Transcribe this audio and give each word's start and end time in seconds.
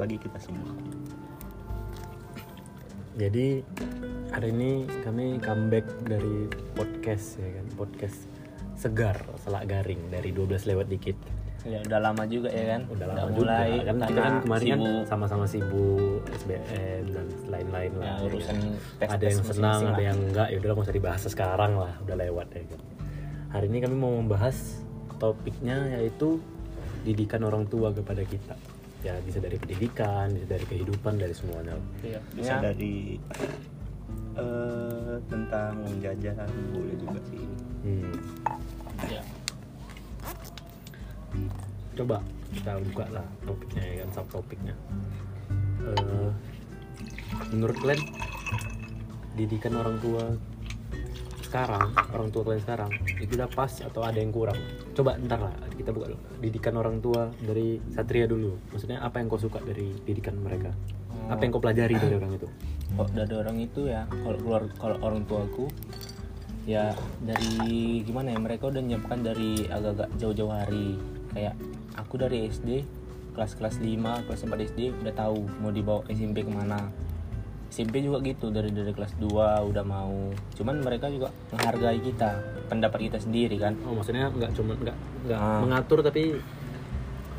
bagi 0.00 0.16
kita 0.16 0.40
semua. 0.40 0.72
Jadi 3.20 3.60
hari 4.32 4.48
ini 4.48 4.70
kami 5.04 5.36
comeback 5.42 5.84
dari 6.08 6.48
podcast 6.72 7.36
ya 7.36 7.50
kan, 7.60 7.66
podcast 7.76 8.16
segar, 8.80 9.18
selak 9.44 9.68
garing 9.68 10.08
dari 10.08 10.32
12 10.32 10.64
lewat 10.64 10.88
dikit. 10.88 11.18
Ya 11.68 11.84
udah 11.84 12.00
lama 12.00 12.24
juga 12.24 12.48
ya 12.48 12.78
kan. 12.78 12.88
Udah 12.88 13.06
lama 13.12 13.28
mulai 13.36 13.68
juga 13.76 13.84
kan 13.84 13.96
kita 14.08 14.20
kan 14.24 14.34
kemarin 14.40 14.68
kan 14.72 14.80
sama-sama 15.04 15.44
sibuk 15.44 16.24
SBM 16.32 17.12
dan 17.12 17.26
lain-lain 17.52 17.90
Ya, 17.92 18.00
lah. 18.00 18.08
ya 18.16 18.24
urusan 18.24 18.56
kan. 18.56 18.72
tes-tes 18.96 19.12
ada 19.12 19.26
yang 19.28 19.42
senang, 19.44 19.80
ada 19.84 20.00
yang 20.00 20.18
enggak. 20.24 20.48
Ya 20.48 20.56
udah 20.56 20.68
nggak 20.72 20.86
usah 20.88 20.96
dibahas 20.96 21.22
sekarang 21.28 21.72
lah, 21.76 21.92
udah 22.00 22.16
lewat 22.16 22.48
ya 22.56 22.64
kan. 22.64 22.80
Hari 23.52 23.66
ini 23.68 23.78
kami 23.84 23.96
mau 24.00 24.12
membahas 24.16 24.80
topiknya 25.20 26.00
yaitu 26.00 26.40
didikan 27.04 27.44
orang 27.44 27.68
tua 27.68 27.92
kepada 27.92 28.24
kita. 28.24 28.56
Ya 29.00 29.16
bisa 29.24 29.40
dari 29.40 29.56
pendidikan, 29.56 30.32
bisa 30.36 30.46
dari 30.46 30.64
kehidupan, 30.68 31.16
dari 31.16 31.32
semuanya. 31.32 31.76
Iya. 32.04 32.20
Bisa 32.36 32.60
Ya, 32.60 32.72
dari 32.72 33.16
eh, 34.36 35.14
tentang 35.28 35.74
jajan 36.04 36.50
boleh 36.72 36.96
juga 37.00 37.20
sih. 37.32 37.44
Hmm. 37.80 38.12
ya. 39.08 39.22
coba 41.96 42.20
kita 42.52 42.76
buka 42.92 43.04
lah 43.08 43.26
topiknya 43.44 43.82
ya 43.82 43.94
kan 44.04 44.08
subtopiknya 44.20 44.74
Eh, 45.80 46.28
menurut 47.56 47.76
kalian 47.80 48.04
didikan 49.32 49.80
orang 49.80 49.96
tua 50.04 50.24
sekarang 51.50 51.90
orang 52.14 52.30
tua 52.30 52.42
kalian 52.46 52.62
sekarang 52.62 52.90
itu 53.18 53.34
udah 53.34 53.50
pas 53.50 53.72
atau 53.82 54.06
ada 54.06 54.22
yang 54.22 54.30
kurang? 54.30 54.54
Coba 54.94 55.18
ntar 55.18 55.42
lah 55.42 55.54
kita 55.74 55.90
buka 55.90 56.14
dulu. 56.14 56.22
Didikan 56.38 56.78
orang 56.78 57.02
tua 57.02 57.26
dari 57.42 57.82
Satria 57.90 58.30
dulu. 58.30 58.54
Maksudnya 58.70 59.02
apa 59.02 59.18
yang 59.18 59.26
kau 59.26 59.42
suka 59.42 59.58
dari 59.58 59.90
didikan 60.06 60.38
mereka? 60.38 60.70
Apa 61.26 61.42
yang 61.42 61.50
kau 61.50 61.58
pelajari 61.58 61.98
dari 61.98 62.14
orang 62.14 62.38
itu? 62.38 62.46
Kok 62.94 63.10
dari 63.18 63.34
orang 63.34 63.58
itu 63.58 63.90
ya 63.90 64.06
kalau 64.06 64.38
keluar 64.38 64.62
kalau 64.78 64.96
orang 65.02 65.26
tuaku 65.26 65.66
ya 66.70 66.94
dari 67.18 68.06
gimana 68.06 68.30
ya 68.30 68.38
mereka 68.38 68.70
udah 68.70 68.82
nyiapkan 68.86 69.18
dari 69.26 69.66
agak-agak 69.66 70.08
jauh-jauh 70.22 70.54
hari. 70.54 71.02
Kayak 71.34 71.58
aku 71.98 72.14
dari 72.14 72.46
SD 72.46 72.86
kelas-kelas 73.34 73.82
5 73.82 74.26
kelas 74.26 74.40
4 74.46 74.68
SD 74.70 74.80
udah 75.02 75.14
tahu 75.14 75.46
mau 75.62 75.70
dibawa 75.74 76.02
SMP 76.10 76.42
ke 76.46 76.50
mana 76.50 76.90
SMP 77.70 78.02
juga 78.02 78.18
gitu 78.20 78.50
dari 78.50 78.74
dari 78.74 78.90
kelas 78.90 79.14
2 79.22 79.30
udah 79.70 79.84
mau. 79.86 80.34
Cuman 80.58 80.82
mereka 80.82 81.06
juga 81.06 81.30
menghargai 81.54 82.02
kita 82.02 82.30
pendapat 82.66 82.98
kita 83.06 83.18
sendiri 83.22 83.56
kan. 83.56 83.78
Oh 83.86 83.94
maksudnya 83.94 84.26
nggak 84.28 84.50
cuma 84.58 84.74
nggak 84.74 84.96
nggak 85.30 85.38
Ah. 85.38 85.62
mengatur 85.62 86.02
tapi 86.02 86.42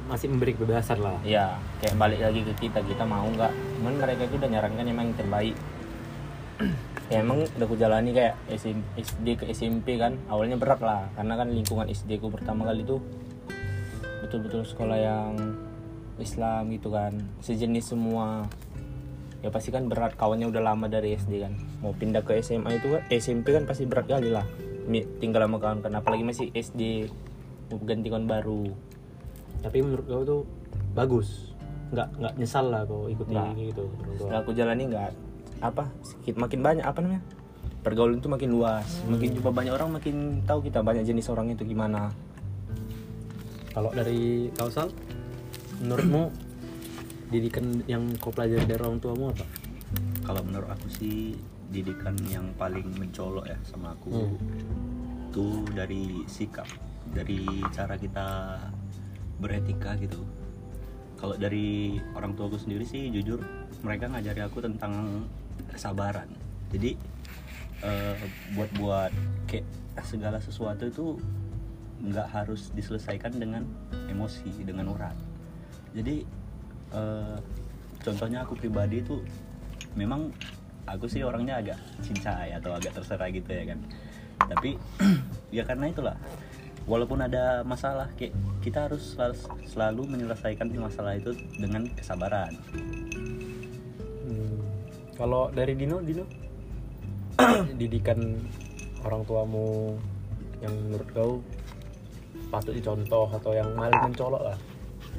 masih 0.08 0.32
memberi 0.32 0.56
kebebasan 0.56 1.04
lah. 1.04 1.20
Ya 1.28 1.60
kayak 1.84 2.00
balik 2.00 2.24
lagi 2.24 2.48
ke 2.48 2.54
kita 2.68 2.80
kita 2.84 3.04
mau 3.04 3.28
nggak? 3.28 3.52
Cuman 3.80 3.94
mereka 4.00 4.24
itu 4.24 4.36
udah 4.40 4.50
nyarankan 4.50 4.88
emang 4.88 5.06
yang 5.12 5.18
terbaik. 5.20 5.56
Ya 7.12 7.20
emang 7.20 7.44
udah 7.44 7.68
ku 7.68 7.76
jalani 7.76 8.16
kayak 8.16 8.40
SM 8.48 8.80
SD 8.96 9.28
ke 9.36 9.46
SMP 9.52 10.00
kan 10.00 10.16
awalnya 10.32 10.56
berat 10.56 10.80
lah. 10.80 11.12
Karena 11.12 11.36
kan 11.36 11.52
lingkungan 11.52 11.92
SD 11.92 12.24
ku 12.24 12.32
pertama 12.32 12.64
kali 12.64 12.88
itu 12.88 13.04
betul-betul 14.24 14.64
sekolah 14.64 14.96
yang 14.96 15.36
Islam 16.24 16.72
gitu 16.72 16.88
kan. 16.88 17.20
Sejenis 17.44 17.92
semua 17.92 18.48
ya 19.42 19.50
pasti 19.50 19.74
kan 19.74 19.90
berat 19.90 20.14
kawannya 20.14 20.48
udah 20.50 20.62
lama 20.62 20.86
dari 20.86 21.18
SD 21.18 21.42
kan. 21.42 21.54
Mau 21.82 21.94
pindah 21.98 22.22
ke 22.22 22.38
SMA 22.42 22.78
itu 22.78 22.94
kan 22.94 23.02
SMP 23.10 23.54
kan 23.58 23.66
pasti 23.66 23.90
berat 23.90 24.06
kali 24.06 24.30
lah. 24.30 24.46
Tinggal 25.22 25.46
sama 25.50 25.58
kawan 25.58 25.82
kan 25.82 25.94
apalagi 25.98 26.24
masih 26.26 26.48
SD 26.54 27.10
ganti 27.86 28.08
kawan 28.10 28.30
baru. 28.30 28.70
Tapi 29.62 29.78
menurut 29.82 30.06
kau 30.06 30.24
tuh 30.24 30.42
bagus. 30.94 31.54
Nggak 31.92 32.08
nggak 32.22 32.34
nyesal 32.40 32.66
lah 32.70 32.82
kau 32.86 33.10
ikut 33.12 33.28
ini 33.28 33.74
gitu 33.74 33.90
setelah 34.16 34.40
aku 34.40 34.56
jalani 34.56 34.88
nggak 34.88 35.12
apa 35.62 35.92
sedikit 36.02 36.40
makin 36.40 36.60
banyak 36.64 36.86
apa 36.86 37.00
namanya? 37.04 37.22
Pergaulan 37.82 38.22
itu 38.22 38.30
makin 38.30 38.50
luas. 38.54 38.86
Makin 39.10 39.42
jumpa 39.42 39.50
banyak 39.50 39.74
orang 39.74 39.90
makin 39.98 40.46
tahu 40.46 40.62
kita 40.70 40.86
banyak 40.86 41.02
jenis 41.02 41.34
orang 41.34 41.50
itu 41.50 41.66
gimana. 41.66 42.14
Kalau 43.74 43.90
dari 43.90 44.54
kau 44.54 44.70
sal 44.70 44.94
menurutmu 45.82 46.51
didikan 47.32 47.82
yang 47.88 48.04
kau 48.20 48.30
pelajari 48.30 48.68
dari 48.68 48.82
orang 48.84 49.00
tuamu 49.00 49.32
apa 49.32 49.46
Kalau 50.22 50.42
menurut 50.46 50.70
aku 50.70 50.88
sih 50.92 51.34
didikan 51.72 52.14
yang 52.28 52.52
paling 52.60 52.86
mencolok 53.00 53.48
ya 53.48 53.58
sama 53.64 53.96
aku 53.96 54.12
Hmm. 54.12 54.36
itu 55.32 55.64
dari 55.72 56.28
sikap, 56.28 56.68
dari 57.16 57.48
cara 57.72 57.96
kita 57.96 58.60
beretika 59.40 59.96
gitu. 59.96 60.20
Kalau 61.16 61.40
dari 61.40 61.96
orang 62.12 62.36
tuaku 62.36 62.60
sendiri 62.60 62.84
sih 62.84 63.08
jujur 63.08 63.40
mereka 63.80 64.12
ngajari 64.12 64.44
aku 64.44 64.60
tentang 64.60 65.24
kesabaran. 65.72 66.28
Jadi 66.76 67.00
eh, 67.82 68.16
buat-buat 68.60 69.16
kayak 69.48 69.64
segala 70.04 70.44
sesuatu 70.44 70.92
itu 70.92 71.16
nggak 72.04 72.28
harus 72.28 72.76
diselesaikan 72.76 73.32
dengan 73.40 73.64
emosi, 74.12 74.52
dengan 74.68 74.92
urat. 74.92 75.16
Jadi 75.96 76.28
eh, 76.92 77.38
contohnya 78.02 78.44
aku 78.44 78.58
pribadi 78.58 79.04
itu 79.04 79.22
memang 79.96 80.32
aku 80.88 81.06
sih 81.08 81.22
orangnya 81.22 81.62
agak 81.62 81.80
cincai 82.02 82.56
atau 82.58 82.74
agak 82.76 82.96
terserah 82.96 83.30
gitu 83.32 83.50
ya 83.52 83.64
kan. 83.72 83.80
Tapi 84.52 84.76
ya 85.56 85.64
karena 85.68 85.92
itulah 85.92 86.18
walaupun 86.90 87.22
ada 87.22 87.62
masalah 87.62 88.10
kayak 88.18 88.34
kita 88.66 88.90
harus 88.90 89.14
selalu, 89.14 89.38
selalu 89.70 90.02
menyelesaikan 90.18 90.68
masalah 90.78 91.18
itu 91.18 91.34
dengan 91.58 91.86
kesabaran. 91.94 92.54
Hmm. 94.26 94.58
kalau 95.18 95.54
dari 95.54 95.78
Dino 95.78 96.02
Dino? 96.02 96.26
Didikan 97.80 98.18
orang 99.02 99.22
tuamu 99.26 99.98
yang 100.62 100.74
menurut 100.88 101.10
kau 101.14 101.32
patut 102.54 102.76
dicontoh 102.76 103.30
atau 103.32 103.52
yang 103.56 103.72
paling 103.74 104.02
mencolok 104.12 104.44
lah? 104.52 104.58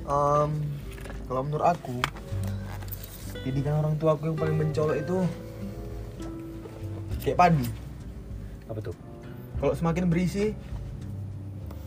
Em, 0.06 0.50
kalau 1.32 1.48
menurut 1.48 1.64
aku 1.64 1.96
didikan 3.40 3.80
orang 3.80 3.96
tua 3.96 4.12
aku 4.12 4.28
yang 4.28 4.36
paling 4.36 4.52
mencolok 4.60 5.00
itu 5.00 5.16
kayak 7.24 7.40
padi. 7.40 7.66
Apa 8.68 8.84
tuh? 8.84 8.92
Kalau 9.56 9.72
semakin 9.72 10.12
berisi 10.12 10.52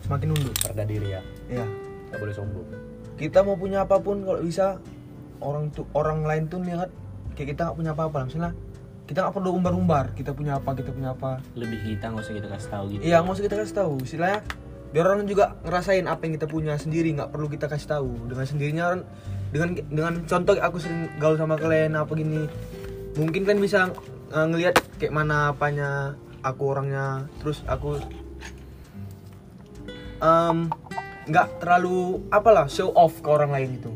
semakin 0.01 0.33
nunduk. 0.33 0.57
Perda 0.65 0.81
diri 0.81 1.13
ya? 1.13 1.21
Ya 1.45 1.65
nggak 2.09 2.19
boleh 2.25 2.33
sombong. 2.33 2.67
Kita 3.21 3.45
mau 3.45 3.53
punya 3.53 3.85
apa 3.85 4.01
pun 4.01 4.25
kalau 4.25 4.41
bisa 4.41 4.81
orang 5.45 5.69
tuh 5.69 5.85
orang 5.93 6.25
lain 6.25 6.49
tuh 6.49 6.65
lihat 6.65 6.89
kayak 7.37 7.53
kita 7.53 7.69
nggak 7.69 7.77
punya 7.77 7.91
apa-apa. 7.93 8.25
Misalnya 8.25 8.51
kita 9.05 9.21
nggak 9.21 9.35
perlu 9.37 9.53
umbar-umbar 9.53 10.17
kita 10.17 10.33
punya 10.33 10.57
apa 10.57 10.73
kita 10.73 10.89
punya 10.89 11.13
apa. 11.13 11.37
Lebih 11.53 11.85
kita 11.85 12.09
nggak 12.09 12.25
usah 12.25 12.33
kita 12.33 12.49
kasih 12.49 12.69
tahu 12.73 12.85
gitu. 12.97 13.01
Iya 13.05 13.21
nggak 13.21 13.35
usah 13.37 13.45
kita 13.45 13.55
kasih 13.61 13.75
tahu. 13.77 13.93
Istilahnya 14.01 14.39
biar 14.95 15.05
orang 15.11 15.27
juga 15.27 15.59
ngerasain 15.67 16.07
apa 16.07 16.23
yang 16.23 16.33
kita 16.39 16.47
punya 16.47 16.73
sendiri 16.79 17.11
nggak 17.11 17.27
perlu 17.27 17.47
kita 17.51 17.67
kasih 17.67 17.87
tahu. 17.99 18.31
Dengan 18.31 18.45
sendirinya 18.47 18.83
orang 18.89 19.03
dengan 19.53 19.69
dengan 19.91 20.13
contoh 20.25 20.55
aku 20.57 20.77
sering 20.81 21.11
gaul 21.19 21.35
sama 21.35 21.59
kalian 21.59 21.97
apa 21.97 22.11
gini 22.17 22.49
mungkin 23.15 23.43
kan 23.47 23.57
bisa 23.61 23.93
uh, 24.33 24.45
ngelihat 24.49 24.75
kayak 24.99 25.13
mana 25.15 25.51
apanya 25.53 26.15
aku 26.45 26.61
orangnya. 26.75 27.25
Terus 27.41 27.65
aku 27.65 27.97
em, 30.21 30.57
nggak 31.25 31.47
terlalu 31.61 32.21
apalah 32.29 32.69
show 32.69 32.93
off 32.93 33.17
ke 33.21 33.29
orang 33.29 33.49
lain 33.49 33.81
itu 33.81 33.93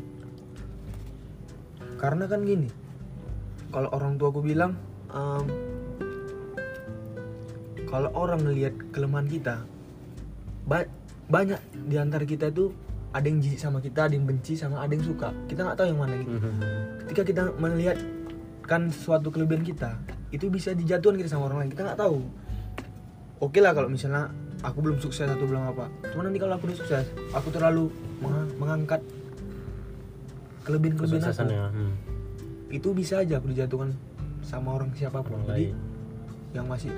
karena 2.00 2.26
kan 2.32 2.42
gini 2.48 2.72
kalau 3.70 3.92
orang 3.92 4.18
tua 4.18 4.34
aku 4.34 4.42
bilang 4.42 4.74
em, 5.14 5.46
kalau 7.86 8.10
orang 8.18 8.42
ngelihat 8.42 8.74
kelemahan 8.90 9.28
kita 9.30 9.56
ba- 10.66 10.90
banyak 11.30 11.62
di 11.86 11.96
antara 12.02 12.26
kita 12.26 12.50
tuh 12.50 12.74
ada 13.10 13.26
yang 13.26 13.42
jijik 13.42 13.58
sama 13.58 13.82
kita, 13.82 14.06
ada 14.06 14.14
yang 14.14 14.26
benci 14.30 14.54
sama 14.54 14.86
ada 14.86 14.94
yang 14.94 15.02
suka. 15.02 15.34
Kita 15.50 15.66
nggak 15.66 15.78
tahu 15.82 15.88
yang 15.90 16.00
mana 16.00 16.14
gitu. 16.22 16.32
Ketika 17.06 17.22
kita 17.26 17.42
melihat 17.58 17.98
kan 18.70 18.94
suatu 18.94 19.34
kelebihan 19.34 19.66
kita, 19.66 19.98
itu 20.30 20.46
bisa 20.54 20.78
dijatuhkan 20.78 21.18
kita 21.18 21.30
sama 21.34 21.50
orang 21.50 21.66
lain. 21.66 21.70
Kita 21.74 21.90
nggak 21.90 22.00
tahu. 22.00 22.22
Oke 23.42 23.64
lah 23.64 23.74
kalau 23.74 23.90
misalnya 23.90 24.30
aku 24.62 24.84
belum 24.84 25.02
sukses 25.02 25.26
atau 25.26 25.46
belum 25.48 25.74
apa. 25.74 25.90
Cuma 26.14 26.28
nanti 26.28 26.38
kalau 26.38 26.54
aku 26.60 26.70
udah 26.70 26.78
sukses, 26.78 27.06
aku 27.34 27.50
terlalu 27.50 27.90
meng- 28.22 28.54
mengangkat 28.62 29.02
kelebihan-kelebihan 30.68 31.24
aku. 31.24 31.34
kesuksesannya 31.34 31.62
hmm. 31.74 31.94
Itu 32.70 32.94
bisa 32.94 33.26
aja 33.26 33.42
aku 33.42 33.50
dijatuhkan 33.50 33.96
sama 34.46 34.78
orang 34.78 34.94
siapa 34.94 35.26
pun. 35.26 35.42
Orang 35.42 35.50
Jadi 35.50 35.74
lain. 35.74 35.78
yang 36.54 36.66
masih 36.70 36.92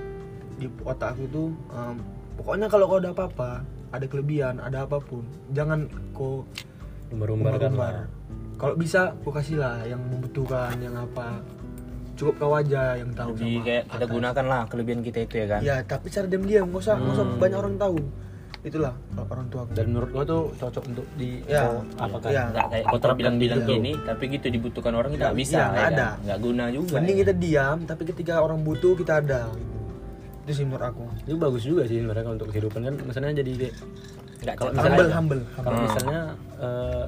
di 0.60 0.68
otak 0.84 1.16
aku 1.16 1.26
tuh 1.32 1.50
em, 1.74 1.98
pokoknya 2.38 2.68
kalau 2.70 2.86
kau 2.86 3.00
ada 3.02 3.12
apa-apa 3.16 3.66
ada 3.92 4.06
kelebihan 4.06 4.56
ada 4.58 4.84
apa 4.84 4.98
pun 4.98 5.24
jangan 5.50 5.88
kan 6.12 6.44
umbar-umbar 7.12 7.60
lah 7.60 8.08
kalau 8.56 8.76
bisa 8.76 9.12
kau 9.20 9.30
kasih 9.30 9.58
lah 9.58 9.84
yang 9.84 10.00
membutuhkan 10.00 10.78
yang 10.78 10.94
apa 10.94 11.42
cukup 12.14 12.36
kau 12.38 12.54
aja 12.54 12.96
yang 12.96 13.10
tahu 13.12 13.34
sama 13.34 13.66
kayak 13.66 13.84
kita 13.90 13.98
atas. 13.98 14.10
gunakan 14.10 14.46
lah 14.46 14.62
kelebihan 14.68 15.02
kita 15.02 15.20
itu 15.22 15.36
ya 15.36 15.48
kan 15.50 15.62
ya 15.62 15.76
tapi 15.82 16.08
cara 16.08 16.26
diam-diam 16.26 16.66
nggak 16.66 16.80
usah 16.80 16.94
nggak 16.96 17.12
usah 17.12 17.26
Hmm. 17.26 17.40
banyak 17.40 17.58
orang 17.58 17.76
tahu 17.76 17.98
itulah 18.62 18.94
orang 19.18 19.48
tua 19.50 19.66
aku 19.66 19.74
dan 19.74 19.86
menurut 19.90 20.12
lo 20.14 20.22
tuh 20.22 20.44
cocok 20.54 20.84
untuk 20.86 21.08
di 21.18 21.42
Ya. 21.44 21.66
kau 21.66 21.82
apakan 21.98 22.30
Ya. 22.30 22.44
nggak 22.48 22.66
kayak 22.70 22.84
Kau 22.84 22.92
kita 22.92 23.02
terapkan 23.02 23.18
bilang-bilang 23.18 23.60
gitu. 23.60 23.72
gini 23.74 23.92
tapi 24.06 24.24
gitu 24.30 24.48
dibutuhkan 24.48 24.94
orang 24.94 25.10
kita 25.10 25.18
Nggak- 25.18 25.34
nggak 25.34 25.42
bisa 25.42 25.58
ya 25.58 25.66
nggak 25.66 25.82
kan? 25.82 25.92
ada. 25.92 26.08
nggak 26.22 26.40
guna 26.40 26.64
juga 26.70 26.94
mending 26.94 27.12
ya. 27.12 27.22
kita 27.26 27.34
diam 27.36 27.78
tapi 27.84 28.04
ketika 28.06 28.34
orang 28.38 28.60
butuh 28.62 28.94
kita 28.94 29.14
ada 29.18 29.42
itu 30.42 30.52
sih 30.54 30.64
menurut 30.64 30.86
aku 30.88 31.04
itu 31.22 31.38
bagus 31.38 31.64
juga 31.64 31.84
sih 31.84 31.98
sebenarnya 31.98 32.32
untuk 32.32 32.50
kehidupan 32.50 32.82
kan 32.82 32.94
misalnya 33.00 33.34
jadi 33.36 33.52
kayak 33.60 33.76
nggak 34.42 34.56
Kalau 34.56 34.72
cek 34.72 34.82
humble 34.84 35.06
aja. 35.06 35.16
humble 35.16 35.42
kalau 35.54 35.70
Hmm. 35.72 35.84
misalnya 35.86 36.20
eh, 36.58 37.06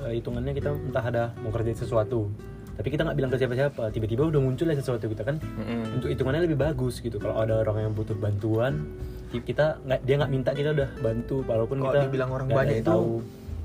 eh, 0.00 0.12
hitungannya 0.14 0.52
kita 0.52 0.68
entah 0.70 1.04
ada 1.04 1.22
mau 1.36 1.50
kerja 1.50 1.72
sesuatu 1.76 2.30
tapi 2.72 2.88
kita 2.88 3.02
nggak 3.02 3.12
bilang 3.14 3.28
ke 3.28 3.36
siapa-siapa 3.36 3.82
tiba-tiba 3.90 4.22
udah 4.26 4.40
muncul 4.40 4.64
ya 4.64 4.72
sesuatu 4.72 5.04
kita 5.04 5.22
kan 5.22 5.36
Mm-mm. 5.36 5.98
untuk 5.98 6.08
hitungannya 6.08 6.42
lebih 6.42 6.56
bagus 6.56 6.98
gitu 6.98 7.18
kalau 7.18 7.36
ada 7.36 7.60
orang 7.60 7.82
yang 7.82 7.92
butuh 7.92 8.14
bantuan 8.14 8.86
kita 9.30 9.78
nggak 9.80 10.00
dia 10.00 10.14
nggak 10.16 10.30
minta 10.30 10.50
kita 10.50 10.70
udah 10.72 10.88
bantu 10.96 11.42
walaupun 11.44 11.76
Kalau 11.76 11.86
kita 11.86 11.98
dibilang 12.04 12.30
orang 12.30 12.46
banyak 12.48 12.80
itu, 12.80 12.88
tahu 12.88 13.20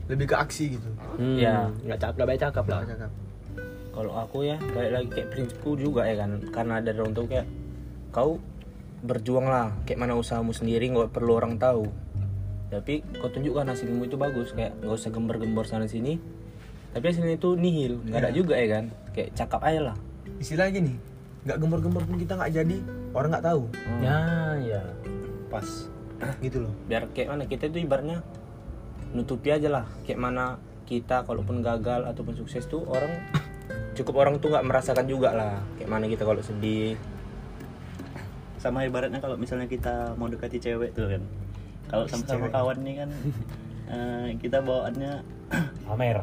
lebih 0.05 0.25
ke 0.27 0.35
aksi 0.35 0.65
gitu 0.75 0.89
hmm, 1.15 1.37
Ya. 1.37 1.69
nggak 1.79 1.97
cakap 1.99 2.13
nggak 2.15 2.27
baik 2.27 2.41
cakap 2.41 2.65
lah 2.67 2.81
cakap. 2.83 3.11
kalau 3.91 4.11
aku 4.15 4.37
ya 4.43 4.57
kayak 4.67 4.91
lagi 4.91 5.07
kayak 5.09 5.27
prinsipku 5.29 5.71
juga 5.75 6.01
ya 6.03 6.15
kan 6.17 6.29
karena 6.49 6.73
ada 6.77 6.89
orang 6.91 7.13
tuh 7.13 7.25
kayak 7.25 7.47
kau 8.11 8.35
berjuang 9.05 9.45
lah. 9.45 9.71
Kayak 9.85 9.99
mana 10.01 10.13
usahamu 10.17 10.51
sendiri 10.51 10.89
nggak 10.89 11.13
perlu 11.13 11.37
orang 11.37 11.55
tahu. 11.55 11.87
Tapi 12.67 13.05
kau 13.21 13.29
tunjukkan 13.29 13.69
hasilmu 13.69 14.09
itu 14.09 14.17
bagus. 14.17 14.51
Kayak 14.51 14.81
nggak 14.81 14.95
usah 14.97 15.09
gembar-gembor 15.13 15.69
sana 15.69 15.85
sini. 15.85 16.17
Tapi 16.91 17.05
hasilnya 17.05 17.37
itu 17.37 17.53
nihil. 17.53 18.01
Nggak 18.03 18.19
ada 18.19 18.31
Iya. 18.31 18.37
juga 18.37 18.53
ya 18.57 18.67
kan? 18.67 18.85
Kayak 19.13 19.29
cakap 19.37 19.61
aja 19.63 19.93
lah. 19.93 19.95
Istilahnya 20.41 20.73
gini 20.75 20.93
nggak 21.45 21.61
gembor-gembor 21.61 22.01
pun 22.09 22.17
kita 22.17 22.33
nggak 22.33 22.51
jadi 22.51 22.77
orang 23.13 23.29
nggak 23.37 23.45
tahu. 23.45 23.63
Ya 24.01 24.19
ya. 24.59 24.81
Pas. 25.47 25.67
Gitu 26.41 26.57
loh. 26.65 26.73
Biar 26.89 27.05
kayak 27.13 27.29
mana 27.29 27.43
kita 27.45 27.69
itu 27.69 27.85
ibaratnya 27.85 28.25
nutupi 29.13 29.53
aja 29.53 29.69
lah. 29.69 29.85
Kayak 30.09 30.19
mana 30.19 30.57
kita 30.85 31.21
kalaupun 31.23 31.61
gagal 31.61 32.05
ataupun 32.05 32.33
sukses 32.33 32.65
tuh 32.65 32.81
orang 32.85 33.09
cukup 33.95 34.25
orang 34.25 34.41
tuh 34.41 34.51
nggak 34.51 34.65
merasakan 34.65 35.05
juga 35.05 35.31
lah. 35.31 35.55
Kayak 35.77 35.89
mana 35.89 36.05
kita 36.09 36.23
kalau 36.25 36.41
sedih 36.41 36.97
sama 38.65 38.81
ibaratnya 38.81 39.19
kalau 39.19 39.35
misalnya 39.35 39.65
kita 39.65 39.93
mau 40.15 40.25
dekati 40.25 40.57
cewek 40.57 40.91
tuh 40.91 41.05
kan. 41.07 41.21
Kalau 41.85 42.05
sama-sama 42.05 42.33
Cewek. 42.41 42.51
kawan 42.51 42.77
nih 42.81 42.95
kan 42.97 43.09
eh, 43.93 44.27
kita 44.37 44.57
bawaannya 44.59 45.11
Amer 45.91 46.17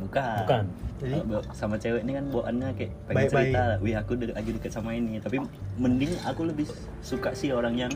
bukan. 0.00 0.38
Bukan. 0.42 0.64
Jadi? 0.98 1.16
Sama 1.50 1.76
cewek 1.76 2.00
ini 2.02 2.12
kan 2.14 2.24
bawaannya 2.26 2.68
kayak 2.74 2.92
pengen 3.04 3.16
Baik-baik. 3.18 3.44
cerita 3.46 3.64
wih 3.78 3.94
aku 3.94 4.12
de- 4.14 4.32
lagi 4.32 4.50
deket 4.52 4.70
sama 4.70 4.90
ini. 4.92 5.16
Tapi 5.16 5.36
mending 5.76 6.12
aku 6.22 6.40
lebih 6.44 6.64
suka 7.00 7.32
sih 7.32 7.52
orang 7.52 7.76
yang 7.78 7.92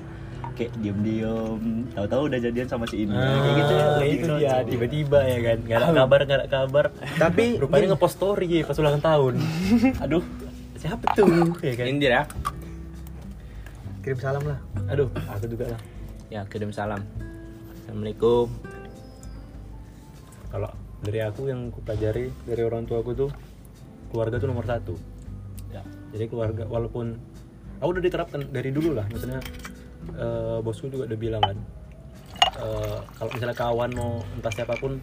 kayak 0.54 0.76
diem-diem 0.78 1.60
tahu-tahu 1.90 2.28
udah 2.28 2.38
jadian 2.38 2.68
sama 2.68 2.84
si 2.84 3.02
ini 3.02 3.16
kayak 3.16 3.54
gitu 3.56 3.72
ya 3.72 3.80
Ah, 3.82 3.90
lebih 3.94 4.08
itu 4.10 4.26
cocok. 4.26 4.38
dia 4.38 4.54
tiba-tiba 4.62 5.20
ya 5.22 5.38
kan. 5.42 5.56
Nggak 5.58 5.78
ada 5.78 5.88
kabar 5.94 6.18
nggak 6.22 6.38
ada 6.38 6.48
kabar. 6.50 6.84
Tapi 7.18 7.44
rupanya 7.56 7.86
ngepost 7.90 8.14
story 8.14 8.46
ya 8.50 8.62
pas 8.62 8.76
ulang 8.76 9.00
tahun. 9.00 9.34
Aduh. 10.04 10.24
Siapa 10.76 11.04
tuh 11.14 11.28
ya 11.58 11.72
kan? 11.74 11.86
Indira 11.86 12.28
kirim 14.04 14.20
salam 14.20 14.44
lah. 14.44 14.60
Aduh 14.92 15.08
aku 15.32 15.48
juga 15.48 15.72
lah. 15.72 15.80
Ya 16.28 16.44
kirim 16.44 16.68
salam. 16.68 17.00
Assalamualaikum. 17.72 18.52
Kalau 20.52 20.70
dari 21.00 21.24
aku 21.24 21.48
yang 21.48 21.72
aku 21.72 21.80
pelajari 21.80 22.28
dari 22.44 22.62
orang 22.68 22.84
tua 22.84 23.00
aku 23.00 23.16
tuh 23.16 23.32
keluarga 24.12 24.36
tuh 24.36 24.52
nomor 24.52 24.68
satu. 24.68 24.92
Ya. 25.72 25.80
Jadi 26.12 26.28
keluarga 26.28 26.68
walaupun 26.68 27.16
aku 27.80 27.88
udah 27.96 28.04
diterapkan 28.04 28.44
dari 28.52 28.76
dulu 28.76 28.92
lah. 28.92 29.08
Maksudnya 29.08 29.40
eh, 30.20 30.58
bosku 30.60 30.92
juga 30.92 31.08
udah 31.08 31.18
bilang 31.18 31.40
kan 31.40 31.56
eh, 32.60 32.98
kalau 33.16 33.30
misalnya 33.32 33.56
kawan 33.56 33.90
mau 33.96 34.20
entah 34.36 34.52
siapa 34.52 34.76
pun 34.76 35.00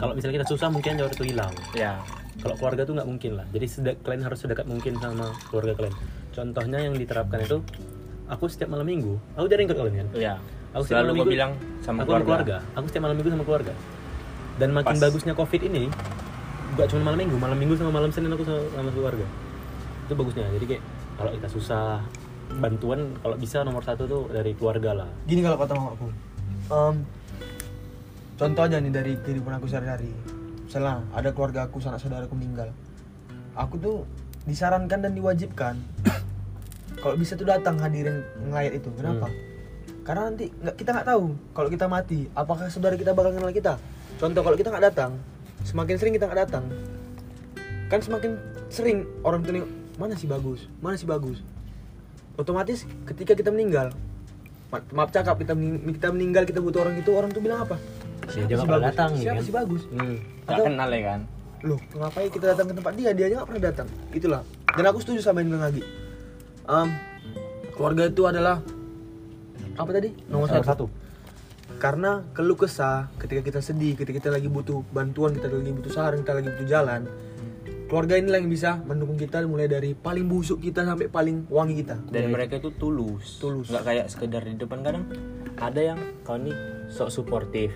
kalau 0.00 0.16
misalnya 0.16 0.40
kita 0.40 0.48
susah 0.56 0.72
mungkin 0.72 0.96
jauh 0.96 1.12
itu 1.12 1.36
hilang. 1.36 1.52
Ya. 1.76 2.00
Kalau 2.40 2.56
keluarga 2.56 2.88
tuh 2.88 2.96
nggak 2.96 3.08
mungkin 3.12 3.32
lah. 3.36 3.44
Jadi 3.52 3.92
kalian 4.00 4.24
harus 4.24 4.40
sedekat 4.40 4.64
mungkin 4.64 4.96
sama 4.96 5.36
keluarga 5.52 5.84
kalian 5.84 5.96
contohnya 6.38 6.78
yang 6.80 6.94
diterapkan 6.94 7.42
itu 7.42 7.58
aku 8.26 8.46
setiap 8.46 8.70
malam 8.70 8.86
minggu 8.86 9.18
aku 9.34 9.46
jarang 9.46 9.66
ikut 9.66 9.74
kalian 9.76 9.96
kan? 9.98 10.08
Ya 10.14 10.34
Aku 10.68 10.84
setiap 10.84 11.00
selalu 11.00 11.02
malam 11.02 11.16
minggu- 11.18 11.32
bilang 11.32 11.52
sama 11.80 11.98
aku 11.98 12.10
keluarga. 12.20 12.56
aku 12.72 12.84
setiap 12.86 13.02
malam 13.02 13.16
minggu 13.16 13.30
sama 13.32 13.42
keluarga. 13.42 13.74
Dan 14.54 14.68
makin 14.70 14.90
Pas. 14.92 15.02
bagusnya 15.02 15.32
covid 15.32 15.60
ini 15.64 15.84
gak 16.74 16.86
cuma 16.88 17.02
malam 17.04 17.18
minggu 17.18 17.36
malam 17.36 17.56
minggu 17.56 17.74
sama 17.74 17.90
malam 17.90 18.10
senin 18.10 18.30
aku 18.30 18.44
sama, 18.44 18.62
sama 18.70 18.90
keluarga. 18.92 19.26
Itu 20.04 20.12
bagusnya 20.14 20.46
jadi 20.52 20.66
kayak 20.68 20.82
kalau 21.16 21.30
kita 21.32 21.48
susah 21.48 21.84
bantuan 22.54 23.00
kalau 23.18 23.34
bisa 23.34 23.60
nomor 23.60 23.82
satu 23.82 24.04
tuh 24.04 24.22
dari 24.28 24.52
keluarga 24.52 24.94
lah. 24.94 25.08
Gini 25.24 25.40
kalau 25.40 25.56
kata 25.56 25.72
mamaku 25.74 26.06
Em, 26.68 26.94
contoh 28.36 28.62
aja 28.62 28.76
nih 28.76 28.88
dari 28.90 29.12
kehidupan 29.16 29.56
aku 29.56 29.66
sehari-hari. 29.66 30.12
Misalnya 30.62 31.00
ada 31.10 31.28
keluarga 31.30 31.64
aku 31.64 31.80
sanak 31.80 31.96
saudaraku 31.98 32.34
meninggal. 32.34 32.68
Aku 33.54 33.74
tuh 33.76 33.96
disarankan 34.44 35.00
dan 35.00 35.12
diwajibkan 35.12 35.74
kalau 36.98 37.14
bisa 37.14 37.38
tuh 37.38 37.46
datang 37.46 37.78
hadirin 37.78 38.26
ngelayat 38.42 38.78
itu 38.78 38.88
kenapa? 38.94 39.30
Karena 40.02 40.32
nanti 40.32 40.48
nggak 40.50 40.74
kita 40.74 40.90
nggak 40.96 41.06
tahu 41.06 41.24
kalau 41.52 41.68
kita 41.68 41.86
mati 41.86 42.26
apakah 42.32 42.66
saudara 42.72 42.96
kita 42.96 43.12
bakal 43.12 43.30
kenal 43.30 43.52
kita? 43.52 43.76
Contoh 44.18 44.42
kalau 44.42 44.56
kita 44.56 44.72
nggak 44.72 44.84
datang 44.88 45.20
semakin 45.62 45.94
sering 45.98 46.14
kita 46.14 46.26
nggak 46.30 46.40
datang 46.48 46.64
kan 47.88 47.98
semakin 48.04 48.36
sering 48.68 49.08
orang 49.22 49.40
tuh 49.42 49.64
mana 49.96 50.14
sih 50.14 50.28
bagus? 50.28 50.66
Mana 50.78 50.94
sih 50.96 51.08
bagus? 51.08 51.40
Otomatis 52.38 52.86
ketika 53.04 53.34
kita 53.34 53.50
meninggal 53.50 53.90
ma- 54.70 54.84
maaf 54.92 55.10
cakap 55.10 55.40
kita 55.40 55.56
mening- 55.56 55.96
kita 55.96 56.12
meninggal 56.12 56.44
kita 56.44 56.60
butuh 56.62 56.84
orang 56.86 56.94
itu 56.96 57.10
orang 57.12 57.30
tuh 57.32 57.42
bilang 57.42 57.64
apa? 57.64 57.76
Aja 58.28 58.44
nggak 58.44 58.68
pernah 58.68 58.84
datang, 58.92 59.10
ya 59.16 59.22
siapa 59.24 59.40
kan? 59.40 59.44
sih 59.44 59.54
bagus? 59.54 59.82
Hmm. 59.88 60.16
Atau- 60.44 60.66
kenal 60.68 60.88
ya 60.92 61.02
kan? 61.16 61.20
Loh 61.64 61.80
ngapain 61.96 62.28
kita 62.28 62.44
datang 62.54 62.66
ke 62.70 62.74
tempat 62.76 62.92
dia? 62.94 63.10
Dia 63.16 63.24
aja 63.28 63.34
nggak 63.40 63.48
pernah 63.48 63.64
datang. 63.72 63.88
Itulah. 64.12 64.42
Dan 64.68 64.84
aku 64.84 64.98
setuju 65.00 65.20
sama 65.24 65.40
yang 65.40 65.56
bilang 65.56 65.64
lagi 65.68 65.82
Em, 66.68 66.88
keluarga 67.72 68.04
itu 68.12 68.22
adalah 68.28 68.60
apa 69.72 69.90
tadi? 69.90 70.12
Nomor 70.28 70.52
nomor 70.52 70.60
satu. 70.60 70.68
satu. 70.68 70.86
Karena 71.80 72.20
keluh 72.36 72.60
kesah 72.60 73.08
ketika 73.16 73.40
kita 73.40 73.60
sedih 73.64 73.96
ketika 73.96 74.20
kita 74.20 74.30
lagi 74.34 74.52
butuh 74.52 74.84
bantuan 74.92 75.32
kita 75.32 75.48
lagi 75.48 75.72
butuh 75.72 75.92
saran 75.92 76.20
kita 76.20 76.36
lagi 76.36 76.48
butuh 76.52 76.68
jalan 76.68 77.08
keluarga 77.88 78.20
inilah 78.20 78.44
yang 78.44 78.52
bisa 78.52 78.70
mendukung 78.84 79.16
kita 79.16 79.40
mulai 79.48 79.64
dari 79.64 79.96
paling 79.96 80.28
busuk 80.28 80.60
kita 80.60 80.84
sampai 80.84 81.08
paling 81.08 81.48
wangi 81.48 81.80
kita. 81.80 81.96
Dan 82.12 82.28
mereka 82.28 82.60
itu 82.60 82.68
tulus. 82.76 83.40
Tulus. 83.40 83.72
nggak 83.72 83.84
kayak 83.88 84.06
sekedar 84.12 84.44
di 84.44 84.60
depan 84.60 84.84
kadang 84.84 85.08
ada 85.56 85.80
yang 85.80 85.98
kau 86.22 86.36
nih 86.36 86.52
sok 86.92 87.08
suportif 87.08 87.72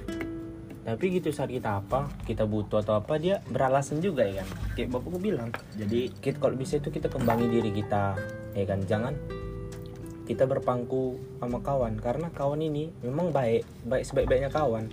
tapi 0.83 1.15
gitu 1.15 1.31
saat 1.31 1.55
kita 1.55 1.79
apa 1.79 2.11
kita 2.27 2.43
butuh 2.43 2.83
atau 2.83 2.99
apa 2.99 3.15
dia 3.15 3.39
beralasan 3.47 4.03
juga 4.03 4.27
ya 4.27 4.43
kan? 4.43 4.49
Kayak 4.75 4.89
bapakku 4.99 5.19
bilang 5.23 5.55
jadi 5.79 6.11
kita 6.19 6.43
kalau 6.43 6.59
bisa 6.59 6.83
itu 6.83 6.91
kita 6.91 7.07
kembangi 7.07 7.47
diri 7.47 7.71
kita 7.71 8.19
ya 8.59 8.65
kan? 8.67 8.83
Jangan 8.91 9.15
kita 10.27 10.47
berpangku 10.47 11.19
sama 11.39 11.59
kawan 11.63 11.99
karena 12.03 12.31
kawan 12.35 12.63
ini 12.63 12.91
memang 13.03 13.31
baik 13.31 13.63
baik 13.87 14.05
sebaik-baiknya 14.11 14.51
kawan. 14.51 14.91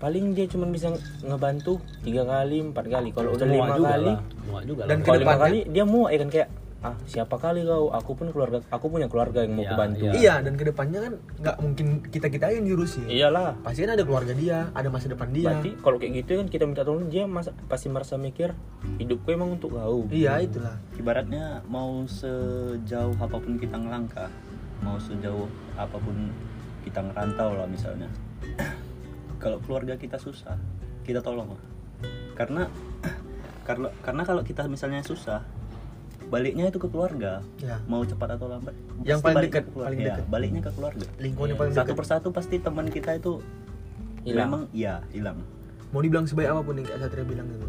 Paling 0.00 0.32
dia 0.32 0.48
cuma 0.48 0.64
bisa 0.68 0.92
ngebantu 1.24 1.80
tiga 2.04 2.24
kali 2.24 2.64
empat 2.64 2.84
kali. 2.88 3.08
Kalau 3.12 3.36
udah 3.36 3.46
lima 3.48 3.76
kali 3.76 4.08
lah. 4.08 4.20
Juga 4.64 4.82
Dan 4.88 5.04
kalau 5.04 5.18
lima 5.20 5.36
kali 5.36 5.58
dia 5.68 5.84
muak 5.84 6.10
ya 6.12 6.18
kan? 6.24 6.30
Kayak 6.32 6.48
ah 6.80 6.96
siapa 7.04 7.36
kali 7.36 7.60
kau? 7.62 7.92
Aku 7.92 8.16
pun 8.16 8.32
keluarga 8.32 8.64
aku 8.66 8.88
punya 8.88 9.04
keluarga 9.04 9.44
yang 9.44 9.52
mau 9.52 9.64
Ya, 9.64 9.70
kebantu. 9.70 10.04
ya. 10.08 10.12
iya 10.16 10.34
dan 10.40 10.56
ke 10.56 10.64
depannya 10.64 10.98
kan 11.00 11.12
nggak 11.36 11.56
mungkin 11.60 11.86
kita 12.08 12.26
kita 12.26 12.48
yang 12.50 12.64
diurusin 12.64 13.04
iyalah. 13.04 13.52
Pasti 13.60 13.84
kan 13.84 13.92
ada 13.92 14.00
keluarga 14.00 14.32
dia 14.32 14.72
ada 14.72 14.88
masa 14.88 15.12
depan 15.12 15.28
dia. 15.28 15.52
Berarti 15.52 15.70
kalau 15.76 15.96
kayak 16.00 16.12
gitu 16.24 16.40
kan 16.40 16.46
kita 16.48 16.64
minta 16.64 16.80
tolong 16.80 17.06
dia 17.06 17.28
masa, 17.28 17.52
pasti 17.68 17.86
merasa 17.86 18.16
mikir 18.16 18.56
hidupku 18.96 19.28
emang 19.28 19.54
untuk 19.54 19.76
kau. 19.76 20.08
Iya 20.08 20.40
itulah. 20.40 20.80
Ibaratnya 20.96 21.60
mau 21.68 22.08
sejauh 22.08 23.12
apa 23.14 23.36
pun 23.36 23.60
kita 23.60 23.76
ngelangkah 23.76 24.32
mau 24.80 24.96
sejauh 24.96 25.44
apa 25.76 26.00
pun 26.00 26.32
kita 26.80 27.04
ngerantau 27.04 27.52
lah 27.52 27.68
misalnya 27.68 28.08
kalau 29.42 29.60
keluarga 29.60 29.96
kita 29.96 30.16
susah 30.16 30.56
kita 31.04 31.20
tolong 31.20 31.52
lah. 31.52 31.62
Karena 32.32 32.64
karena 33.68 33.92
karena 34.00 34.22
kalau 34.24 34.40
kita 34.40 34.64
misalnya 34.64 35.04
susah 35.04 35.44
baliknya 36.30 36.64
itu 36.66 36.78
ke 36.78 36.86
keluarga 36.86 37.42
ya 37.58 37.76
mau 37.84 38.00
cepat 38.00 38.38
atau 38.38 38.46
lambat 38.46 38.74
Yang 39.02 39.18
paling 39.20 39.44
dekat, 39.44 39.62
ke 39.62 39.70
keluarga. 39.70 39.86
paling 39.86 39.98
Ya, 39.98 40.06
dekat. 40.08 40.24
baliknya 40.28 40.60
ke 40.60 40.70
keluarga 40.72 41.06
lingkungan 41.18 41.48
yang 41.48 41.50
Iya, 41.52 41.60
paling 41.60 41.74
satu 41.74 41.92
persatu 41.92 42.28
pasti 42.30 42.56
teman 42.56 42.86
kita 42.86 43.10
itu 43.12 43.32
Hilang. 44.20 44.46
memang 44.46 44.62
iya 44.70 44.94
hilang 45.10 45.38
mau 45.90 45.98
dibilang 45.98 46.24
sebaik 46.24 46.48
apa 46.48 46.62
pun 46.62 46.74
yang 46.74 46.86
kayak 46.86 47.00
Satria 47.00 47.24
bilang 47.24 47.46
gitu 47.48 47.68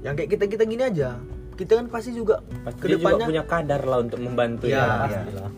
yang 0.00 0.14
kayak 0.14 0.30
kita 0.30 0.44
kita 0.48 0.64
gini 0.64 0.82
aja 0.82 1.10
kita 1.54 1.72
kan 1.76 1.86
pasti 1.86 2.10
juga 2.10 2.40
pasti 2.64 2.80
dia 2.80 2.88
juga 2.88 2.96
ke 2.96 2.96
depannya 2.96 3.26
punya 3.28 3.44
kadar 3.44 3.82
lah 3.84 3.98
untuk 4.00 4.18
membantu 4.18 4.64
ya. 4.64 5.04
Pastilah. 5.04 5.50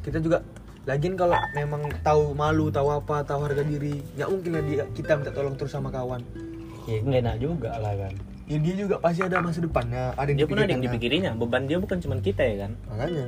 kita 0.00 0.18
juga 0.20 0.38
lagian 0.84 1.14
kalau 1.14 1.36
memang 1.52 1.82
tahu 2.00 2.32
malu 2.32 2.70
tahu 2.70 2.88
apa 2.88 3.20
tahu 3.20 3.40
harga 3.42 3.60
diri 3.60 3.98
nggak 4.14 4.28
mungkin 4.30 4.50
lah 4.52 4.62
dia 4.62 4.82
kita 4.88 5.12
minta 5.16 5.32
tolong 5.32 5.52
terus 5.52 5.68
sama 5.68 5.90
kawan 5.90 6.22
ya 6.86 7.02
nggak 7.02 7.20
enak 7.20 7.36
juga 7.38 7.70
lah 7.74 7.92
kan 7.98 8.14
ya 8.48 8.56
dia 8.58 8.74
juga 8.74 8.96
pasti 8.98 9.20
ada 9.20 9.44
masa 9.44 9.60
depannya 9.60 10.16
ada 10.16 10.28
yang 10.32 10.38
dia 10.40 10.46
pun 10.48 10.56
ada 10.56 10.72
yang 10.72 10.80
dipikirkannya. 10.80 10.88
dipikirinya 10.88 11.30
beban 11.36 11.62
dia 11.68 11.78
bukan 11.78 11.98
cuma 12.00 12.16
kita 12.18 12.42
ya 12.42 12.56
kan? 12.66 12.72
Makanya. 12.88 13.26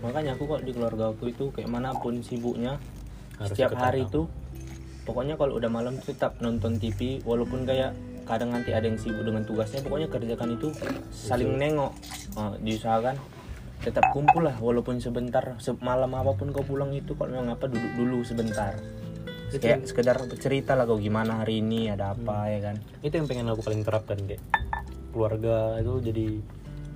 Makanya 0.00 0.30
aku 0.38 0.44
kok 0.46 0.60
di 0.62 0.72
keluarga 0.72 1.04
aku 1.12 1.24
itu 1.28 1.44
kayak 1.52 1.68
mana 1.68 1.90
pun 1.96 2.20
sibuknya 2.22 2.78
Harus 3.36 3.52
setiap 3.52 3.76
hari 3.76 4.06
itu 4.06 4.24
pokoknya 5.04 5.36
kalau 5.36 5.58
udah 5.60 5.70
malam 5.70 5.98
tetap 6.00 6.38
nonton 6.40 6.80
TV 6.80 7.20
walaupun 7.22 7.68
kayak 7.68 7.92
kadang 8.26 8.50
nanti 8.50 8.74
ada 8.74 8.88
yang 8.90 8.98
sibuk 8.98 9.22
dengan 9.22 9.46
tugasnya 9.46 9.84
pokoknya 9.86 10.08
kerjakan 10.10 10.56
itu 10.58 10.68
saling 11.12 11.54
nengok. 11.60 11.92
Oh, 12.34 12.52
diusahakan 12.58 13.14
tetap 13.76 14.08
kumpul 14.10 14.42
lah 14.48 14.56
walaupun 14.56 14.98
sebentar 14.98 15.54
se- 15.60 15.76
malam 15.84 16.10
apa 16.16 16.32
pun 16.32 16.48
kau 16.50 16.64
pulang 16.64 16.90
itu 16.96 17.12
kalau 17.12 17.36
memang 17.36 17.54
apa 17.54 17.68
duduk 17.68 17.92
dulu 17.94 18.24
sebentar 18.24 18.72
kayak 19.54 19.86
sekedar 19.86 20.16
cerita 20.36 20.74
lah 20.74 20.84
kau 20.84 20.98
gimana 20.98 21.42
hari 21.42 21.62
ini? 21.62 21.90
Ada 21.90 22.18
apa? 22.18 22.50
Ya 22.50 22.60
kan? 22.72 22.76
Itu 23.02 23.14
yang 23.18 23.26
pengen 23.30 23.46
aku 23.50 23.62
paling 23.62 23.82
terapkan 23.86 24.18
kayak 24.26 24.42
keluarga 25.14 25.80
itu 25.80 25.92
jadi 26.02 26.26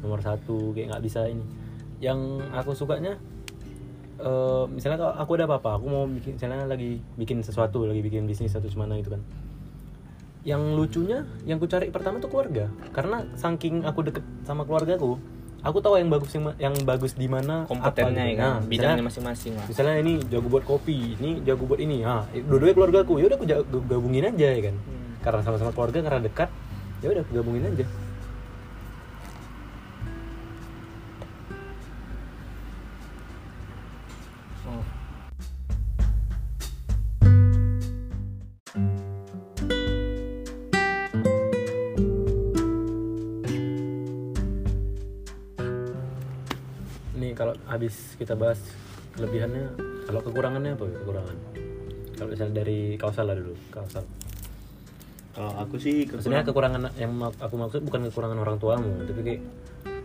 nomor 0.03 0.21
satu 0.21 0.75
kayak 0.75 0.95
nggak 0.95 1.05
bisa 1.05 1.31
ini. 1.31 1.45
Yang 2.03 2.45
aku 2.51 2.73
sukanya 2.75 3.15
eh, 4.21 4.65
misalnya 4.69 4.99
kalau 5.01 5.15
aku 5.17 5.31
ada 5.39 5.45
apa-apa 5.49 5.71
aku 5.81 5.87
mau 5.89 6.05
bikin 6.11 6.37
misalnya 6.37 6.67
lagi 6.69 7.01
bikin 7.17 7.41
sesuatu 7.41 7.87
lagi 7.87 8.03
bikin 8.05 8.27
bisnis 8.27 8.57
atau 8.57 8.69
gimana 8.69 8.99
gitu 8.99 9.15
kan. 9.15 9.23
Yang 10.43 10.63
lucunya 10.73 11.19
yang 11.45 11.61
ku 11.61 11.69
cari 11.69 11.93
pertama 11.93 12.19
tuh 12.19 12.33
keluarga. 12.33 12.69
Karena 12.91 13.25
saking 13.37 13.87
aku 13.87 14.11
deket 14.11 14.25
sama 14.43 14.67
keluargaku 14.67 15.21
aku 15.61 15.79
tahu 15.85 15.95
yang 16.01 16.09
bagus 16.09 16.31
yang, 16.33 16.45
yang 16.57 16.75
bagus 16.85 17.13
di 17.17 17.27
mana 17.29 17.69
kompetennya 17.69 18.25
apa 18.25 18.31
ya 18.31 18.33
gitu. 18.33 18.41
kan? 18.41 18.51
Nah, 18.51 18.61
bidangnya 18.65 19.05
masing-masing 19.05 19.53
lah. 19.57 19.67
misalnya 19.69 19.95
ini 20.01 20.13
jago 20.29 20.49
buat 20.49 20.65
kopi 20.65 21.17
ini 21.21 21.31
jago 21.45 21.65
buat 21.69 21.81
ini. 21.81 22.03
Ah 22.05 22.25
dua-duanya 22.33 22.75
keluarga 22.77 22.99
aku 23.05 23.13
ya 23.21 23.27
udah 23.29 23.39
aku 23.39 23.47
gabungin 23.89 24.25
aja 24.29 24.49
ya 24.53 24.63
kan? 24.73 24.77
Karena 25.21 25.41
sama-sama 25.45 25.71
keluarga 25.77 25.99
karena 26.01 26.21
dekat 26.25 26.49
ya 27.01 27.09
udah 27.13 27.23
aku 27.25 27.33
gabungin 27.37 27.65
aja 27.69 27.85
habis 47.81 48.13
kita 48.21 48.37
bahas 48.37 48.61
kelebihannya 49.17 49.73
kalau 50.05 50.21
kekurangannya 50.21 50.77
apa 50.77 50.85
ya 50.85 50.93
kekurangan? 51.01 51.37
Kalau 52.13 52.29
misalnya 52.29 52.55
dari 52.61 53.01
kausal 53.01 53.25
lah 53.25 53.33
dulu 53.33 53.57
kausal. 53.73 54.05
Kalau 55.33 55.53
aku 55.57 55.81
sih 55.81 56.05
maksudnya 56.05 56.45
kekurangan 56.45 56.93
kekurangan 56.93 57.01
yang 57.01 57.17
aku 57.41 57.55
maksud 57.57 57.81
bukan 57.81 58.13
kekurangan 58.13 58.37
orang 58.37 58.57
tuamu 58.61 58.93
tapi 59.09 59.21
kayak 59.25 59.41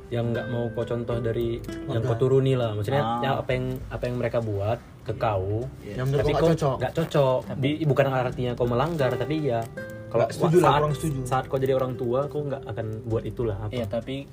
yang 0.07 0.31
nggak 0.31 0.47
mau 0.47 0.71
kau 0.71 0.87
contoh 0.87 1.19
dari 1.19 1.59
yang 1.91 1.99
kau 1.99 2.15
turuni 2.15 2.55
lah. 2.55 2.71
Maksudnya 2.79 3.03
Ah. 3.03 3.19
yang 3.19 3.33
apa 3.43 3.51
yang 3.51 3.65
apa 3.91 4.03
yang 4.07 4.15
mereka 4.15 4.39
buat 4.39 4.79
ke 5.03 5.13
kau 5.19 5.67
yang 5.83 6.07
menurut 6.07 6.23
tapi 6.23 6.31
kau 6.31 6.47
nggak 6.47 6.55
cocok. 6.55 6.77
cocok. 6.95 7.39
Di- 7.59 7.83
bukan 7.83 8.05
artinya 8.07 8.51
kau 8.55 8.71
melanggar 8.71 9.11
tapi 9.19 9.51
ya 9.51 9.59
kalau 10.07 10.31
setuju 10.31 10.63
lah, 10.63 10.69
saat, 10.71 10.79
kurang 10.79 10.95
setuju. 10.95 11.19
saat 11.27 11.43
kau 11.51 11.59
jadi 11.59 11.75
orang 11.75 11.99
tua 11.99 12.31
kau 12.31 12.39
nggak 12.39 12.63
akan 12.71 12.85
buat 13.03 13.27
itulah 13.27 13.59
apa. 13.59 13.75
Iya 13.75 13.83
tapi 13.91 14.23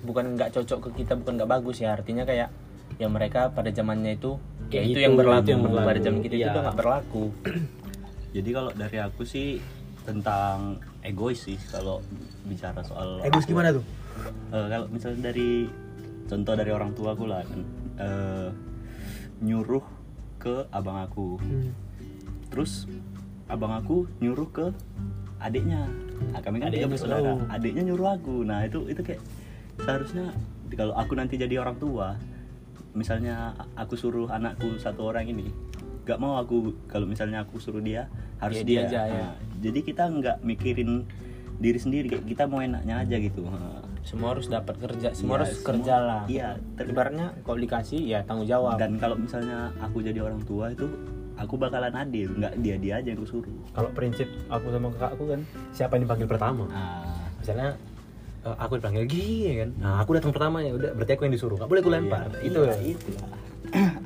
bukan 0.00 0.34
nggak 0.34 0.50
cocok 0.56 0.90
ke 0.90 1.04
kita 1.04 1.14
bukan 1.14 1.38
nggak 1.38 1.50
bagus 1.52 1.78
ya. 1.78 1.94
Artinya 1.94 2.26
kayak 2.26 2.50
ya 3.00 3.08
mereka 3.08 3.48
pada 3.48 3.72
zamannya 3.72 4.14
itu 4.14 4.36
ya 4.36 4.68
Kayak 4.70 4.84
itu 4.84 4.90
gitu, 4.92 5.00
yang 5.00 5.14
berlaku, 5.16 5.40
itu 5.40 5.50
yang 5.50 5.62
berlaku. 5.64 5.88
pada 5.88 5.98
zaman 5.98 6.18
kita 6.20 6.30
itu 6.30 6.38
Iya. 6.38 6.52
udah 6.52 6.62
nggak 6.62 6.78
berlaku. 6.78 7.24
Jadi 8.36 8.48
kalau 8.52 8.70
dari 8.70 8.98
aku 9.00 9.22
sih 9.24 9.48
tentang 10.00 10.56
egois 11.02 11.40
sih 11.40 11.56
kalau 11.66 11.98
bicara 12.44 12.84
soal 12.84 13.18
egois 13.24 13.42
gimana 13.42 13.72
tuh? 13.72 13.82
Eh, 14.52 14.66
kalau 14.68 14.86
misalnya 14.86 15.20
dari 15.26 15.66
contoh 16.26 16.54
dari 16.54 16.70
orang 16.70 16.92
tua 16.92 17.16
aku 17.16 17.24
lah 17.24 17.42
kan 17.42 17.60
eh, 17.98 18.48
nyuruh 19.40 19.82
ke 20.36 20.68
abang 20.70 21.00
aku. 21.00 21.40
Hmm. 21.40 21.72
terus 22.50 22.82
abang 23.46 23.70
aku 23.72 24.10
nyuruh 24.18 24.50
ke 24.50 24.66
adiknya. 25.38 25.86
Nah, 26.30 26.42
kami 26.42 26.58
kan 26.58 26.66
Adiknya 26.66 26.82
tiga 26.82 26.86
bersaudara 26.90 27.32
adiknya 27.48 27.82
nyuruh 27.86 28.08
aku. 28.12 28.42
Nah 28.42 28.62
itu 28.62 28.86
itu 28.86 29.00
kayak 29.00 29.22
seharusnya 29.78 30.34
kalau 30.74 30.92
aku 30.92 31.14
nanti 31.14 31.34
jadi 31.34 31.58
orang 31.58 31.78
tua 31.78 32.18
misalnya 32.92 33.36
aku 33.74 33.94
suruh 33.94 34.26
anakku 34.26 34.76
satu 34.76 35.06
orang 35.06 35.26
ini 35.26 35.50
gak 36.02 36.16
mau 36.16 36.36
aku 36.36 36.74
kalau 36.84 37.04
misalnya 37.04 37.40
aku 37.40 37.56
suruh 37.56 37.78
dia 37.78 38.10
harus 38.36 38.56
Ya, 38.56 38.64
dia, 38.64 38.74
dia. 38.74 38.82
aja, 38.82 39.00
ya. 39.04 39.14
Nah, 39.20 39.32
jadi 39.60 39.78
kita 39.80 40.04
nggak 40.08 40.36
mikirin 40.42 41.04
diri 41.56 41.76
sendiri 41.76 42.06
kayak 42.08 42.24
kita 42.24 42.44
mau 42.44 42.58
enaknya 42.58 42.98
aja 42.98 43.16
gitu. 43.16 43.44
Semua 44.00 44.32
harus 44.32 44.48
dapat 44.48 44.74
kerja 44.76 45.12
semua 45.12 45.36
Iya, 45.36 45.38
harus 45.38 45.50
semua- 45.52 45.68
kerja 45.68 45.94
lah. 46.00 46.22
iya 46.26 46.48
ter- 46.72 46.88
ibaratnya 46.88 47.36
kalau 47.42 47.58
dikasih 47.58 48.00
ya 48.00 48.24
tanggung 48.24 48.48
jawab. 48.48 48.80
Dan 48.80 48.96
kalau 48.96 49.14
misalnya 49.14 49.68
aku 49.76 50.00
jadi 50.00 50.18
orang 50.20 50.40
tua 50.40 50.72
itu 50.72 50.88
aku 51.36 51.54
bakalan 51.54 51.92
adil 51.94 52.32
nggak 52.32 52.52
dia 52.58 52.76
dia 52.76 52.94
aja 52.96 53.06
yang 53.06 53.20
aku 53.20 53.28
suruh. 53.30 53.56
Kalau 53.70 53.92
prinsip 53.92 54.26
aku 54.48 54.66
sama 54.68 54.88
kakakku 54.90 55.24
kan 55.28 55.40
siapa 55.70 55.94
yang 55.94 56.08
dipanggil 56.08 56.26
pertama? 56.26 56.64
Nah 56.66 57.04
misalnya 57.36 57.68
eh, 58.46 58.56
aku 58.56 58.80
dipanggil 58.80 59.04
gigi 59.04 59.52
ya 59.52 59.54
kan? 59.66 59.70
Nah 59.80 59.94
aku 60.02 60.10
datang 60.16 60.32
pertama 60.32 60.64
ya 60.64 60.72
udah 60.72 60.90
berarti 60.96 61.12
aku 61.16 61.22
yang 61.28 61.34
disuruh. 61.34 61.56
Nggak 61.56 61.70
boleh 61.70 61.80
aku 61.82 61.90
lempar. 61.92 62.28
iya, 62.40 62.48
itu. 62.48 62.60
iya, 62.60 62.76
itu 62.80 63.08
lah. 63.16 63.28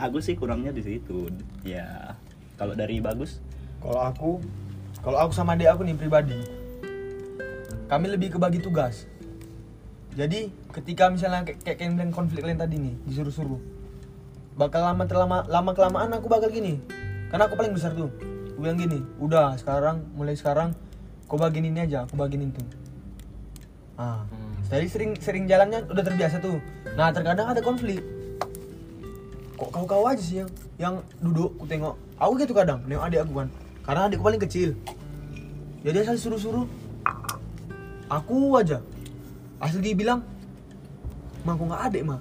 aku 0.09 0.17
sih 0.21 0.35
kurangnya 0.35 0.73
di 0.75 0.83
situ. 0.83 1.31
Ya 1.63 2.19
kalau 2.59 2.75
dari 2.75 2.99
bagus? 2.99 3.39
Kalau 3.79 4.01
aku 4.01 4.31
kalau 5.05 5.19
aku 5.21 5.33
sama 5.37 5.53
adik 5.55 5.69
aku 5.69 5.85
nih 5.85 5.97
pribadi 5.99 6.65
kami 7.85 8.07
lebih 8.09 8.35
ke 8.35 8.39
bagi 8.41 8.59
tugas. 8.59 9.07
Jadi 10.15 10.49
ketika 10.73 11.11
misalnya 11.11 11.43
kayak 11.43 11.61
kayak 11.67 11.79
yang 11.83 11.95
bilang 11.99 12.15
konflik 12.15 12.41
kalian 12.41 12.59
tadi 12.59 12.79
nih 12.79 12.95
disuruh-suruh 13.07 13.61
bakal 14.55 14.87
lama 14.87 15.05
terlama 15.05 15.43
lama 15.51 15.71
kelamaan 15.75 16.11
aku 16.17 16.27
bakal 16.31 16.49
gini. 16.49 16.81
Karena 17.29 17.51
aku 17.51 17.59
paling 17.59 17.75
besar 17.75 17.93
tuh. 17.93 18.11
Aku 18.55 18.63
bilang 18.63 18.79
gini 18.79 19.03
udah 19.19 19.59
sekarang 19.59 20.07
mulai 20.15 20.39
sekarang 20.39 20.73
kau 21.27 21.35
bagiin 21.35 21.75
ini 21.75 21.83
aja 21.83 22.07
aku 22.07 22.15
bagiin 22.15 22.55
itu 22.55 22.63
ah. 24.01 24.23
Jadi 24.73 24.87
sering 24.89 25.11
sering 25.21 25.45
jalannya 25.45 25.85
udah 25.87 26.05
terbiasa 26.05 26.41
tuh. 26.41 26.59
Nah 26.97 27.13
terkadang 27.13 27.53
ada 27.53 27.61
konflik. 27.61 28.01
Kok 29.55 29.71
kau 29.71 29.85
kau 29.87 30.05
aja 30.09 30.19
sih 30.19 30.43
yang 30.43 30.51
yang 30.81 30.95
duduk 31.23 31.55
ku 31.61 31.65
tengok. 31.69 31.95
Aku 32.19 32.35
gitu 32.41 32.57
kadang 32.57 32.83
nengok 32.89 33.07
adik 33.07 33.21
aku 33.23 33.33
kan. 33.45 33.49
Karena 33.85 34.01
adikku 34.09 34.25
paling 34.25 34.43
kecil. 34.43 34.75
Ya 35.85 35.93
dia 35.93 36.03
selalu 36.03 36.21
suruh 36.21 36.41
suruh 36.41 36.67
aku 38.09 38.57
aja. 38.59 38.81
Asli 39.63 39.81
dia 39.81 39.95
bilang 39.95 40.25
mah 41.45 41.55
aku 41.55 41.65
nggak 41.69 41.83
adik 41.93 42.03
mah 42.09 42.21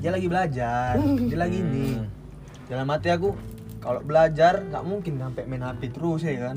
dia 0.00 0.10
lagi 0.12 0.26
belajar. 0.28 0.96
Dia 1.00 1.38
lagi 1.38 1.58
ini. 1.60 2.00
Dalam 2.70 2.86
hati 2.86 3.08
aku 3.10 3.34
kalau 3.80 4.00
belajar 4.04 4.60
nggak 4.68 4.84
mungkin 4.84 5.16
sampai 5.16 5.42
main 5.48 5.64
HP 5.64 5.90
terus 5.96 6.22
ya 6.22 6.52
kan 6.52 6.56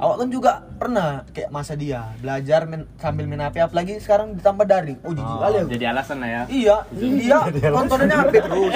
awak 0.00 0.16
kan 0.16 0.28
juga 0.32 0.52
pernah 0.80 1.08
kayak 1.30 1.50
masa 1.52 1.76
dia 1.76 2.00
belajar 2.18 2.64
main, 2.64 2.88
sambil 2.96 3.28
main 3.28 3.44
HP 3.44 3.56
apalagi 3.60 3.92
sekarang 4.00 4.32
ditambah 4.32 4.64
daring 4.64 4.98
oh 5.04 5.12
jijik 5.12 5.36
kali 5.36 5.56
aku 5.60 5.68
jadi 5.76 5.84
alasan 5.92 6.16
lah 6.18 6.30
ya 6.30 6.42
Iya, 6.48 6.76
dia 7.56 7.68
tontonnya 7.70 8.16
HP 8.24 8.34
terus. 8.40 8.74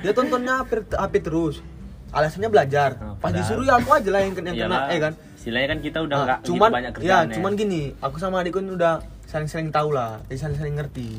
Dia 0.00 0.12
tontonnya 0.14 0.54
HP, 0.62 0.70
HP 0.94 1.14
terus. 1.20 1.56
Alasannya 2.12 2.48
belajar. 2.48 2.90
Nah, 3.00 3.16
Pas 3.16 3.32
disuruh 3.32 3.64
ya 3.64 3.80
aku 3.80 3.88
aja 3.90 4.08
lah 4.12 4.20
yang, 4.20 4.32
yang 4.36 4.68
kena, 4.68 4.78
eh 4.92 5.00
kan. 5.00 5.12
istilahnya 5.32 5.68
kan 5.72 5.78
kita 5.80 5.98
udah 6.04 6.16
Nah, 6.16 6.24
nggak 6.24 6.38
gitu 6.38 6.48
cuman 6.54 6.70
banyak 6.70 6.92
ya, 6.92 6.96
kerjaan 6.96 7.26
cuman 7.34 7.52
gini, 7.56 7.82
aku 7.98 8.16
sama 8.20 8.36
adikku 8.44 8.60
ini 8.62 8.72
udah 8.76 8.94
saling-saling 9.26 9.72
tahu 9.72 9.90
lah, 9.90 10.20
jadi 10.28 10.38
saling-saling 10.38 10.76
ngerti. 10.76 11.10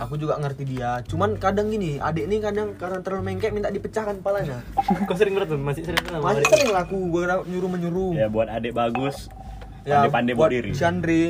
Aku 0.00 0.16
juga 0.16 0.34
ngerti 0.36 0.64
dia. 0.66 1.04
Cuman 1.04 1.36
kadang 1.36 1.68
gini, 1.68 2.00
adik 2.00 2.24
ini 2.24 2.40
kadang 2.40 2.72
karena 2.74 2.98
terlalu 2.98 3.22
mengkek 3.26 3.52
minta 3.52 3.68
dipecahkan 3.68 4.16
kepalanya. 4.16 4.64
kau 5.06 5.12
sering 5.12 5.36
berarti 5.36 5.54
masih 5.54 5.82
sering 5.84 6.00
sama 6.02 6.24
Masih 6.24 6.40
adik? 6.40 6.50
sering 6.50 6.68
lah 6.70 6.82
aku 6.82 6.96
nyuruh 7.44 7.68
menyuruh. 7.68 8.12
ya 8.14 8.26
buat 8.26 8.48
adik 8.48 8.72
bagus 8.72 9.28
Ya, 9.80 10.04
pandai-pandai 10.04 10.34
buat 10.34 10.40
buat 10.42 10.50
diri 10.54 10.70
si 10.72 10.84
Andri, 10.84 11.22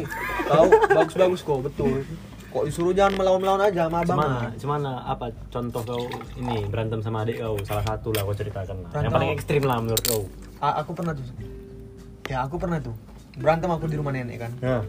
kau 0.44 0.66
bagus-bagus 0.90 1.38
kok, 1.40 1.58
betul. 1.62 2.02
Kok 2.50 2.66
disuruh 2.66 2.90
jangan 2.90 3.14
melawan-melawan 3.14 3.62
aja 3.62 3.86
sama 3.86 4.02
abang. 4.02 4.18
Cemana, 4.18 4.38
cemana 4.56 4.92
apa 5.06 5.26
contoh 5.48 5.82
kau 5.84 6.02
ini 6.34 6.66
berantem 6.66 6.98
sama 6.98 7.22
adik 7.22 7.38
kau 7.38 7.54
salah 7.62 7.84
satu 7.84 8.10
lah 8.10 8.22
kau 8.22 8.34
ceritakan 8.34 8.74
lah. 8.76 8.90
Yang 8.90 8.90
Berantem. 8.92 9.14
paling 9.14 9.30
ekstrim 9.32 9.62
lah 9.62 9.78
menurut 9.78 10.02
kau. 10.02 10.22
A- 10.58 10.82
aku 10.82 10.90
pernah 10.92 11.14
tuh 11.14 11.26
ya 12.26 12.42
aku 12.42 12.56
pernah 12.56 12.78
tuh 12.78 12.94
berantem 13.32 13.66
aku 13.66 13.86
di 13.86 13.94
rumah 13.94 14.10
nenek 14.10 14.38
kan 14.40 14.52
Nah, 14.60 14.82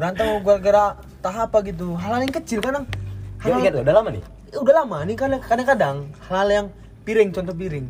berantem 0.00 0.40
gara-gara 0.40 0.84
tahap 1.20 1.52
apa 1.52 1.58
gitu. 1.68 1.92
Hal-hal 1.94 2.24
yang 2.24 2.32
kecil 2.32 2.64
kadang 2.64 2.88
Hal 3.40 3.52
hal 3.52 3.60
ingat 3.60 3.72
loh, 3.76 3.82
udah 3.84 3.94
lama 3.96 4.08
nih. 4.10 4.24
Udah 4.52 4.74
lama 4.80 4.98
nih 5.04 5.16
kadang- 5.16 5.44
kadang-kadang 5.44 5.96
hal 6.26 6.46
yang 6.48 6.66
piring 7.04 7.28
contoh 7.30 7.52
piring. 7.52 7.86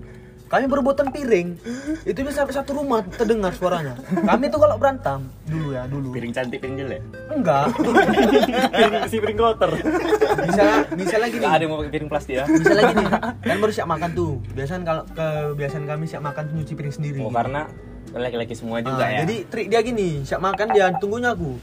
Kami 0.50 0.66
berebutan 0.66 1.14
piring 1.14 1.54
itu 2.02 2.18
bisa 2.26 2.42
sampai 2.42 2.50
satu 2.50 2.74
rumah 2.74 3.06
terdengar 3.06 3.54
suaranya. 3.54 3.94
Kami 4.02 4.50
tuh 4.50 4.58
kalau 4.58 4.74
berantem 4.74 5.30
dulu 5.46 5.70
ya 5.70 5.86
dulu. 5.86 6.10
Piring 6.10 6.34
cantik 6.34 6.58
piring 6.58 6.74
jelek? 6.74 7.02
Enggak. 7.30 7.70
Piring 7.70 9.06
si 9.06 9.22
piring 9.22 9.38
kotor. 9.38 9.70
misalnya 10.42 10.78
misalnya 10.98 11.28
gini 11.30 11.44
nggak 11.46 11.54
ada 11.54 11.62
yang 11.62 11.70
mau 11.70 11.78
pakai 11.78 11.92
piring 11.94 12.10
plastik 12.10 12.34
ya? 12.34 12.44
Misalnya 12.50 12.82
gini 12.90 13.06
kan 13.46 13.56
baru 13.62 13.70
siap 13.70 13.86
makan 13.86 14.10
tuh. 14.10 14.32
Biasanya 14.50 14.82
kalau 14.82 15.02
kebiasaan 15.14 15.86
kami 15.86 16.04
siap 16.10 16.22
makan 16.26 16.42
tuh 16.42 16.54
nyuci 16.58 16.74
piring 16.74 16.94
sendiri. 16.98 17.20
Oh 17.22 17.30
karena 17.30 17.70
laki-laki 18.18 18.54
semua 18.58 18.82
juga 18.82 19.06
Ah, 19.06 19.10
ya 19.10 19.18
Jadi 19.22 19.46
trik 19.46 19.66
dia 19.70 19.80
gini, 19.86 20.26
siap 20.26 20.42
makan 20.42 20.74
dia 20.74 20.90
tunggunya 20.98 21.30
aku. 21.30 21.54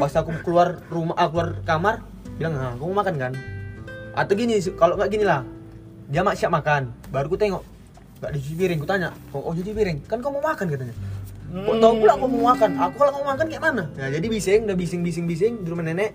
Pas 0.00 0.12
aku 0.16 0.32
keluar 0.40 0.80
rumah, 0.88 1.16
ah, 1.20 1.28
keluar 1.28 1.60
kamar, 1.68 2.00
bilang, 2.40 2.56
"Ah, 2.56 2.72
kamu 2.78 2.92
makan 2.96 3.14
kan?" 3.20 3.32
Atau 4.16 4.34
gini, 4.38 4.56
kalau 4.78 4.96
nggak 4.96 5.10
gini 5.12 5.24
lah. 5.28 5.44
Dia 6.08 6.24
mak 6.24 6.40
siap 6.40 6.48
makan, 6.48 6.88
baru 7.12 7.28
ku 7.28 7.36
tengok 7.36 7.60
nggak 8.18 8.32
dicuci 8.32 8.54
piring, 8.56 8.78
ku 8.80 8.88
tanya, 8.88 9.12
"Oh, 9.36 9.44
oh 9.44 9.52
cuci 9.52 9.76
piring? 9.76 10.08
Kan 10.08 10.24
kamu 10.24 10.40
mau 10.40 10.56
makan 10.56 10.66
katanya." 10.72 10.96
Kok 11.48 11.76
tahu 11.80 11.92
pula 12.04 12.12
aku 12.12 12.26
mau 12.28 12.42
makan? 12.52 12.70
Aku 12.76 12.94
kalau 13.00 13.12
mau 13.20 13.24
makan 13.32 13.46
kayak 13.48 13.62
mana? 13.64 13.84
Nah, 13.96 14.08
jadi 14.12 14.26
bising, 14.28 14.68
udah 14.68 14.76
bising 14.76 15.00
bising 15.00 15.24
bising 15.24 15.52
di 15.64 15.68
rumah 15.72 15.80
nenek. 15.80 16.12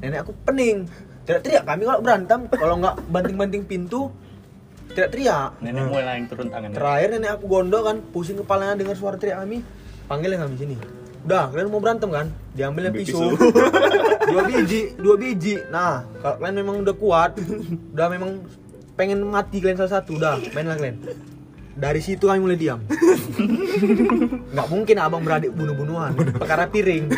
Nenek 0.00 0.24
aku 0.24 0.32
pening. 0.48 0.88
Teriak-teriak 1.28 1.68
kami 1.68 1.84
kalau 1.84 2.00
berantem, 2.00 2.40
kalau 2.48 2.74
nggak 2.80 2.96
banting-banting 3.12 3.62
pintu, 3.68 4.08
teriak-teriak. 5.00 5.50
nenek 5.64 5.84
mulai 5.88 6.14
yang 6.20 6.26
turun 6.28 6.46
tangan 6.52 6.68
Terakhir 6.76 7.08
nenek 7.16 7.30
aku 7.40 7.44
gondok 7.48 7.82
kan, 7.88 7.96
pusing 8.12 8.36
kepalanya 8.36 8.76
dengar 8.76 8.96
suara 9.00 9.16
teriak 9.16 9.40
kami. 9.40 9.64
Panggilnya 10.04 10.44
kami 10.44 10.54
sini. 10.60 10.76
Udah, 11.24 11.52
kalian 11.52 11.68
mau 11.68 11.80
berantem 11.80 12.08
kan? 12.08 12.26
Diambilnya 12.56 12.92
Ambil 12.92 13.04
pisau. 13.04 13.32
dua 14.32 14.42
biji, 14.48 14.80
dua 14.96 15.14
biji. 15.20 15.54
Nah, 15.68 16.04
kalau 16.20 16.36
kalian 16.40 16.56
memang 16.64 16.76
udah 16.80 16.96
kuat, 16.96 17.36
udah 17.92 18.06
memang 18.08 18.40
pengen 18.96 19.20
mati 19.28 19.60
kalian 19.60 19.80
salah 19.80 20.00
satu, 20.00 20.16
udah, 20.16 20.40
mainlah 20.52 20.76
kalian. 20.80 20.96
Dari 21.80 22.00
situ 22.04 22.28
kami 22.28 22.44
mulai 22.44 22.60
diam. 22.60 22.82
Nggak 24.52 24.68
mungkin 24.68 24.96
abang 25.00 25.22
beradik 25.24 25.54
bunuh-bunuhan. 25.54 26.12
Perkara 26.36 26.68
piring. 26.68 27.08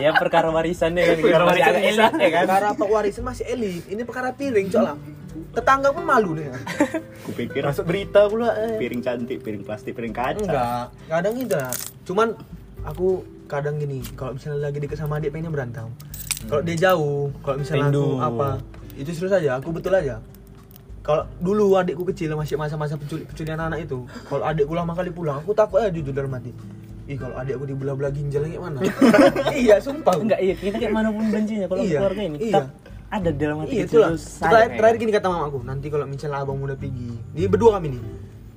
ya 0.00 0.16
perkara 0.16 0.48
warisan 0.48 0.96
ya 0.96 1.04
kan 1.12 1.16
Perkara 1.20 1.44
warisan 1.44 1.74
elit 1.76 2.12
ya 2.16 2.30
kan 2.32 2.44
Perkara 2.48 2.68
pak 2.72 2.88
warisan 2.88 3.24
masih 3.28 3.44
elit. 3.50 3.84
Ini 3.92 4.02
perkara 4.08 4.32
piring, 4.32 4.72
soalnya. 4.72 4.96
Tetangga 5.52 5.88
pun 5.90 6.04
malu 6.04 6.34
deh. 6.34 6.48
kupikir 7.22 7.62
masuk 7.62 7.84
berita 7.84 8.26
pula 8.26 8.50
eh. 8.56 8.76
piring 8.76 9.00
cantik 9.00 9.38
piring 9.40 9.62
plastik 9.62 9.92
piring 9.92 10.10
kaca 10.10 10.42
Enggak, 10.42 10.84
kadang 11.06 11.34
itu 11.36 11.54
lah. 11.54 11.72
Cuman 12.02 12.28
aku 12.82 13.22
kadang 13.46 13.76
gini, 13.76 14.00
kalau 14.16 14.34
misalnya 14.34 14.64
lagi 14.64 14.78
deket 14.80 14.96
sama 14.96 15.16
adik 15.16 15.30
pengennya 15.30 15.52
berantem. 15.52 15.86
Kalau 16.42 16.62
dia 16.62 16.76
jauh, 16.90 17.30
kalau 17.40 17.56
misalnya 17.60 17.92
Rindu. 17.92 18.00
aku 18.00 18.12
apa, 18.18 18.48
itu 18.96 19.10
terus 19.12 19.30
aja, 19.30 19.50
aku 19.56 19.68
betul 19.70 19.92
aja. 19.92 20.18
Kalau 21.02 21.26
dulu 21.38 21.74
adikku 21.74 22.06
kecil 22.06 22.34
masih 22.34 22.54
masa-masa 22.54 22.94
penculik 22.94 23.26
penculikan 23.26 23.58
anak 23.60 23.86
itu, 23.86 24.06
kalau 24.26 24.42
adikku 24.42 24.72
lama 24.72 24.94
kali 24.94 25.10
pulang, 25.10 25.38
aku 25.38 25.50
takut 25.52 25.78
aja 25.78 25.90
jujur 25.90 26.10
dalam 26.10 26.30
hati. 26.30 26.50
Ih 27.06 27.18
kalau 27.18 27.34
adikku 27.34 27.66
dibelah-belah 27.66 28.10
ginjal 28.10 28.46
kayak 28.46 28.62
mana? 28.62 28.78
iya, 29.58 29.78
sumpah. 29.78 30.14
enggak 30.14 30.38
iya 30.38 30.54
kita 30.54 30.76
kayak 30.78 30.94
mana 30.94 31.10
pun 31.10 31.26
bencinya 31.28 31.66
kalau 31.66 31.82
Iya, 31.82 31.98
keluarga 31.98 32.22
ini 32.22 32.38
iya. 32.38 32.54
tetap 32.54 32.66
ada 33.12 33.28
dalam 33.28 33.60
hati 33.60 33.76
Iya 33.76 33.84
kecil 33.84 34.00
itulah. 34.00 34.10
Terakhir, 34.16 34.70
terakhir 34.80 34.96
gini 34.96 35.12
kata 35.12 35.28
mamaku, 35.28 35.58
nanti 35.68 35.86
kalau 35.92 36.08
misalnya 36.08 36.40
abang 36.40 36.56
udah 36.64 36.78
pergi, 36.80 37.12
ini 37.36 37.44
berdua 37.44 37.76
kami 37.76 37.92
nih. 37.92 38.02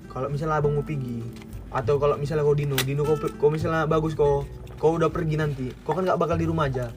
Kalau 0.08 0.28
misalnya 0.32 0.64
abang 0.64 0.80
mau 0.80 0.86
pergi, 0.88 1.20
atau 1.76 2.00
kalau 2.00 2.16
misalnya 2.16 2.48
kau 2.48 2.56
Dino, 2.56 2.80
Dino 2.80 3.04
kau, 3.04 3.20
kau 3.20 3.52
misalnya 3.52 3.84
bagus 3.84 4.16
kau, 4.16 4.48
kau 4.80 4.96
udah 4.96 5.12
pergi 5.12 5.36
nanti, 5.36 5.76
kau 5.84 5.92
kan 5.92 6.08
nggak 6.08 6.16
bakal 6.16 6.40
di 6.40 6.48
rumah 6.48 6.72
aja. 6.72 6.88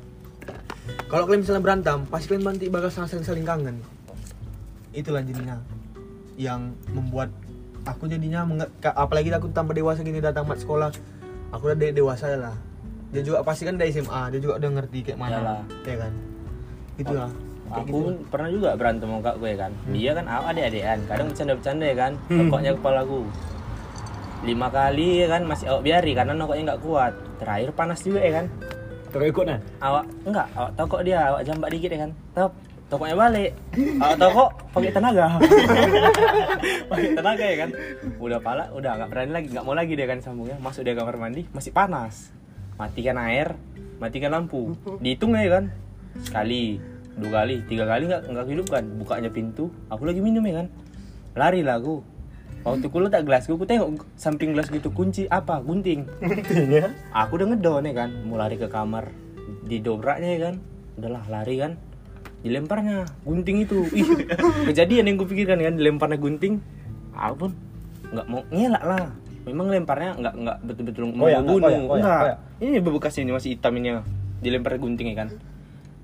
Kalau 1.10 1.26
kalian 1.26 1.42
misalnya 1.42 1.62
berantem, 1.66 1.98
pasti 2.06 2.30
kalian 2.30 2.46
nanti 2.46 2.70
bakal 2.70 2.94
saling 2.94 3.26
saling 3.26 3.42
kangen. 3.42 3.82
Itulah 4.94 5.26
jadinya 5.26 5.58
yang 6.38 6.78
membuat 6.94 7.34
aku 7.82 8.06
jadinya 8.06 8.46
apalagi 8.94 9.34
aku 9.34 9.50
tambah 9.50 9.74
dewasa 9.74 10.06
gini 10.06 10.22
datang 10.22 10.46
mat 10.46 10.62
sekolah, 10.62 10.94
aku 11.50 11.74
udah 11.74 11.76
de- 11.76 11.90
dewasa 11.90 12.30
lah. 12.38 12.54
Dia 13.10 13.26
juga 13.26 13.42
pasti 13.42 13.66
kan 13.66 13.74
dari 13.74 13.90
SMA, 13.90 14.30
dia 14.30 14.38
juga 14.38 14.62
udah 14.62 14.70
ngerti 14.78 14.98
kayak 15.10 15.18
mana, 15.18 15.42
Iyalah. 15.42 15.60
ya 15.82 15.96
kan. 16.06 16.12
Itulah. 17.02 17.30
Aku 17.68 17.84
gitu. 17.84 17.98
pun 18.00 18.14
pernah 18.32 18.48
juga 18.48 18.68
berantem 18.74 19.08
sama 19.08 19.20
kak 19.20 19.36
gue 19.36 19.52
kan. 19.56 19.72
Dia 19.92 20.10
kan 20.16 20.24
awak 20.26 20.46
adik-adikan 20.56 20.98
kadang 21.04 21.26
bercanda-bercanda 21.32 21.84
ya 21.84 21.96
kan 21.96 22.12
nokoknya 22.28 22.70
kepalaku 22.80 23.18
lima 24.46 24.68
kali 24.70 25.08
ya 25.24 25.28
kan 25.34 25.42
masih 25.42 25.66
awak 25.66 25.82
biari 25.82 26.12
karena 26.14 26.32
nokoknya 26.32 26.62
nggak 26.72 26.82
kuat. 26.82 27.12
Terakhir 27.42 27.70
panas 27.74 28.00
juga 28.00 28.20
ya 28.22 28.32
kan. 28.42 28.46
Toko 29.08 29.24
ikut 29.24 29.44
nah. 29.48 29.60
awak 29.80 30.04
enggak 30.28 30.46
awak 30.52 30.72
tokok 30.76 31.00
dia 31.00 31.18
awak 31.32 31.42
jambak 31.44 31.68
dikit 31.72 31.90
ya 31.92 32.00
kan. 32.06 32.10
Top 32.36 32.52
tokoknya 32.88 33.16
balik. 33.16 33.52
Awak 33.76 34.16
tokok 34.16 34.50
pakai 34.72 34.92
tenaga. 34.92 35.26
Pakai 36.90 37.10
tenaga 37.16 37.44
ya 37.44 37.56
kan. 37.66 37.70
Udah 38.20 38.38
pala 38.40 38.64
udah 38.72 38.90
nggak 38.96 39.08
berani 39.12 39.32
lagi 39.32 39.48
nggak 39.52 39.64
mau 39.64 39.74
lagi 39.76 39.92
dia 39.96 40.06
kan 40.08 40.18
sambungnya. 40.24 40.56
Masuk 40.60 40.84
dia 40.84 40.94
kamar 40.96 41.16
mandi 41.20 41.44
masih 41.52 41.72
panas. 41.72 42.32
Matikan 42.80 43.18
air 43.20 43.56
matikan 43.98 44.30
lampu. 44.30 44.72
Dihitung 45.02 45.34
ya 45.34 45.60
kan. 45.60 45.64
Sekali 46.22 46.78
dua 47.18 47.42
kali 47.42 47.66
tiga 47.66 47.84
kali 47.84 48.06
nggak 48.06 48.30
nggak 48.30 48.46
hidupkan 48.46 48.84
bukanya 48.94 49.30
pintu 49.30 49.74
aku 49.90 50.06
lagi 50.06 50.22
minum 50.22 50.42
ya 50.46 50.64
kan? 50.64 50.66
Lari 51.34 51.60
lah 51.66 51.82
aku. 51.82 52.00
Waktu 52.66 52.86
ku 52.90 52.98
letak 53.02 53.22
gelas 53.26 53.46
ku 53.46 53.58
tengok 53.62 54.02
samping 54.18 54.54
gelas 54.54 54.70
gitu 54.70 54.90
kunci 54.90 55.26
apa? 55.30 55.58
Gunting. 55.62 56.06
Guntingnya. 56.22 56.94
aku 57.14 57.38
udah 57.38 57.46
ngedon 57.54 57.84
ya 57.86 57.94
kan? 57.94 58.10
Mau 58.26 58.38
lari 58.38 58.56
ke 58.58 58.70
kamar 58.70 59.10
didobraknya 59.66 60.28
ya 60.34 60.40
kan? 60.50 60.54
Udahlah 60.98 61.24
lari 61.30 61.54
kan? 61.58 61.72
Dilemparnya 62.42 63.06
gunting 63.26 63.66
itu. 63.66 63.86
Ih 63.94 64.08
kejadian 64.70 65.10
yang 65.10 65.16
gue 65.18 65.28
pikirkan 65.28 65.58
kan 65.58 65.74
dilemparnya 65.74 66.18
gunting. 66.18 66.62
Aku 67.14 67.34
pun 67.46 67.50
nggak 68.14 68.26
mau 68.30 68.42
ngelak 68.50 68.84
lah. 68.86 69.06
Memang 69.46 69.66
lemparnya 69.72 70.10
nggak 70.18 70.34
nggak 70.34 70.58
betul-betul 70.66 71.02
mau 71.14 71.26
bunuh. 71.26 71.98
Ini 72.58 72.78
bebekas 72.82 73.14
ini 73.22 73.30
masih 73.30 73.54
hitam 73.54 73.74
ini 73.78 73.98
dilempar 74.38 74.78
gunting 74.78 75.10
ya 75.10 75.26
kan 75.26 75.28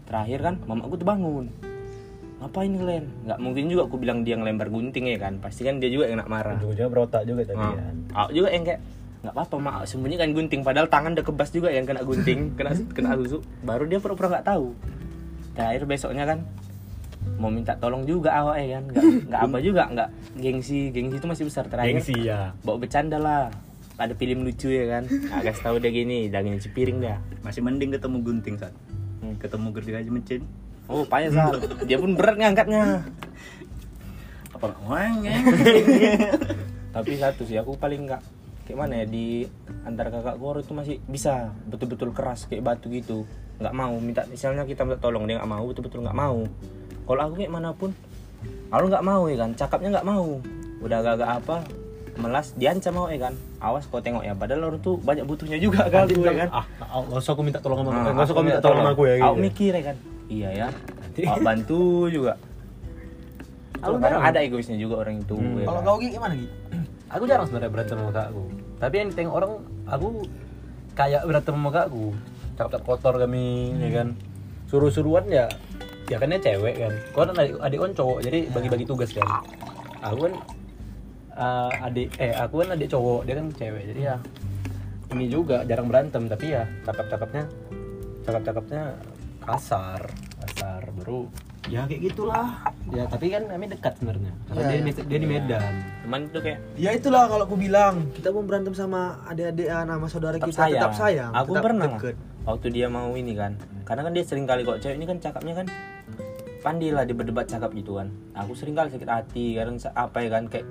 terakhir 0.05 0.39
kan 0.41 0.55
mamaku 0.65 0.95
tuh 0.97 1.07
bangun 1.07 1.47
ngapain 2.35 2.69
kalian 2.71 3.05
nggak 3.25 3.39
mungkin 3.41 3.65
juga 3.67 3.83
aku 3.89 3.97
bilang 3.97 4.21
dia 4.21 4.37
ngelempar 4.37 4.69
gunting 4.69 5.09
ya 5.09 5.17
kan? 5.17 5.41
Pasti 5.41 5.65
kan 5.65 5.81
dia 5.81 5.89
juga 5.89 6.05
yang 6.07 6.21
nak 6.21 6.29
marah. 6.29 6.59
Ujung-ujungnya 6.59 6.91
berotak 6.93 7.23
juga 7.25 7.41
tadi 7.43 7.57
Nah, 7.57 7.73
kan. 7.73 7.95
aku 8.13 8.31
juga 8.35 8.49
yang 8.53 8.65
kayak 8.65 8.81
nggak 9.25 9.33
apa-apa 9.33 9.57
mak 9.57 9.75
sembunyikan 9.89 10.31
gunting. 10.31 10.61
Padahal 10.61 10.85
tangan 10.87 11.17
udah 11.17 11.25
kebas 11.25 11.49
juga 11.49 11.73
yang 11.73 11.89
kena 11.89 12.05
gunting 12.05 12.41
kena 12.59 12.77
kena 12.93 13.17
tusuk 13.17 13.41
baru 13.65 13.89
dia 13.89 13.97
pura-pura 13.97 14.29
nggak 14.31 14.45
tahu. 14.47 14.77
Terakhir 15.55 15.83
besoknya 15.87 16.25
kan 16.27 16.39
mau 17.41 17.49
minta 17.49 17.73
tolong 17.75 18.05
juga 18.05 18.37
awak 18.37 18.61
ya 18.61 18.77
kan? 18.77 18.85
Nggak 18.93 19.05
nggak 19.25 19.41
apa 19.41 19.57
juga 19.59 19.83
nggak 19.89 20.09
gengsi 20.37 20.79
gengsi 20.93 21.17
itu 21.17 21.29
masih 21.31 21.45
besar. 21.49 21.65
Terakhir 21.65 21.97
Gengsi 21.97 22.15
ya. 22.21 22.53
bawa 22.61 22.77
bercanda 22.77 23.17
lah. 23.17 23.49
Ada 23.95 24.13
film 24.13 24.43
lucu 24.43 24.69
ya 24.69 24.91
kan? 24.91 25.07
Nah, 25.07 25.41
kasih 25.41 25.63
tahu 25.63 25.77
dia 25.79 25.89
gini 25.89 26.27
daging 26.27 26.59
cipiring 26.59 26.99
dah 26.99 27.17
masih 27.41 27.63
mending 27.63 27.95
ketemu 27.95 28.19
gunting 28.21 28.59
saat 28.59 28.75
Hmm. 29.25 29.41
ketemu 29.41 29.69
gergaji 29.73 30.11
mesin 30.13 30.43
oh 30.85 31.09
payah 31.09 31.33
sal 31.33 31.57
dia 31.89 31.97
pun 31.97 32.13
berat 32.13 32.37
ngangkatnya. 32.37 33.09
Apa 34.53 34.69
wang 34.85 35.25
ya 35.25 35.41
tapi 36.95 37.17
satu 37.17 37.43
sih 37.49 37.57
aku 37.57 37.75
paling 37.81 38.05
nggak 38.05 38.23
kayak 38.69 38.79
mana 38.79 39.03
ya 39.03 39.07
di 39.09 39.49
antara 39.89 40.13
kakak 40.13 40.37
gua 40.37 40.61
itu 40.61 40.73
masih 40.77 40.97
bisa 41.09 41.53
betul-betul 41.67 42.13
keras 42.13 42.45
kayak 42.45 42.63
batu 42.69 42.93
gitu. 42.93 43.25
Nggak 43.57 43.75
mau 43.75 43.97
minta 43.97 44.29
misalnya 44.29 44.69
kita 44.69 44.85
minta 44.85 45.01
tolong 45.01 45.25
dia 45.25 45.41
nggak 45.41 45.51
mau 45.51 45.65
betul-betul 45.65 46.05
nggak 46.05 46.19
mau. 46.21 46.45
Kalau 47.05 47.21
aku 47.25 47.35
kayak 47.41 47.53
mana 47.53 47.73
pun 47.73 47.97
kalau 48.69 48.87
nggak 48.93 49.05
mau 49.05 49.25
ya 49.27 49.37
kan 49.41 49.51
cakapnya 49.57 49.89
nggak 50.01 50.09
mau. 50.09 50.39
Udah 50.85 50.97
agak-agak 51.01 51.31
apa 51.41 51.57
melas 52.17 52.55
diancam 52.55 52.93
mau 52.93 53.07
ya 53.07 53.19
kan 53.21 53.35
awas 53.59 53.85
kau 53.85 53.99
tengok 53.99 54.23
ya 54.23 54.33
padahal 54.33 54.69
orang 54.69 54.81
tuh 54.81 54.95
banyak 54.97 55.23
butuhnya 55.23 55.59
juga 55.59 55.83
kan 55.87 56.07
gue 56.07 56.15
bilang, 56.17 56.39
kan 56.39 56.51
ah, 56.53 56.65
ah, 56.81 57.01
nggak 57.03 57.19
usah 57.19 57.33
aku 57.33 57.43
minta 57.43 57.59
tolong 57.59 57.79
sama 57.79 57.91
Nah, 57.91 57.97
kamu. 57.97 58.07
Nggak 58.09 58.23
usah 58.23 58.31
aku 58.31 58.35
kau 58.35 58.45
minta 58.45 58.61
tolong 58.61 58.79
sama 58.79 58.91
aku 58.91 59.03
ya. 59.05 59.15
Aku 59.17 59.35
gitu. 59.35 59.43
mikir 59.43 59.73
ya 59.73 59.83
kan 59.85 59.97
iya 60.27 60.49
ya 60.51 60.69
Nanti- 60.73 61.25
Aku 61.25 61.41
bantu 61.41 61.81
juga 62.09 62.33
aku 63.77 63.95
kadang 63.99 64.23
ada 64.23 64.39
egoisnya 64.41 64.77
juga 64.77 64.95
orang 64.99 65.21
itu 65.21 65.35
Hmm. 65.35 65.59
ya 65.59 65.67
Kalau 65.67 65.79
kan? 65.79 65.87
kau 65.87 65.97
Gi, 65.99 66.09
gimana 66.11 66.35
Gi? 66.35 66.49
Aku 67.11 67.23
jarang 67.25 67.45
sebenarnya 67.45 67.71
berantem 67.71 67.97
sama 67.97 68.11
kakakku. 68.11 68.45
Tapi 68.75 68.95
yang 68.97 69.09
ditengok 69.09 69.35
orang, 69.35 69.53
aku 69.87 70.07
kayak 70.95 71.23
berantem 71.23 71.53
sama 71.53 71.71
kakakku. 71.71 72.07
Cakap 72.55 72.81
kotor 72.83 73.15
kami, 73.17 73.47
ya 73.77 73.91
kan. 73.93 74.09
Suruh-suruhan 74.67 75.29
ya, 75.29 75.47
ya 76.05 76.17
kan 76.17 76.27
dia 76.29 76.41
cewek 76.41 76.75
kan. 76.77 76.93
Kau 77.13 77.23
kan 77.23 77.37
adik, 77.37 77.55
adik 77.61 77.79
kan 77.79 77.93
cowok, 77.93 78.19
jadi 78.21 78.39
bagi-bagi 78.49 78.85
tugas 78.85 79.11
kan. 79.13 79.27
Aku 80.03 80.17
kan 80.23 80.33
eh, 81.35 81.71
adik, 81.83 82.09
eh 82.17 82.33
aku 82.33 82.55
kan 82.61 82.69
adik 82.73 82.89
cowok, 82.89 83.21
dia 83.25 83.35
kan 83.35 83.47
cewek. 83.51 83.83
Jadi 83.87 84.01
ya 84.03 84.17
ini 85.11 85.27
juga 85.27 85.63
jarang 85.63 85.87
berantem, 85.87 86.27
tapi 86.27 86.47
ya 86.51 86.65
cakap-cakapnya, 86.83 87.45
cakap-cakapnya 88.23 88.83
kasar, 89.41 90.01
kasar. 90.41 90.83
Baru 90.95 91.29
ya 91.65 91.89
kayak 91.89 92.01
gitulah. 92.05 92.61
Ya 92.93 93.05
tapi 93.05 93.31
kan 93.31 93.49
kami 93.49 93.65
dekat 93.67 93.97
sebenarnya. 93.97 94.33
Karena 94.45 94.61
Iya, 94.61 94.69
dia, 94.69 94.81
iya. 94.85 95.03
dia 95.03 95.19
di 95.19 95.29
Medan. 95.29 95.75
cuman 96.05 96.21
itu 96.29 96.39
kayak 96.39 96.59
Ya 96.77 96.91
itulah 96.93 97.25
kalau 97.25 97.45
aku 97.45 97.57
bilang 97.57 97.95
kita 98.13 98.29
mau 98.29 98.45
berantem 98.45 98.77
sama 98.77 99.17
adik-adikan 99.25 99.89
sama 99.89 100.07
saudara 100.07 100.37
tetap 100.37 100.49
kita 100.49 100.61
sayang. 100.61 100.77
tetap 100.77 100.93
sayang. 100.95 101.31
Aku 101.33 101.53
tetap 101.53 101.65
pernah 101.65 101.87
deket. 101.91 102.15
waktu 102.45 102.67
dia 102.69 102.87
mau 102.87 103.09
ini 103.15 103.33
kan. 103.33 103.57
Karena 103.83 104.03
kan 104.03 104.13
dia 104.13 104.25
sering 104.25 104.45
kali 104.45 104.61
kok 104.63 104.77
cewek 104.79 104.97
ini 104.97 105.07
kan 105.07 105.17
cakapnya 105.19 105.55
kan 105.57 105.67
pandai 106.61 106.93
lah 106.93 107.05
dia 107.05 107.13
berdebat 107.13 107.47
cakap 107.47 107.73
gitu 107.73 107.97
kan. 107.97 108.09
Aku 108.35 108.53
sering 108.53 108.77
kali 108.77 108.89
sakit 108.91 109.09
hati 109.09 109.47
kadang 109.55 109.77
sa- 109.77 109.93
apa 109.95 110.21
ya 110.21 110.29
kan 110.31 110.45
kayak 110.47 110.69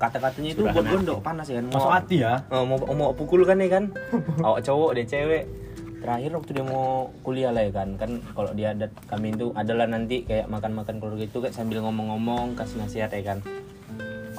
kata-katanya 0.00 0.50
itu 0.56 0.62
buat 0.64 0.86
gondok 0.88 1.20
panas 1.20 1.46
ya 1.52 1.60
kan. 1.60 1.66
Masuk 1.68 1.92
hati 1.92 2.16
ya. 2.24 2.40
Oh, 2.48 2.64
mau 2.64 2.80
mau 2.96 3.12
pukul 3.12 3.44
kan 3.44 3.60
ya 3.60 3.68
kan? 3.68 3.84
Awak 4.46 4.60
cowok 4.64 4.90
dia 4.96 5.06
cewek. 5.06 5.44
Terakhir 6.00 6.32
waktu 6.32 6.50
dia 6.56 6.64
mau 6.64 7.12
kuliah 7.20 7.52
lah 7.52 7.68
ya 7.68 7.72
kan? 7.76 7.88
Kan 8.00 8.24
kalau 8.32 8.50
dia 8.56 8.72
ada 8.72 8.88
kami 9.04 9.36
itu 9.36 9.52
adalah 9.52 9.84
nanti 9.84 10.24
kayak 10.24 10.48
makan-makan 10.48 10.96
keluarga 10.96 11.28
itu 11.28 11.38
kayak 11.44 11.52
sambil 11.52 11.84
ngomong-ngomong 11.84 12.56
kasih 12.56 12.80
nasihat 12.80 13.12
ya 13.12 13.36
kan? 13.36 13.38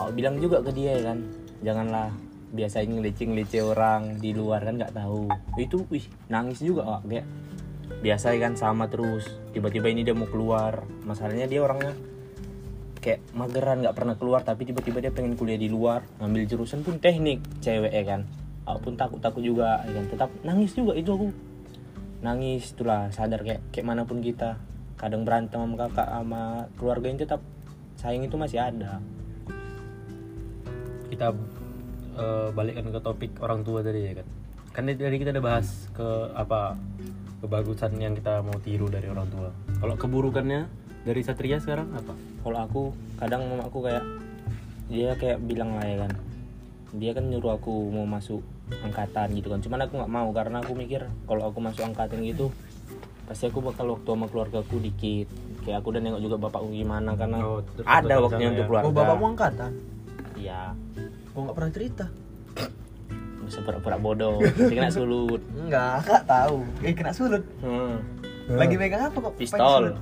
Awak 0.02 0.12
bilang 0.18 0.42
juga 0.42 0.66
ke 0.66 0.74
dia 0.74 0.98
ya 0.98 1.14
kan? 1.14 1.22
Janganlah 1.62 2.10
biasanya 2.52 2.98
ngelicing-ngelicing 2.98 3.64
orang 3.64 4.02
di 4.18 4.34
luar 4.34 4.66
kan 4.66 4.82
nggak 4.82 4.98
tahu. 4.98 5.30
Itu 5.62 5.86
wih 5.94 6.04
nangis 6.34 6.66
juga 6.66 6.98
Wak. 6.98 7.06
kayak. 7.06 7.28
Biasa 8.02 8.34
kan 8.42 8.58
sama 8.58 8.90
terus. 8.90 9.30
Tiba-tiba 9.54 9.94
ini 9.94 10.02
dia 10.02 10.18
mau 10.18 10.26
keluar. 10.26 10.82
Masalahnya 11.06 11.46
dia 11.46 11.62
orangnya 11.62 11.94
kayak 13.02 13.20
mageran 13.34 13.82
nggak 13.82 13.98
pernah 13.98 14.16
keluar 14.16 14.46
tapi 14.46 14.70
tiba-tiba 14.70 15.02
dia 15.02 15.10
pengen 15.10 15.34
kuliah 15.34 15.58
di 15.58 15.68
luar 15.68 16.06
ngambil 16.22 16.46
jurusan 16.46 16.86
pun 16.86 17.02
teknik 17.02 17.42
cewek 17.60 17.90
ya 17.90 18.06
kan. 18.06 18.22
Aku 18.70 18.78
pun 18.88 18.94
takut-takut 18.94 19.42
juga 19.42 19.82
ya 19.90 19.92
kan. 19.98 20.06
Tetap 20.08 20.30
nangis 20.46 20.72
juga 20.78 20.94
itu 20.94 21.10
aku. 21.10 21.28
Nangis 22.22 22.70
itulah 22.78 23.10
sadar 23.10 23.42
kayak 23.42 23.66
kayak 23.74 23.86
mana 23.90 24.06
pun 24.06 24.22
kita. 24.22 24.62
Kadang 25.02 25.26
berantem 25.26 25.58
sama 25.58 25.76
kakak 25.90 26.08
sama 26.14 26.42
keluarga 26.78 27.08
ini 27.10 27.20
tetap 27.20 27.42
sayang 27.98 28.22
itu 28.22 28.38
masih 28.38 28.62
ada. 28.62 29.02
Kita 31.10 31.34
eh, 32.22 32.48
balikkan 32.54 32.94
ke 32.94 33.02
topik 33.02 33.32
orang 33.42 33.66
tua 33.66 33.82
tadi 33.82 34.00
ya 34.06 34.14
kan. 34.22 34.28
Kan 34.72 34.84
dari 34.94 35.18
kita 35.18 35.34
udah 35.34 35.44
bahas 35.44 35.90
ke 35.90 36.10
apa 36.38 36.78
kebagusan 37.42 37.98
yang 37.98 38.14
kita 38.14 38.46
mau 38.46 38.62
tiru 38.62 38.86
dari 38.94 39.10
orang 39.10 39.26
tua. 39.34 39.50
Kalau 39.82 39.98
keburukannya 39.98 40.81
dari 41.02 41.22
Satria 41.22 41.58
sekarang 41.58 41.90
apa 41.92 42.14
kalau 42.42 42.60
aku 42.60 42.82
kadang 43.16 43.46
mama 43.46 43.66
aku 43.66 43.82
kayak 43.82 44.04
dia 44.88 45.16
kayak 45.16 45.40
bilang 45.40 45.74
lah 45.74 45.84
ya 45.84 45.98
kan 46.00 46.12
dia 46.92 47.12
kan 47.12 47.24
nyuruh 47.24 47.54
aku 47.54 47.72
mau 47.88 48.04
masuk 48.06 48.44
angkatan 48.78 49.32
gitu 49.32 49.48
kan 49.48 49.60
cuman 49.60 49.80
aku 49.82 49.94
nggak 49.96 50.12
mau 50.12 50.30
karena 50.30 50.60
aku 50.60 50.74
mikir 50.74 51.08
kalau 51.24 51.44
aku 51.46 51.60
masuk 51.60 51.84
angkatan 51.84 52.22
gitu 52.22 52.52
pasti 53.24 53.48
aku 53.48 53.60
bakal 53.62 53.88
waktu 53.90 54.06
sama 54.06 54.28
keluarga 54.28 54.60
aku 54.60 54.76
dikit 54.78 55.28
kayak 55.62 55.80
aku 55.80 55.90
udah 55.90 56.02
nengok 56.02 56.22
juga 56.22 56.36
bapakku 56.38 56.68
gimana 56.70 57.16
karena 57.16 57.38
Oh, 57.40 57.60
tetap- 57.62 57.88
ada 57.88 58.04
tetap 58.10 58.24
waktunya 58.26 58.48
untuk 58.50 58.60
ya. 58.60 58.68
keluarga 58.68 58.86
Oh 58.86 58.94
bapakmu 58.94 59.26
angkatan? 59.30 59.72
iya 60.36 60.62
Oh 61.32 61.40
nggak 61.42 61.56
pernah 61.56 61.72
cerita? 61.72 62.06
bisa 63.42 63.60
pura-pura 63.62 63.96
bodoh 63.96 64.40
kena 64.70 64.88
sulut 64.88 65.42
Enggak, 65.54 66.06
nggak 66.06 66.24
tahu. 66.24 66.58
Eh 66.80 66.94
kena 66.94 67.12
sulut. 67.12 67.44
hmm. 67.60 67.96
Lagi 68.52 68.76
megang 68.76 69.08
apa 69.08 69.18
kok? 69.18 69.34
pistol. 69.36 69.96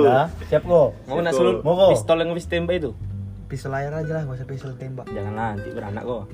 Nah, 0.00 0.26
siap 0.46 0.62
kok. 0.62 0.88
mau 1.04 1.14
kena 1.14 1.30
sulut 1.30 1.60
Mau 1.60 1.74
kok? 1.74 1.90
pistol 1.92 2.16
yang 2.18 2.30
habis 2.30 2.46
tembak 2.46 2.76
itu? 2.76 2.90
Pistol 3.44 3.70
layar 3.70 3.92
aja 3.94 4.12
lah, 4.12 4.22
nggak 4.24 4.36
usah 4.36 4.46
pistol 4.46 4.72
tembak. 4.74 5.06
jangan 5.08 5.34
nanti 5.34 5.68
beranak 5.70 6.02
kok 6.02 6.24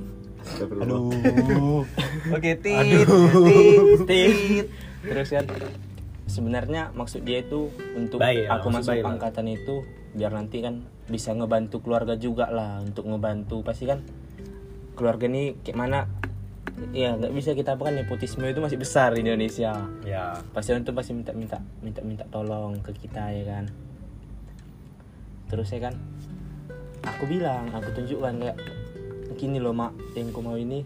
Aduh. 0.81 1.12
Oke, 2.35 2.57
tit, 2.57 3.05
tit, 3.05 3.79
tit. 4.03 4.66
terus 5.03 5.29
kan 5.29 5.45
sebenarnya 6.25 6.88
maksud 6.93 7.21
dia 7.23 7.45
itu 7.45 7.69
untuk 7.93 8.25
Baik 8.25 8.49
ya, 8.49 8.57
aku 8.57 8.73
masuk 8.73 8.97
baik 8.97 9.05
lah. 9.05 9.12
angkatan 9.12 9.47
itu 9.47 9.85
biar 10.11 10.33
nanti 10.33 10.64
kan 10.64 10.81
bisa 11.07 11.31
ngebantu 11.31 11.85
keluarga 11.85 12.16
juga 12.16 12.49
lah 12.49 12.81
untuk 12.81 13.05
ngebantu 13.05 13.61
pasti 13.61 13.85
kan? 13.85 14.01
Keluarga 14.97 15.29
ini 15.29 15.61
kayak 15.61 15.77
mana 15.77 16.09
ya 16.90 17.14
nggak 17.14 17.33
bisa 17.37 17.53
kita 17.53 17.77
apa 17.77 17.88
kan 17.90 17.95
nepotisme 17.97 18.45
itu 18.49 18.61
masih 18.61 18.79
besar 18.81 19.14
di 19.14 19.23
Indonesia. 19.23 19.87
Ya 20.03 20.40
pasti 20.53 20.73
orang 20.75 20.85
tuh 20.85 20.97
pasti 20.97 21.12
minta 21.14 21.33
minta 21.37 21.59
minta 21.85 22.01
minta 22.03 22.25
tolong 22.29 22.81
ke 22.81 22.97
kita 22.97 23.31
ya 23.31 23.45
kan. 23.47 23.64
Terus 25.51 25.69
ya 25.71 25.90
kan 25.90 25.95
aku 27.05 27.25
bilang 27.29 27.71
aku 27.73 27.93
tunjukkan 27.97 28.35
kayak 28.40 28.59
gini 29.37 29.57
loh 29.62 29.73
mak 29.77 29.95
yang 30.16 30.33
ku 30.33 30.40
mau 30.40 30.57
ini. 30.57 30.83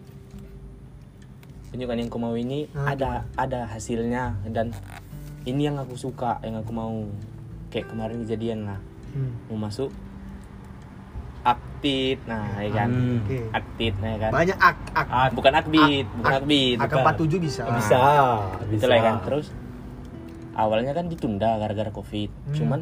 Tunjukkan 1.73 1.97
yang 1.99 2.09
ku 2.11 2.17
mau 2.21 2.35
ini 2.37 2.69
Ah, 2.75 2.95
ada 2.95 3.27
ada 3.35 3.67
hasilnya 3.67 4.39
dan 4.51 4.71
ini 5.47 5.67
yang 5.67 5.79
aku 5.81 5.95
suka 5.95 6.39
yang 6.43 6.59
aku 6.59 6.71
mau. 6.71 7.07
Kayak 7.73 7.91
kemarin 7.91 8.23
kejadian 8.23 8.59
lah. 8.71 8.79
Hmm, 9.11 9.35
mau 9.51 9.67
masuk 9.67 9.91
aktif 11.45 12.17
nah 12.25 12.57
ya 12.57 12.71
kan 12.73 12.89
Hmm. 12.89 13.21
Oke. 13.21 13.37
aktif 13.51 13.91
nah 14.01 14.09
ya 14.09 14.19
kan 14.19 14.31
Banyak 14.33 14.57
ak, 14.57 14.77
ak. 14.91 15.29
bukan 15.31 15.53
akbit 15.53 16.05
bukan 16.11 16.31
ak- 16.31 16.41
akbit 16.41 16.77
Ak 16.77 16.89
47 16.89 17.37
bisa. 17.39 17.63
bisa 17.69 17.99
bisa 18.65 18.75
Itulah 18.81 18.95
ya 18.95 19.03
kan 19.03 19.15
terus 19.21 19.47
awalnya 20.53 20.91
kan 20.91 21.05
ditunda 21.05 21.55
gara-gara 21.55 21.89
covid 21.89 22.33
Hmm. 22.49 22.55
cuman 22.55 22.79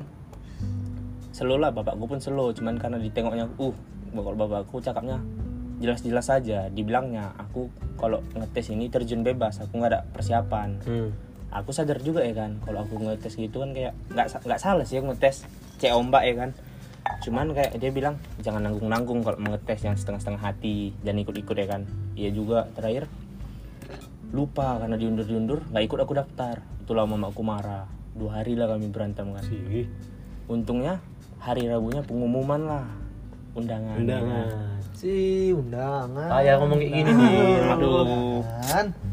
slow 1.31 1.57
lah 1.57 1.69
bapakku 1.69 2.05
pun 2.05 2.17
slow 2.17 2.49
cuman 2.51 2.77
karena 2.77 2.97
ditengoknya 2.97 3.49
uh 3.51 3.75
kalau 4.13 4.37
bapakku 4.37 4.77
cakapnya 4.79 5.17
jelas-jelas 5.75 6.23
saja 6.23 6.69
dibilangnya 6.69 7.33
aku 7.35 7.67
kalau 7.95 8.21
ngetes 8.31 8.69
ini 8.69 8.87
terjun 8.87 9.19
bebas 9.21 9.59
aku 9.59 9.75
nggak 9.75 9.91
ada 9.91 10.01
persiapan 10.07 10.79
Hmm. 10.79 11.09
aku 11.49 11.69
sadar 11.69 11.99
juga 11.99 12.21
ya 12.21 12.31
kan 12.33 12.61
kalau 12.61 12.81
aku 12.81 12.95
ngetes 12.97 13.35
gitu 13.35 13.59
kan 13.59 13.73
kayak 13.73 13.91
nggak 14.07 14.31
nggak 14.39 14.57
salah 14.57 14.85
sih 14.85 14.97
aku 14.97 15.11
ngetes 15.11 15.43
cek 15.75 15.91
ombak 15.91 16.23
ya 16.23 16.35
kan 16.37 16.49
cuman 17.23 17.55
kayak 17.55 17.79
dia 17.79 17.91
bilang 17.91 18.19
jangan 18.43 18.67
nanggung-nanggung 18.67 19.23
kalau 19.23 19.39
mau 19.39 19.55
ngetes 19.55 19.87
yang 19.87 19.95
setengah-setengah 19.95 20.43
hati 20.43 20.91
dan 21.03 21.19
ikut-ikut 21.19 21.55
ya 21.55 21.67
kan. 21.67 21.81
Iya 22.19 22.29
juga 22.35 22.67
terakhir 22.75 23.07
lupa 24.33 24.81
karena 24.81 24.97
diundur-diundur 24.97 25.71
nggak 25.71 25.83
ikut 25.87 25.99
aku 26.03 26.13
daftar. 26.19 26.59
Itulah 26.83 27.07
mama 27.07 27.31
aku 27.31 27.43
marah. 27.45 27.87
Dua 28.13 28.41
hari 28.41 28.59
lah 28.59 28.71
kami 28.75 28.91
berantem 28.91 29.31
kan. 29.31 29.43
Sih. 29.47 29.87
Untungnya 30.51 30.99
hari 31.39 31.67
rabunya 31.71 32.03
pengumuman 32.03 32.61
lah. 32.67 32.85
Undangan. 33.53 33.95
Undangan. 34.01 34.47
Si 34.97 35.49
undangan. 35.53 36.29
kayak 36.39 36.55
ngomong 36.59 36.79
kayak 36.81 36.91
gini 36.91 37.11
nih. 37.13 37.71
Aduh. 37.71 38.41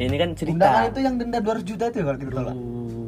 Ini 0.01 0.17
kan 0.17 0.31
cerita. 0.35 0.57
Undangan 0.57 0.85
itu 0.91 1.01
yang 1.05 1.15
denda 1.21 1.39
200 1.39 1.63
juta 1.69 1.85
itu 1.93 1.97
ya 2.01 2.05
kalau 2.09 2.19
kita 2.19 2.33
tolak. 2.33 2.57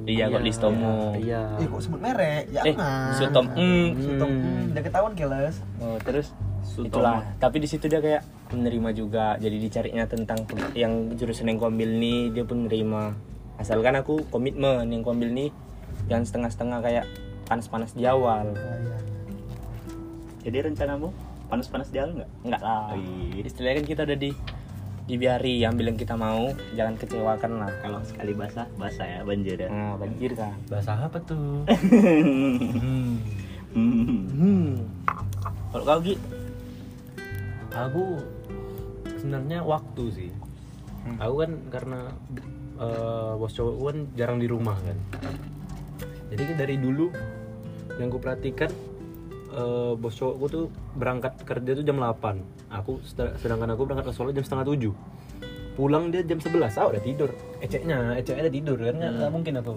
Iya 0.05 0.27
kok 0.27 0.43
listomu 0.43 1.15
iya 1.15 1.55
Eh 1.59 1.67
kok 1.67 1.81
sebut 1.81 2.01
merek? 2.03 2.51
eh 2.51 2.75
Jangan. 2.75 3.15
sutom 3.15 3.45
mm. 3.55 3.87
Sutom. 3.99 4.29
Hmm, 4.29 4.73
udah 4.75 4.83
ketahuan 4.83 5.13
keles. 5.15 5.57
Oh, 5.79 5.97
terus 6.03 6.27
itulah. 6.79 7.23
Tapi 7.39 7.57
di 7.63 7.69
situ 7.71 7.87
dia 7.87 7.99
kayak 7.99 8.23
menerima 8.51 8.91
juga. 8.95 9.27
Jadi 9.39 9.57
dicarinya 9.59 10.05
tentang 10.07 10.47
yang 10.75 11.15
jurusan 11.15 11.51
yang 11.51 11.59
kombil 11.59 11.91
nih 11.91 12.31
dia 12.31 12.45
pun 12.47 12.67
menerima. 12.67 13.15
Asalkan 13.59 13.95
aku 13.95 14.27
komitmen 14.31 14.91
yang 14.91 15.03
kombil 15.07 15.31
nih 15.31 15.51
jangan 16.11 16.25
setengah-setengah 16.27 16.79
kayak 16.83 17.05
panas-panas 17.47 17.93
di 17.95 18.05
awal. 18.07 18.55
Jadi 20.43 20.57
rencanamu 20.67 21.15
panas-panas 21.47 21.89
di 21.95 21.99
awal 22.03 22.23
nggak? 22.23 22.31
Enggak 22.43 22.63
lah. 22.65 22.91
Oh, 22.91 22.99
iya. 22.99 23.43
Istilahnya 23.47 23.77
kan 23.83 23.87
kita 23.87 24.01
udah 24.09 24.19
di 24.19 24.31
dibiari 25.13 25.61
ambil 25.69 25.93
yang 25.93 26.01
kita 26.01 26.17
mau, 26.17 26.49
jangan 26.73 26.97
kecewakan 26.97 27.61
lah. 27.61 27.69
Kalau 27.85 28.01
sekali 28.09 28.33
basah, 28.33 28.65
basah 28.81 29.05
ya 29.05 29.21
banjir 29.21 29.61
ya. 29.61 29.69
Nah, 29.69 30.01
banjir 30.01 30.33
kan. 30.33 30.57
bahasa 30.73 30.97
apa 30.97 31.21
tuh 31.21 31.69
Hmm. 33.73 34.29
Hmm. 34.37 34.85
Kalau 35.73 35.85
kau 35.89 36.01
Gi, 36.05 36.13
aku 37.73 38.21
sebenarnya 39.21 39.65
waktu 39.65 40.05
sih 40.13 40.31
aku 41.19 41.35
kan 41.47 41.53
karena 41.73 42.01
eh, 42.79 43.33
bos 43.39 43.53
cowokku 43.55 43.83
kan 43.87 43.99
jarang 44.19 44.39
di 44.39 44.47
rumah 44.51 44.77
kan 44.83 44.99
jadi 46.33 46.57
dari 46.57 46.77
dulu 46.79 47.13
yang 48.01 48.09
ku 48.09 48.19
perhatikan 48.19 48.71
eh, 49.53 49.93
bos 49.95 50.15
cowokku 50.17 50.47
tuh 50.49 50.65
berangkat 50.97 51.37
kerja 51.45 51.71
tuh 51.77 51.85
jam 51.85 52.01
8 52.01 52.73
aku 52.73 52.99
sed- 53.05 53.37
sedangkan 53.39 53.77
aku 53.77 53.85
berangkat 53.85 54.11
ke 54.11 54.15
Solo 54.17 54.33
jam 54.33 54.43
setengah 54.43 54.67
7 54.73 54.91
pulang 55.73 56.13
dia 56.13 56.21
jam 56.21 56.37
11 56.37 56.69
ah 56.77 56.87
udah 56.93 57.01
tidur. 57.01 57.33
Eceknya 57.65 58.13
eceknya 58.21 58.45
udah 58.45 58.55
tidur 58.55 58.77
kan? 58.77 58.93
Nggak 58.93 59.13
nggak 59.17 59.31
mungkin 59.33 59.53
aku 59.57 59.73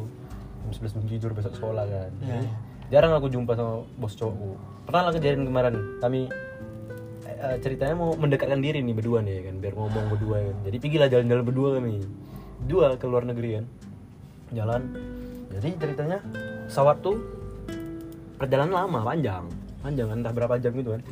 jam 0.59 0.69
11 0.75 0.91
belum 0.91 1.07
tidur 1.07 1.31
besok 1.31 1.53
sekolah 1.55 1.85
kan? 1.88 2.11
Iya. 2.19 2.39
jarang 2.85 3.17
aku 3.17 3.31
jumpa 3.31 3.55
sama 3.57 3.81
bos 3.97 4.13
cowokku. 4.13 4.59
Pernah 4.85 5.01
lah 5.09 5.11
kejadian 5.15 5.47
kemarin. 5.47 5.75
Kami 6.03 6.21
eh, 7.25 7.55
ceritanya 7.63 7.95
mau 7.95 8.11
mendekatkan 8.13 8.59
diri 8.59 8.83
nih 8.83 8.91
berdua 8.91 9.23
nih 9.23 9.47
kan? 9.47 9.55
Biar 9.63 9.73
ngomong 9.73 10.05
berdua 10.11 10.38
kan? 10.51 10.55
Jadi 10.67 10.77
pergilah 10.83 11.07
jalan-jalan 11.07 11.43
berdua 11.47 11.69
kami. 11.79 12.03
Dua 12.67 12.99
ke 12.99 13.05
luar 13.07 13.23
negeri 13.23 13.49
kan? 13.63 13.65
Jalan. 14.51 14.81
Jadi 15.55 15.79
ceritanya 15.79 16.19
pesawat 16.67 16.99
tuh 16.99 17.17
perjalanan 18.35 18.83
lama 18.83 18.99
panjang 19.07 19.47
panjang 19.86 20.08
kan, 20.08 20.17
entah 20.19 20.34
berapa 20.34 20.58
jam 20.58 20.74
gitu 20.74 20.89
kan 20.91 21.04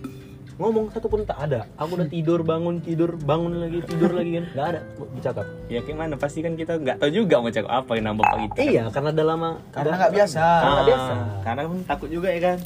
ngomong 0.53 0.85
satu 0.89 1.09
pun 1.09 1.25
tak 1.25 1.39
ada 1.39 1.65
aku 1.73 1.97
udah 1.97 2.05
tidur 2.07 2.41
bangun 2.41 2.77
tidur 2.77 3.17
bangun 3.17 3.57
lagi 3.57 3.81
tidur 3.83 4.13
lagi 4.13 4.37
kan 4.37 4.45
nggak 4.49 4.67
ada 4.69 4.79
bercakap 4.95 5.45
ya 5.65 5.79
gimana? 5.81 6.13
Pasti 6.13 6.39
kan 6.39 6.53
kita 6.53 6.77
nggak 6.77 6.97
tahu 6.99 7.09
juga 7.11 7.35
mau 7.37 7.49
cakap 7.49 7.71
apa 7.73 7.91
yang 7.93 8.05
nambah 8.05 8.25
kita. 8.27 8.55
iya 8.59 8.83
karena 8.87 9.09
udah 9.11 9.25
lama 9.25 9.49
Karena 9.71 9.93
nggak 9.97 10.13
biasa. 10.13 10.37
karena 10.37 10.69
nggak 10.69 10.77
Ah, 10.77 10.89
biasa 10.89 11.13
Karena 11.41 11.61
pun 11.65 11.79
takut 11.83 12.09
juga 12.09 12.27
ya 12.29 12.41
kan. 12.43 12.57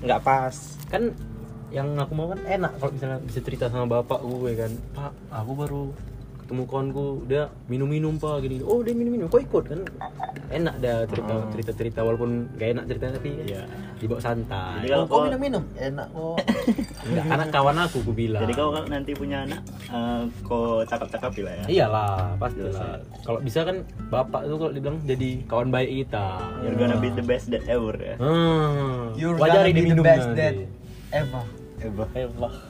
Nggak 0.00 0.20
pas. 0.20 0.56
kan 0.86 1.02
yang 1.70 1.88
aku 1.96 2.12
mau 2.12 2.26
kan 2.28 2.40
enak 2.44 2.72
kalau 2.76 2.92
misalnya 2.92 3.18
bisa 3.22 3.40
cerita 3.40 3.64
sama 3.70 3.86
bapak 3.88 4.20
gue 4.20 4.52
kan 4.58 4.72
pak 4.90 5.12
aku 5.30 5.52
baru 5.54 5.82
ketemu 6.50 6.66
kawanku 6.66 7.06
dia 7.30 7.46
minum-minum 7.70 8.18
pak 8.18 8.42
gini 8.42 8.58
oh 8.66 8.82
dia 8.82 8.90
minum-minum 8.90 9.30
kok 9.30 9.38
ikut 9.38 9.70
kan 9.70 9.80
enak 10.50 10.82
dah 10.82 11.06
cerita 11.06 11.34
cerita 11.54 11.70
cerita 11.78 12.00
walaupun 12.02 12.50
gak 12.58 12.74
enak 12.74 12.84
ceritanya 12.90 13.12
tapi 13.22 13.30
Iya. 13.46 13.62
dibawa 14.02 14.18
santai 14.18 14.82
Jadi 14.82 14.88
kalau 14.90 15.06
Kok 15.06 15.14
kau, 15.14 15.22
minum-minum? 15.30 15.62
Enak 15.78 16.08
kok. 16.10 16.36
Enggak, 17.06 17.24
anak 17.30 17.48
kawan 17.54 17.76
aku 17.78 17.98
gue 18.02 18.16
bilang 18.18 18.42
jadi 18.42 18.52
kau 18.58 18.68
kalau 18.74 18.86
nanti 18.90 19.10
punya 19.14 19.46
anak, 19.46 19.62
eh, 19.94 20.20
kau 20.42 20.82
cakap-cakap 20.82 21.30
lah 21.38 21.54
ya. 21.54 21.64
iyalah 21.70 22.34
pasti 22.34 22.60
lah 22.66 22.98
kalau 23.22 23.38
bisa 23.38 23.62
kan 23.62 23.86
bapak 24.10 24.42
tuh 24.50 24.56
kalau 24.58 24.72
dibilang 24.74 24.98
jadi 25.06 25.30
kawan 25.46 25.70
baik 25.70 25.86
kita 26.02 26.26
You're 26.66 26.74
gonna 26.74 26.98
be 26.98 27.14
the 27.14 27.22
best 27.22 27.46
dad 27.46 27.62
ever 27.70 27.94
ya. 27.94 28.18
hmm. 28.18 29.14
You're 29.14 29.38
wajar 29.38 29.62
gonna 29.62 29.70
be 29.70 29.94
the 29.94 30.02
best 30.02 30.26
dad 30.34 30.66
ever. 31.14 31.46
Ever. 31.78 32.06
Hebat. 32.10 32.69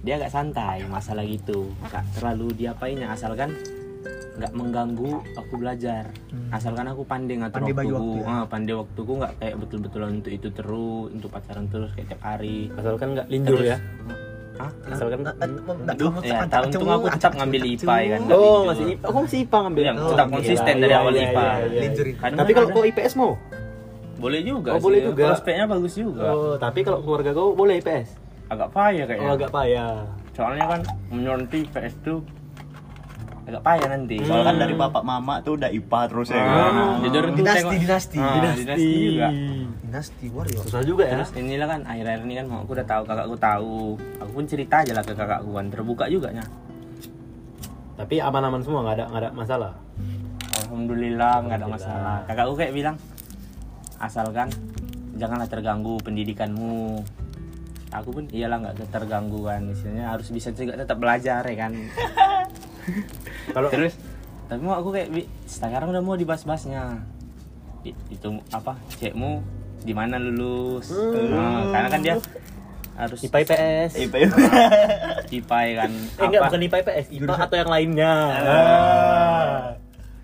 dia 0.00 0.16
agak 0.16 0.30
santai 0.30 0.84
masalah 0.86 1.22
gitu 1.22 1.68
nggak 1.82 2.04
terlalu 2.14 2.48
diapainnya 2.54 3.08
asalkan 3.10 3.52
nggak 4.32 4.52
mengganggu 4.52 5.12
aku 5.34 5.54
belajar 5.54 6.08
asalkan 6.50 6.88
aku 6.88 7.04
pandai 7.04 7.36
ngatur 7.36 7.60
Pandai 7.60 7.74
waktuku 7.76 7.92
waktu 7.92 8.16
ya? 8.16 8.24
Ah, 8.26 8.44
pandai 8.46 8.74
waktuku 8.74 9.12
nggak 9.14 9.32
kayak 9.36 9.54
betul-betulan 9.58 10.10
untuk 10.14 10.32
itu 10.32 10.48
terus 10.50 11.04
untuk 11.10 11.28
pacaran 11.28 11.66
terus 11.66 11.90
kayak 11.92 12.06
tiap 12.08 12.22
hari 12.22 12.72
asalkan 12.72 13.08
nggak 13.12 13.26
linjur 13.28 13.58
Terus- 13.58 13.68
ya 13.68 13.78
Hah? 14.56 14.70
asalkan 14.86 15.18
Nah, 15.20 15.32
nah, 15.32 15.48
Aduh, 15.90 16.08
kamu 16.10 16.20
ya, 16.20 16.32
tak- 16.34 16.40
tahu 16.42 16.48
tak- 16.50 16.64
untung 16.66 16.82
cemu, 16.82 16.92
aku 16.94 17.06
tetap 17.10 17.32
ngambil 17.34 17.62
IPA 17.66 17.96
ya 17.96 18.08
kan 18.10 18.20
nggak 18.22 18.36
oh 18.38 18.60
masih 18.62 18.84
IPA 18.86 19.06
oh 19.06 19.20
masih 19.20 19.38
IPA 19.40 19.58
ngambil 19.58 19.82
Yang 19.82 19.96
oh, 19.96 20.04
tetap 20.06 20.26
gila. 20.26 20.34
konsisten 20.36 20.74
dari 20.74 20.90
Iya, 20.90 20.98
awal 20.98 21.12
iya, 21.12 21.22
IPA. 21.22 21.44
iya, 21.44 21.56
iya. 21.66 21.80
Itu. 21.82 22.00
Tapi 22.36 22.50
kalau 22.54 22.68
kau 22.70 22.84
IPS 22.86 23.12
mau 23.14 23.32
boleh 24.16 24.40
juga 24.42 24.70
Oh, 24.70 24.76
sih. 24.76 24.84
boleh 24.84 25.00
juga. 25.02 25.24
prospeknya 25.26 25.64
bagus 25.66 25.92
juga 25.94 26.24
oh 26.28 26.54
tapi 26.56 26.80
kalau 26.80 26.98
keluarga 27.00 27.30
kau 27.32 27.52
boleh 27.52 27.74
IPS 27.78 28.08
agak 28.50 28.68
payah 28.70 29.04
kayaknya. 29.06 29.24
Oh 29.24 29.32
agak 29.32 29.50
payah. 29.50 29.92
Soalnya 30.32 30.64
kan 30.66 30.80
menyoroti 31.08 31.60
PS 31.66 31.94
tuh 32.02 32.20
agak 33.42 33.62
payah 33.62 33.86
nanti. 33.88 34.16
Soalnya 34.20 34.44
kan 34.44 34.56
dari 34.58 34.74
bapak 34.74 35.02
mama 35.02 35.34
tuh 35.40 35.54
udah 35.54 35.70
IPA 35.70 36.00
terus 36.06 36.28
ya 36.28 36.38
Ah, 36.38 36.44
kan. 36.44 36.72
jujur 37.00 37.22
tuh 37.24 37.34
Dinasti, 37.34 37.58
tengok- 37.60 37.80
dinasti. 37.80 38.16
Ah, 38.16 38.32
dinasti. 38.32 38.60
dinasti 38.60 38.88
juga. 39.00 39.28
Dinasti 39.80 40.24
warrior. 40.28 40.62
Susah 40.62 40.82
juga 40.82 41.04
ya. 41.04 41.14
Terus 41.16 41.30
inilah 41.36 41.66
kan 41.68 41.80
akhir-akhir 41.84 42.20
ini 42.20 42.34
kan 42.36 42.46
aku 42.52 42.70
udah 42.72 42.86
tahu 42.86 43.02
kakakku 43.04 43.36
tahu. 43.38 43.78
Aku 44.18 44.30
pun 44.32 44.44
cerita 44.44 44.74
aja 44.78 44.92
lah 44.92 45.02
ke 45.02 45.12
kakakku 45.12 45.50
kan 45.50 45.66
terbuka 45.66 46.04
juga 46.06 46.28
nya. 46.30 46.44
Tapi 47.96 48.16
aman-aman 48.18 48.60
semua 48.60 48.80
nggak 48.82 48.96
ada 48.96 49.04
nggak 49.06 49.20
ada 49.20 49.30
masalah. 49.32 49.72
Alhamdulillah 50.56 51.34
nggak 51.42 51.56
ada 51.56 51.68
masalah. 51.68 52.16
Kakakku 52.24 52.54
kayak 52.56 52.72
bilang 52.72 52.96
asalkan 53.96 54.48
janganlah 55.12 55.44
terganggu 55.44 56.00
pendidikanmu 56.00 57.04
aku 57.90 58.08
pun 58.14 58.24
iyalah 58.30 58.62
nggak 58.62 58.86
terganggu 58.88 59.42
kan 59.42 59.66
istilahnya 59.66 60.14
harus 60.14 60.30
bisa 60.30 60.54
juga 60.54 60.78
tetap 60.78 60.96
belajar 60.96 61.42
ya 61.42 61.56
kan? 61.58 61.72
Kalau 63.54 63.68
terus 63.70 63.98
tapi 64.46 64.60
mau 64.62 64.74
aku 64.74 64.90
kayak 64.90 65.08
"Bi, 65.10 65.22
sekarang 65.46 65.94
udah 65.94 66.02
mau 66.02 66.18
dibahas-bahasnya 66.18 67.02
Di- 67.80 67.96
itu 68.10 68.28
apa 68.50 68.76
cekmu 68.98 69.42
di 69.80 69.94
mana 69.96 70.20
lulus? 70.20 70.92
Nah, 70.92 71.70
karena 71.72 71.88
kan 71.88 72.00
dia 72.02 72.16
harus 73.00 73.18
IPA 73.24 73.38
IPS 73.48 73.90
IPA. 73.96 74.18
IPA 75.32 75.58
ya 75.70 75.74
kan. 75.80 75.90
Eh 75.96 76.24
enggak 76.28 76.42
bukan 76.46 76.60
IPA 76.60 76.76
IPS 76.84 77.06
IPA 77.16 77.34
atau 77.40 77.56
yang 77.56 77.70
lainnya. 77.72 78.12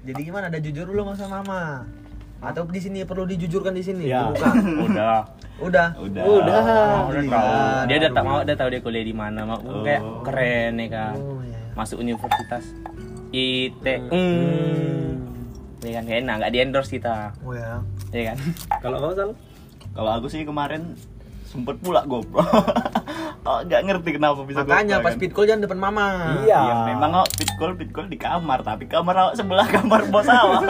Jadi 0.06 0.20
gimana 0.22 0.46
ada 0.52 0.58
jujur 0.60 0.86
dulu 0.86 1.02
sama 1.16 1.40
mama 1.42 1.62
atau 2.36 2.62
di 2.68 2.80
sini 2.80 2.98
perlu 3.02 3.24
dijujurkan 3.24 3.72
di 3.72 3.82
sini? 3.82 4.04
Ya. 4.06 4.28
dibuka 4.28 4.48
udah. 4.86 5.16
Udah. 5.56 5.86
Udah. 5.96 6.24
udah. 6.24 6.60
Udah 7.08 7.22
tahu 7.24 7.48
dia 7.88 7.96
udah 7.96 8.10
tak 8.12 8.24
mau 8.24 8.38
udah 8.44 8.56
tahu 8.56 8.68
dia 8.68 8.80
kuliah 8.84 9.04
di 9.04 9.14
mana 9.16 9.40
mau 9.48 9.58
kayak 9.80 10.02
Oh. 10.04 10.20
keren 10.20 10.76
ya 10.76 10.88
kan 10.92 11.16
oh 11.16 11.40
ya 11.40 11.56
masuk 11.76 12.00
universitas. 12.00 12.64
IT 13.34 13.84
hmm. 13.84 15.84
ya 15.84 16.00
kan 16.00 16.04
enak 16.08 16.34
nggak 16.40 16.52
di 16.52 16.58
endorse 16.62 16.92
kita. 16.92 17.32
Oh 17.44 17.52
ya 17.52 17.80
ya 18.12 18.32
kan? 18.32 18.36
Kalau 18.84 18.96
kau 19.00 19.12
sal? 19.16 19.30
Kalau 19.96 20.10
aku 20.12 20.26
sih 20.28 20.44
kemarin 20.44 20.92
sempet 21.46 21.80
pula 21.80 22.04
GoPro. 22.04 22.42
oh, 23.48 23.58
nggak 23.64 23.80
ngerti 23.86 24.10
kenapa 24.20 24.44
bisa 24.44 24.60
makanya 24.60 25.00
GoPro, 25.00 25.04
pas 25.04 25.12
kan. 25.12 25.18
speed 25.20 25.32
call 25.32 25.46
jangan 25.48 25.62
depan 25.64 25.80
mama. 25.80 26.06
Iya. 26.44 26.60
Ya, 26.60 26.74
memang 26.92 27.10
kok 27.24 27.28
fit 27.38 27.50
call 27.56 27.72
fit 27.80 27.90
call 27.96 28.06
di 28.12 28.18
kamar, 28.20 28.60
tapi 28.60 28.84
kamar 28.88 29.14
awak 29.16 29.34
sebelah 29.40 29.66
kamar 29.68 30.00
bos 30.12 30.28
awak. 30.28 30.62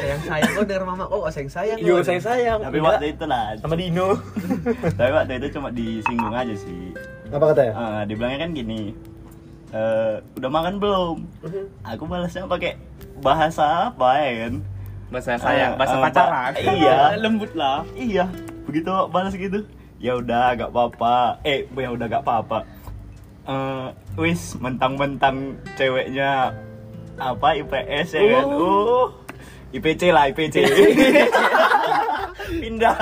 Sayang 0.00 0.22
sayang 0.22 0.50
kok 0.52 0.64
denger 0.64 0.84
mama 0.84 1.04
oh 1.06 1.28
sayang 1.28 1.48
sayang 1.48 1.78
Yo 1.78 1.94
kok. 1.94 2.04
sayang 2.06 2.24
sayang 2.24 2.58
tapi 2.60 2.78
waktu 2.78 3.06
itu 3.10 3.24
lah. 3.24 3.54
sama 3.56 3.74
Dino 3.74 4.08
tapi 4.98 5.10
waktu 5.10 5.32
itu 5.36 5.48
cuma 5.52 5.68
disinggung 5.70 6.34
aja 6.34 6.54
sih. 6.54 6.82
apa 7.28 7.44
katanya 7.46 7.72
Ah, 7.72 8.00
dibilangnya 8.02 8.38
kan 8.40 8.50
gini. 8.52 8.80
eh, 9.70 10.14
udah 10.34 10.50
makan 10.50 10.74
belum? 10.76 11.16
Aku 11.86 12.02
balasnya 12.04 12.42
pakai 12.44 12.74
bahasa 13.18 13.88
apa 13.88 14.08
ya 14.18 14.32
kan? 14.42 14.54
bahasa 15.08 15.30
sayang 15.36 15.72
bahasa 15.74 15.94
Ah, 15.94 16.02
pacaran. 16.02 16.50
Iya. 16.56 16.98
lembut 17.22 17.52
lah 17.52 17.82
Iya, 17.92 18.26
begitu 18.64 18.90
balas 19.08 19.34
gitu. 19.34 19.62
Ya 19.96 20.16
udah, 20.16 20.56
gak 20.56 20.70
apa-apa. 20.70 21.38
Eh, 21.42 21.68
ya 21.68 21.88
udah 21.88 22.06
gak 22.08 22.24
apa-apa. 22.24 22.64
Eh, 23.42 23.86
wis 24.16 24.56
mentang-mentang 24.56 25.36
ceweknya 25.74 26.56
apa 27.14 27.52
IPS 27.52 28.08
ya 28.12 28.22
kan? 28.32 28.46
Uh, 28.48 29.06
IPC 29.70 30.02
lah, 30.10 30.26
IPC. 30.28 30.56
Pindah 32.50 32.96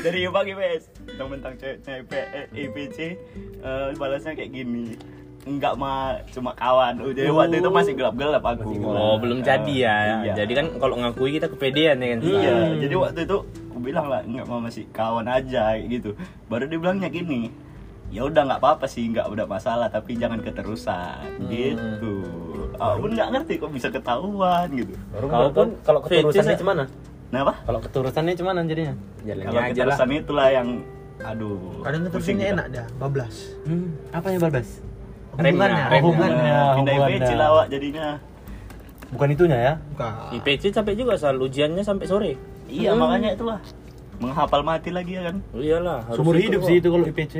dari 0.00 0.24
IPA 0.24 0.40
ke 0.40 0.50
IPS. 0.50 0.82
Mentang-mentang 1.06 1.54
ceweknya 1.58 2.24
IPC 2.54 2.98
eh, 3.60 3.88
balasnya 3.94 4.32
kayak 4.32 4.50
gini. 4.50 4.96
Enggak 5.44 5.76
mah 5.76 6.20
cuma 6.28 6.52
kawan. 6.52 7.00
Oh, 7.00 7.12
jadi 7.12 7.28
waktu 7.30 7.60
itu 7.60 7.70
masih 7.70 7.92
gelap-gelap 7.94 8.42
aku. 8.42 8.68
oh 8.80 9.16
belum 9.16 9.40
jadi 9.40 9.74
ya 9.74 9.96
Iya. 10.22 10.32
jadi 10.36 10.52
kan 10.54 10.66
kalau 10.76 10.96
ngakui 10.98 11.30
kita 11.32 11.48
kepedean 11.48 11.96
ya 11.96 12.08
kan 12.12 12.20
Iya, 12.20 12.54
jadi 12.78 12.94
waktu 12.96 13.20
itu 13.24 13.36
aku 13.70 13.78
bilang 13.80 14.06
lah 14.08 14.20
nggak 14.22 14.44
mau 14.44 14.60
masih 14.60 14.84
kawan 14.90 15.24
aja 15.24 15.72
kayak 15.72 15.84
gitu. 15.90 16.10
Baru 16.46 16.64
dia 16.64 16.76
bilangnya 16.76 17.08
gini, 17.08 17.48
ya 18.08 18.24
udah 18.24 18.44
nggak 18.44 18.60
apa-apa 18.60 18.84
sih 18.84 19.08
nggak 19.08 19.24
udah 19.24 19.46
masalah 19.46 19.88
tapi 19.88 20.16
jangan 20.16 20.40
keterusan 20.40 21.22
gitu. 21.48 22.24
Aku 22.78 22.98
pun 23.00 23.10
nggak 23.10 23.28
ngerti 23.28 23.52
kok 23.56 23.70
bisa 23.70 23.88
ketahuan 23.88 24.66
gitu. 24.72 24.94
kalau 25.12 25.48
pun 25.50 25.68
kalau 25.82 26.00
keterusannya 26.00 26.46
Fetish, 26.48 26.62
gimana 26.62 26.84
Ah. 26.84 26.88
Kenapa? 27.28 27.52
kalau 27.60 27.80
keterusannya 27.82 28.32
gimana 28.34 28.58
jadinya 28.64 28.94
jalannya 29.20 29.44
Kalau 29.44 29.58
lah 29.58 29.68
keterusan 29.68 30.08
itulah 30.16 30.48
yang 30.48 30.68
aduh. 31.18 31.58
kadang 31.82 32.00
kita. 32.06 32.44
enak 32.48 32.66
dah 32.70 32.86
bablas 32.96 33.34
hmm, 33.62 33.86
apa 34.10 34.26
yang 34.30 34.40
balbas 34.40 34.68
hubungannya 35.34 35.84
Remnya, 35.84 36.00
hubungannya 36.00 36.54
Nah, 36.56 36.74
Pindah. 36.74 36.94
IPC 37.04 37.30
lah 37.34 37.48
Wak, 37.52 37.66
jadinya. 37.68 38.06
bukan 39.08 39.28
itunya 39.30 39.58
ya 39.58 39.72
bukan 39.92 40.10
IPC 40.34 40.62
capek 40.72 40.94
juga 40.96 41.12
soal 41.14 41.36
ujiannya 41.36 41.82
sampai 41.82 42.06
sore 42.06 42.32
Iya 42.66 42.92
makanya 42.94 43.32
itulah 43.32 43.60
menghafal 44.18 44.60
mati 44.60 44.90
lagi 44.90 45.14
ya 45.14 45.22
kan. 45.24 45.36
Oh, 45.50 45.62
iyalah 45.62 46.04
harus 46.04 46.16
sumur 46.16 46.34
hidup 46.34 46.60
kok. 46.60 46.68
sih 46.68 46.76
itu 46.76 46.88
kalau 46.88 47.04
IPC 47.06 47.34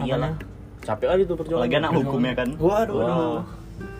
iyalah 0.00 0.32
capek 0.80 1.06
aja 1.08 1.22
tuh 1.24 1.36
perjuangan 1.36 1.62
Apalagi 1.62 1.76
anak 1.78 1.90
hukum 1.94 2.20
ya 2.20 2.34
kan. 2.34 2.48
waduh 2.56 2.96
Wah. 2.96 3.40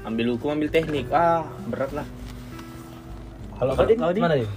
Ambil 0.03 0.27
hukum 0.35 0.55
ambil 0.55 0.69
teknik. 0.69 1.07
Ah 1.09 1.47
berat 1.67 1.93
lah. 1.93 2.07
Kalau 3.57 3.73
Kalau 3.75 3.87
kau 3.87 4.11
Din? 4.11 4.23
mana 4.23 4.37
Din? 4.37 4.51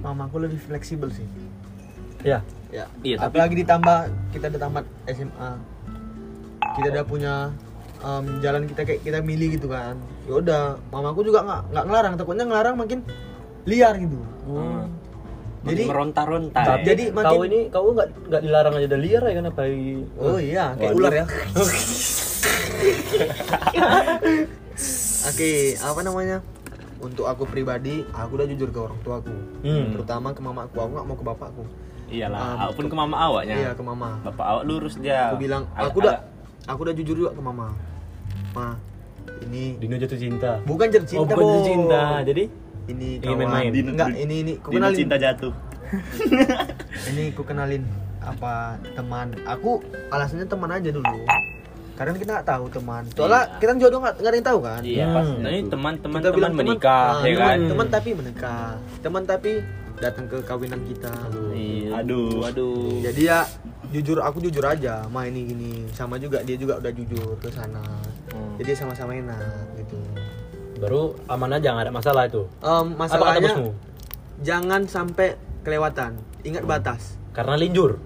mamaku 0.00 0.36
lebih 0.40 0.58
fleksibel 0.58 1.08
sih. 1.08 1.24
Ya. 2.22 2.40
Ya. 2.68 2.84
Iya, 3.00 3.16
tapi- 3.16 3.26
apalagi 3.40 3.54
ditambah 3.56 3.98
kita 4.32 4.44
udah 4.48 4.60
tamat 4.60 4.84
SMA 5.08 5.50
kita 6.76 6.86
udah 6.92 7.04
punya 7.04 7.34
em, 7.98 8.24
jalan 8.38 8.62
kita 8.68 8.86
kayak 8.86 9.00
kita 9.02 9.18
milih 9.20 9.56
gitu 9.56 9.66
kan. 9.66 9.96
Ya 10.24 10.34
udah 10.36 10.62
mamaku 10.88 11.24
juga 11.24 11.42
nggak 11.42 11.62
nggak 11.72 11.84
ngelarang. 11.84 12.12
Takutnya 12.14 12.44
ngelarang 12.44 12.74
makin 12.76 13.00
liar 13.64 13.94
gitu. 13.96 14.18
Hmm. 14.46 14.86
Jadi- 15.58 15.74
jadi 15.74 15.82
meronta-ronta 15.90 16.60
Tapi- 16.62 16.80
ya. 16.80 16.86
jadi 16.94 17.04
makin- 17.10 17.28
kau 17.28 17.40
ini 17.42 17.60
kau 17.68 17.90
nggak 17.90 18.08
nggak 18.30 18.42
dilarang 18.46 18.72
aja 18.78 18.86
udah 18.88 19.00
liar 19.02 19.22
ya 19.26 19.34
kan 19.34 19.44
apa 19.50 19.62
oh 20.16 20.38
iya 20.38 20.64
kayak 20.78 20.90
Waduh. 20.94 21.00
ular 21.02 21.12
ya 21.12 21.24
oke 25.24 25.50
apa 25.76 26.00
namanya? 26.00 26.38
Untuk 26.98 27.24
aku 27.24 27.46
pribadi 27.46 28.02
aku 28.10 28.34
udah 28.34 28.46
jujur 28.48 28.68
ke 28.68 28.78
orang 28.80 28.98
tuaku. 29.00 29.34
Hmm. 29.62 29.90
terutama 29.92 30.30
ke 30.30 30.40
mamaku 30.40 30.76
aku 30.76 30.90
nggak 30.92 31.06
mau 31.06 31.16
ke 31.16 31.24
bapakku. 31.24 31.64
Iyalah 32.08 32.40
Um, 32.40 32.58
aku 32.58 32.72
pun 32.74 32.86
ke 32.88 32.96
mama 32.96 33.16
awaknya 33.20 33.54
iya 33.54 33.70
ke 33.70 33.82
mama. 33.82 34.16
Bapak 34.22 34.44
awak 34.44 34.62
lurus 34.64 34.96
dia. 34.96 35.28
Aku 35.28 35.38
bilang 35.38 35.68
Agak- 35.70 35.84
aku 35.84 35.96
udah 36.00 36.16
agak- 36.16 36.26
aku 36.66 36.80
udah 36.82 36.94
jujur 36.96 37.14
juga 37.16 37.30
ke 37.30 37.42
mama. 37.42 37.66
Ma 38.50 38.74
ini 39.40 39.76
Dino 39.76 39.94
jatuh 39.94 40.18
cinta. 40.18 40.50
Bukan 40.64 40.86
jatuh 40.88 41.06
cinta 41.06 41.20
oh 41.20 41.26
bukan 41.28 41.44
jatuh 41.44 41.64
cinta. 41.64 42.00
Jadi? 42.24 42.44
Ini 42.88 43.08
Ingin 43.14 43.28
kawan. 43.28 43.38
main-main. 43.38 43.70
Dino- 43.70 43.92
enggak 43.92 44.08
ini 44.16 44.34
ini 44.40 44.52
ku 44.56 44.68
Dino 44.68 44.80
kenalin. 44.82 44.96
cinta 44.96 45.16
jatuh. 45.16 45.52
ini 47.12 47.24
ku 47.30 47.42
kenalin 47.44 47.82
apa 48.18 48.52
teman. 48.90 49.36
Aku 49.46 49.78
alasannya 50.08 50.44
teman 50.44 50.70
aja 50.70 50.88
dulu 50.90 51.06
karena 51.98 52.14
kita 52.14 52.30
nggak 52.30 52.46
tahu 52.46 52.64
teman 52.70 53.02
soalnya 53.10 53.42
Iya. 53.42 53.58
kita 53.58 53.70
jodoh 53.76 53.98
nggak 53.98 54.14
nggak 54.16 54.30
ada 54.30 54.38
yang 54.38 54.46
tahu 54.46 54.60
kan 54.62 54.80
iya 54.86 55.04
Hmm. 55.04 55.16
pas 55.18 55.26
nah, 55.34 55.50
ini 55.50 55.62
teman-teman 55.66 56.18
Kita 56.20 56.30
teman 56.30 56.52
menikah 56.54 57.02
ah, 57.10 57.16
ya 57.18 57.26
teman, 57.26 57.42
kan 57.42 57.58
teman 57.66 57.86
tapi 57.90 58.08
menikah 58.14 58.68
teman 59.02 59.22
tapi 59.26 59.50
datang 59.98 60.24
ke 60.30 60.38
kawinan 60.46 60.80
kita 60.86 61.12
Iya. 61.50 61.90
Aduh. 61.98 62.46
aduh 62.46 63.02
jadi 63.02 63.20
ya 63.20 63.38
jujur 63.90 64.22
aku 64.22 64.38
jujur 64.38 64.62
aja 64.62 65.02
ma 65.10 65.26
ini 65.26 65.42
gini 65.44 65.72
sama 65.90 66.14
juga 66.16 66.38
dia 66.46 66.54
juga 66.54 66.78
udah 66.78 66.92
jujur 66.94 67.34
ke 67.36 67.50
sana 67.50 67.82
Hmm. 68.30 68.54
jadi 68.56 68.78
sama-sama 68.78 69.10
enak 69.12 69.42
gitu 69.76 69.98
baru 70.78 71.18
aman 71.26 71.50
aja 71.52 71.74
nggak 71.74 71.84
ada 71.84 71.92
masalah 71.92 72.22
itu 72.24 72.46
kata 72.62 72.86
masalahnya 72.94 73.74
jangan 74.38 74.86
sampai 74.86 75.34
kelewatan 75.60 76.14
ingat 76.40 76.62
batas 76.62 77.18
Karena 77.28 77.54
linjur. 77.54 77.98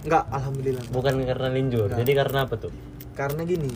Enggak, 0.00 0.24
alhamdulillah. 0.28 0.84
Bukan 0.92 1.12
karena 1.24 1.48
linjur. 1.48 1.88
Enggak. 1.88 1.98
Jadi 2.04 2.12
karena 2.12 2.38
apa 2.44 2.54
tuh? 2.56 2.72
Karena 3.14 3.42
gini, 3.44 3.72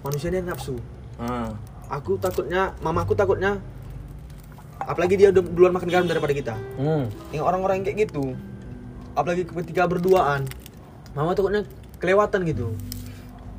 manusia 0.00 0.32
ini 0.32 0.42
nafsu. 0.42 0.76
Ah. 1.16 1.54
Aku 1.86 2.18
takutnya, 2.18 2.74
mamaku 2.82 3.14
takutnya 3.14 3.62
apalagi 4.86 5.18
dia 5.18 5.28
udah 5.34 5.42
duluan 5.42 5.74
makan 5.74 5.88
garam 5.88 6.06
daripada 6.06 6.32
kita. 6.32 6.54
Hmm. 6.78 7.10
Yang 7.34 7.44
orang-orang 7.44 7.82
yang 7.82 7.86
kayak 7.90 7.98
gitu. 8.08 8.24
Apalagi 9.16 9.48
ketika 9.48 9.88
berduaan. 9.88 10.46
Mama 11.16 11.32
takutnya 11.32 11.64
kelewatan 11.98 12.44
gitu. 12.46 12.76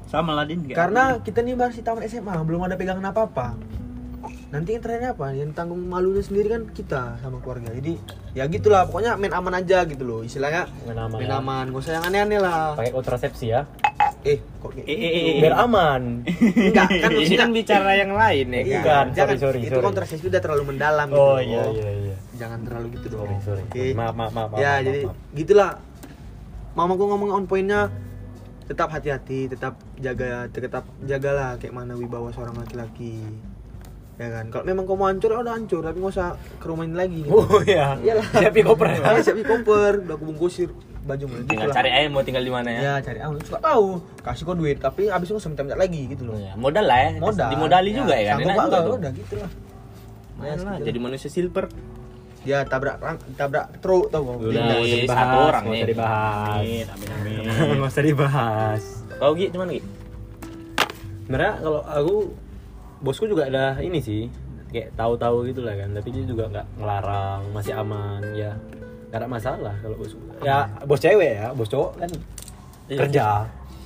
sama 0.08 0.32
lah 0.32 0.48
din 0.48 0.64
kayak 0.64 0.80
Karena 0.80 1.04
kita 1.20 1.44
nih 1.44 1.60
masih 1.60 1.84
taman 1.84 2.08
SMA, 2.08 2.32
belum 2.48 2.64
ada 2.64 2.80
pegangan 2.80 3.12
apa-apa. 3.12 3.60
Nanti 4.56 4.80
yang 4.80 4.80
terakhir 4.80 5.20
apa? 5.20 5.36
Yang 5.36 5.52
tanggung 5.52 5.84
malunya 5.84 6.24
sendiri 6.24 6.48
kan 6.48 6.64
kita 6.72 7.20
sama 7.20 7.44
keluarga. 7.44 7.76
Jadi 7.76 8.00
ya 8.32 8.48
gitulah, 8.48 8.88
pokoknya 8.88 9.20
main 9.20 9.36
aman 9.36 9.60
aja 9.60 9.84
gitu 9.84 10.08
loh. 10.08 10.24
Istilahnya 10.24 10.72
Main 10.88 10.96
aman 10.96 11.20
main 11.20 11.28
ya. 11.28 11.44
aman, 11.44 11.64
gak 11.76 11.82
usah 11.84 11.94
yang 12.00 12.06
aneh-aneh 12.08 12.40
lah. 12.40 12.80
Pakai 12.80 12.96
kontrasepsi 12.96 13.52
ya. 13.52 13.68
Eh, 14.28 14.40
kok 14.60 14.70
kayak 14.70 14.84
Eh, 14.84 14.94
gitu? 14.94 15.08
eh, 15.08 15.22
eh, 15.30 15.36
Biar 15.40 15.56
aman. 15.58 16.02
Enggak, 16.28 16.88
kan 16.90 17.10
Ini 17.10 17.16
maksudnya 17.16 17.40
kan 17.40 17.52
bicara 17.52 17.92
yang 17.94 18.12
lain 18.14 18.46
ya 18.48 18.60
Iya, 18.60 18.62
kan. 18.62 18.78
Bukan, 18.78 19.06
jangan 19.14 19.28
sorry, 19.30 19.38
sorry, 19.40 19.60
itu 19.62 19.72
sorry. 19.72 19.86
kontrasepsi 19.86 20.26
udah 20.28 20.42
terlalu 20.42 20.64
mendalam 20.68 21.08
gitu. 21.08 21.22
Oh 21.22 21.40
iya 21.40 21.62
iya 21.70 21.90
iya. 22.04 22.16
Jangan 22.36 22.60
terlalu 22.62 22.88
gitu 22.94 23.08
dong. 23.10 23.24
Sorry 23.24 23.38
sorry. 23.42 23.62
Oke. 23.64 23.86
Maaf 23.94 24.14
maaf 24.14 24.32
maaf. 24.32 24.50
ya 24.54 24.72
maaf, 24.74 24.84
jadi 24.84 25.00
maaf. 25.06 25.16
gitulah 25.34 25.72
mamaku 26.74 27.04
ngomong 27.06 27.30
on 27.32 27.46
pointnya 27.46 27.82
tetap 28.64 28.92
hati-hati 28.92 29.48
tetap 29.48 29.74
jaga 29.96 30.46
tetap 30.52 30.84
jagalah 31.02 31.56
kayak 31.56 31.72
mana 31.72 31.96
wibawa 31.96 32.30
seorang 32.30 32.54
laki-laki 32.54 33.24
ya 34.14 34.28
kan 34.30 34.50
kalau 34.50 34.66
memang 34.66 34.84
kamu 34.84 35.04
hancur 35.08 35.30
ya 35.32 35.40
udah 35.40 35.54
hancur 35.54 35.82
tapi 35.82 35.98
nggak 35.98 36.12
usah 36.12 36.30
ke 36.58 36.66
rumah 36.66 36.84
ini 36.84 36.94
lagi 36.94 37.22
Oh 37.28 37.48
iya. 37.64 37.96
Iyalah. 37.96 38.28
Siap 38.28 38.54
koper 38.62 38.88
ya. 38.92 39.00
ya 39.08 39.22
siap 39.24 39.40
koper 39.42 39.94
udah 40.04 40.14
aku 40.14 40.24
bungkusin 40.28 40.70
baju 41.08 41.26
gitu 41.26 41.48
Tinggal 41.48 41.70
cari 41.72 41.90
aja 41.90 42.08
mau 42.08 42.22
tinggal 42.22 42.42
di 42.42 42.52
mana 42.52 42.70
ya. 42.70 42.82
ya 42.82 42.94
cari 43.00 43.18
ah 43.18 43.32
suka 43.34 43.60
tahu 43.60 43.88
kasih 44.20 44.44
kau 44.44 44.54
duit 44.54 44.78
tapi 44.78 45.08
abis 45.08 45.26
itu 45.26 45.32
nggak 45.32 45.42
usah 45.42 45.50
minta-minta 45.50 45.78
lagi 45.78 46.02
gitu 46.06 46.24
loh 46.24 46.36
Ya, 46.36 46.54
modal 46.54 46.84
lah 46.84 47.00
ya. 47.00 47.10
modal 47.18 47.48
Dimodali 47.50 47.92
juga 47.92 48.14
ya 48.14 48.26
kan. 48.28 48.36
sanggup 48.38 48.52
Enak 48.54 48.66
juga 48.78 48.96
udah 49.00 49.12
gitu 49.14 49.36
lah 49.38 49.52
Main 50.38 50.60
lah, 50.60 50.76
gitu 50.76 50.86
jadi 50.86 50.98
manusia 51.00 51.30
silver. 51.30 51.66
dia 52.40 52.64
tabrak 52.64 52.96
tabrak 53.34 53.66
truk 53.78 54.08
tau 54.08 54.22
kau 54.22 54.40
Udah, 54.42 54.78
usah 54.78 54.88
Satu 54.88 55.02
dibahas, 55.02 55.48
orang 55.50 55.64
nih. 55.66 55.74
usah 55.74 55.90
dibahas. 55.90 56.56
amin 56.58 56.86
amin 56.88 57.10
amin 57.58 57.80
usah 57.90 58.04
dibahas. 58.04 58.84
Kau 59.14 59.32
Gi, 59.34 59.48
cuman 59.50 59.68
Gi? 59.70 59.82
Sebenarnya 61.24 61.54
kalau 61.58 61.82
aku 61.84 62.16
bosku 63.00 63.26
juga 63.26 63.46
ada 63.46 63.76
ini 63.78 64.00
sih 64.00 64.32
kayak 64.68 64.94
tahu-tahu 64.94 65.44
gitu 65.46 65.60
lah 65.62 65.76
kan 65.76 65.92
tapi 65.92 66.08
dia 66.10 66.24
juga 66.24 66.48
nggak 66.50 66.68
ngelarang 66.78 67.42
masih 67.52 67.74
aman 67.74 68.20
ya 68.32 68.52
nggak 69.08 69.18
ada 69.18 69.28
masalah 69.28 69.74
kalau 69.78 69.96
bosku 69.96 70.20
ya 70.42 70.58
bos 70.82 71.00
cewek 71.00 71.32
ya 71.34 71.48
bos 71.52 71.68
cowok 71.68 71.92
kan 71.98 72.10
Iya. 72.88 73.00
kerja 73.02 73.28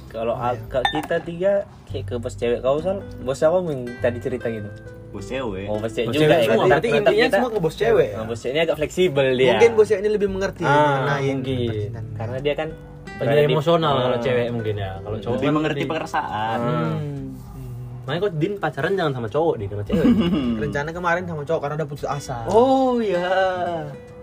Kalau 0.07 0.35
agak 0.35 0.83
kita 0.87 1.15
tiga 1.21 1.51
kayak 1.85 2.05
ke 2.05 2.15
bos 2.15 2.33
cewek 2.33 2.59
kau 2.59 2.77
sal, 2.77 2.99
bos 3.21 3.33
siapa 3.33 3.57
yang 3.59 3.87
tadi 3.97 4.19
cerita 4.19 4.45
gitu? 4.45 4.67
bos 5.09 5.23
cewek 5.23 5.65
Oh 5.65 5.77
bos 5.77 5.89
cewek 5.89 6.07
Bos 6.07 6.15
juga 6.15 6.25
cewek 6.27 6.35
ya. 6.35 6.45
semua, 6.45 6.59
kan? 6.59 6.69
berarti 6.69 6.87
intinya 6.91 7.09
kita- 7.23 7.35
semua 7.35 7.49
ke 7.49 7.59
bos 7.59 7.75
cewek 7.75 8.07
ya? 8.07 8.15
Nah, 8.15 8.25
bos 8.25 8.37
cewek 8.37 8.51
ini 8.51 8.61
agak 8.61 8.77
fleksibel 8.77 9.27
dia. 9.31 9.49
mungkin 9.49 9.69
bosnya 9.73 9.97
ini 9.97 10.09
lebih 10.11 10.29
mengerti 10.29 10.61
Ah, 10.61 10.75
mengenai 10.99 11.29
mungkin. 11.31 11.89
karena 12.13 12.37
dia 12.39 12.53
kan 12.53 12.69
di- 13.21 13.47
emosional 13.47 13.93
kalau 13.99 14.15
Ah. 14.15 14.21
cewek 14.21 14.45
mungkin 14.49 14.75
ya 14.75 14.91
kalau 14.99 15.17
cowok 15.17 15.33
lebih 15.33 15.47
kan 15.47 15.55
mengerti 15.55 15.79
lebih- 15.79 15.91
perasaan 15.91 16.59
Hmm. 16.59 17.23
makanya 18.01 18.19
kok 18.19 18.33
din 18.35 18.53
pacaran 18.57 18.93
jangan 18.93 19.13
sama 19.15 19.27
cowok 19.27 19.55
di 19.55 19.65
sama 19.65 19.83
cewek 19.83 20.05
rencana 20.61 20.89
kemarin 20.91 21.23
sama 21.23 21.41
cowok 21.41 21.61
karena 21.61 21.75
udah 21.77 21.87
putus 21.87 22.05
asa 22.05 22.37
oh 22.47 22.99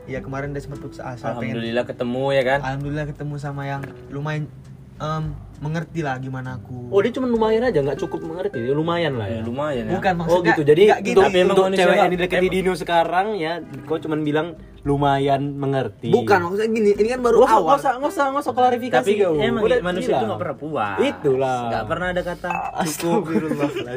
ya 0.09 0.16
iya 0.16 0.18
kemarin 0.25 0.57
udah 0.57 0.62
sempat 0.64 0.81
putus 0.81 1.01
asa 1.05 1.37
pengen 1.37 1.53
Alhamdulillah 1.61 1.85
ketemu 1.85 2.25
ya 2.33 2.42
kan. 2.49 2.59
alhamdulillah 2.64 3.07
ketemu 3.12 3.35
sama 3.37 3.62
yang 3.68 3.83
lumayan 4.09 4.49
em, 4.98 5.24
mengerti 5.58 6.00
lah 6.00 6.14
gimana 6.18 6.54
aku 6.54 6.87
oh 6.88 7.00
dia 7.02 7.11
cuma 7.11 7.26
lumayan 7.26 7.62
aja 7.64 7.82
nggak 7.82 7.98
cukup 7.98 8.22
mengerti 8.22 8.62
dia 8.62 8.70
lumayan 8.72 9.18
lah 9.18 9.26
ya 9.26 9.38
Ya, 9.38 9.42
lumayan 9.42 9.84
ya. 9.84 9.92
bukan 9.94 10.12
Oh 10.14 10.18
maksudnya 10.20 10.50
gitu. 10.52 10.62
Jadi 10.64 10.80
nggak 10.87 11.00
gitu. 11.02 11.18
untuk, 11.20 11.32
untuk 11.34 11.64
manusia 11.64 11.78
cewek 11.82 11.96
yang 11.96 12.12
didekati 12.14 12.46
Dino 12.48 12.72
sekarang 12.74 13.26
ya, 13.34 13.52
kau 13.84 13.98
cuman 13.98 14.20
bilang 14.22 14.48
lumayan 14.82 15.42
mengerti. 15.52 16.08
bukan 16.08 16.38
maksudnya 16.40 16.68
gini 16.70 16.90
ini 16.92 17.08
kan 17.08 17.20
baru 17.20 17.42
usah, 17.42 17.50
awal 17.52 17.66
nggak 17.66 17.76
usah, 17.76 17.92
nggak 17.98 18.08
usah, 18.08 18.24
nggak 18.30 18.42
usah 18.42 18.54
klarifikasi 18.54 19.04
Tapi 19.04 19.12
kau. 19.20 19.34
emang 19.37 19.62
Udah 19.62 19.78
manusia 19.80 20.06
bilang. 20.08 20.16
itu 20.16 20.26
nggak 20.26 20.40
pernah 20.40 20.56
puas. 20.56 20.96
Itulah. 21.00 21.58
Nggak 21.68 21.84
pernah 21.84 22.06
ada 22.08 22.22
kata 22.22 22.50
cukup. 22.96 23.22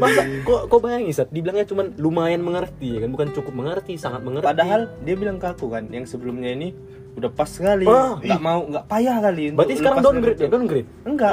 Masa, 0.01 0.21
kok, 0.41 0.61
kok 0.67 0.79
bayangin 0.81 1.13
Sat, 1.13 1.29
dibilangnya 1.29 1.65
cuman 1.65 1.85
lumayan 1.95 2.41
mengerti 2.41 2.89
kan, 2.97 3.09
bukan 3.09 3.27
cukup 3.31 3.53
mengerti, 3.55 3.93
sangat 3.95 4.21
mengerti. 4.21 4.45
Padahal 4.47 4.81
dia 4.99 5.15
bilang 5.15 5.37
ke 5.37 5.47
aku 5.47 5.69
kan, 5.69 5.85
yang 5.87 6.03
sebelumnya 6.03 6.49
ini 6.49 6.73
udah 7.13 7.29
pas 7.29 7.45
sekali, 7.45 7.83
Ah, 7.83 8.15
nggak 8.15 8.39
mau, 8.39 8.63
nggak 8.65 8.85
payah 8.85 9.17
kali. 9.19 9.43
untuk 9.47 9.57
berarti 9.57 9.73
sekarang 9.75 9.97
downgrade 9.99 10.37
ya, 10.37 10.47
downgrade. 10.47 10.87
Enggak. 11.03 11.31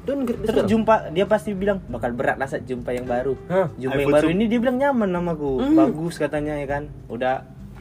Downgrade 0.00 0.38
Terus 0.40 0.50
sekarang. 0.50 0.68
jumpa 0.68 0.94
dia 1.10 1.24
pasti 1.24 1.50
bilang 1.52 1.78
bakal 1.86 2.10
berat 2.10 2.36
saat 2.42 2.64
jumpa 2.64 2.90
yang 2.90 3.04
baru. 3.04 3.34
Hah? 3.46 3.68
Jumpa 3.74 3.94
yang 3.94 4.00
iPhone 4.02 4.16
baru 4.16 4.26
sub- 4.26 4.34
ini 4.34 4.44
dia 4.46 4.58
bilang 4.58 4.76
nyaman 4.76 5.08
sama 5.08 5.30
aku, 5.32 5.50
Hmm. 5.56 5.76
bagus 5.76 6.14
katanya 6.16 6.54
ya 6.54 6.66
kan. 6.66 6.82
Udah 7.06 7.34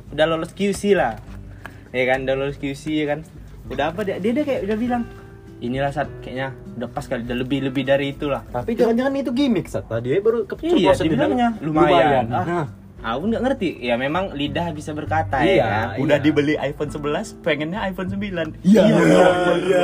udah 0.10 0.26
lolos 0.28 0.52
QC 0.52 0.94
lah. 0.94 1.18
Ya 1.90 2.06
kan, 2.06 2.22
udah 2.22 2.36
lolos 2.36 2.58
QC 2.58 2.84
ya 2.94 3.06
kan. 3.08 3.20
Udah 3.66 3.86
apa 3.90 4.02
dia 4.04 4.18
dia, 4.18 4.32
dia 4.32 4.44
kayak 4.44 4.62
udah 4.64 4.78
bilang 4.78 5.04
inilah 5.60 5.90
saat 5.90 6.08
kayaknya 6.20 6.50
udah 6.76 6.88
pas 6.88 7.04
kali 7.04 7.22
udah 7.22 7.36
lebih 7.36 7.60
lebih 7.64 7.84
dari 7.84 8.12
itulah. 8.12 8.46
Tapi 8.46 8.74
jangan-jangan 8.74 9.12
itu 9.18 9.32
gimmick 9.32 9.66
Sat. 9.66 9.84
Tadi 9.86 10.08
dia 10.08 10.20
baru 10.20 10.46
keceplosan 10.46 10.76
Iya, 10.76 10.92
dibilang 10.94 11.34
dibilangnya 11.34 11.48
lumayan. 11.60 12.26
Ah, 12.30 12.46
Ah, 12.46 12.66
aku 13.02 13.24
nggak 13.26 13.42
ngerti. 13.42 13.70
Ya 13.80 13.96
memang 13.96 14.32
lidah 14.32 14.72
bisa 14.72 14.92
berkata 14.92 15.40
Iya. 15.40 15.56
ya 15.56 15.66
kan. 15.66 15.88
udah 16.00 16.18
Iya. 16.18 16.24
dibeli 16.24 16.54
iPhone 16.56 16.90
11 16.90 17.36
pengennya 17.40 17.80
iPhone 17.84 18.10
9 18.10 18.60
Iya, 18.62 18.84
iya, 18.84 19.28
iya. 19.58 19.84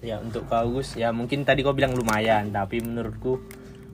Ya 0.00 0.22
untuk 0.22 0.46
kau 0.46 0.70
Gus, 0.70 0.94
ya 0.94 1.10
mungkin 1.10 1.42
tadi 1.42 1.66
kau 1.66 1.74
bilang 1.74 1.90
lumayan, 1.90 2.54
tapi 2.54 2.78
menurutku 2.78 3.42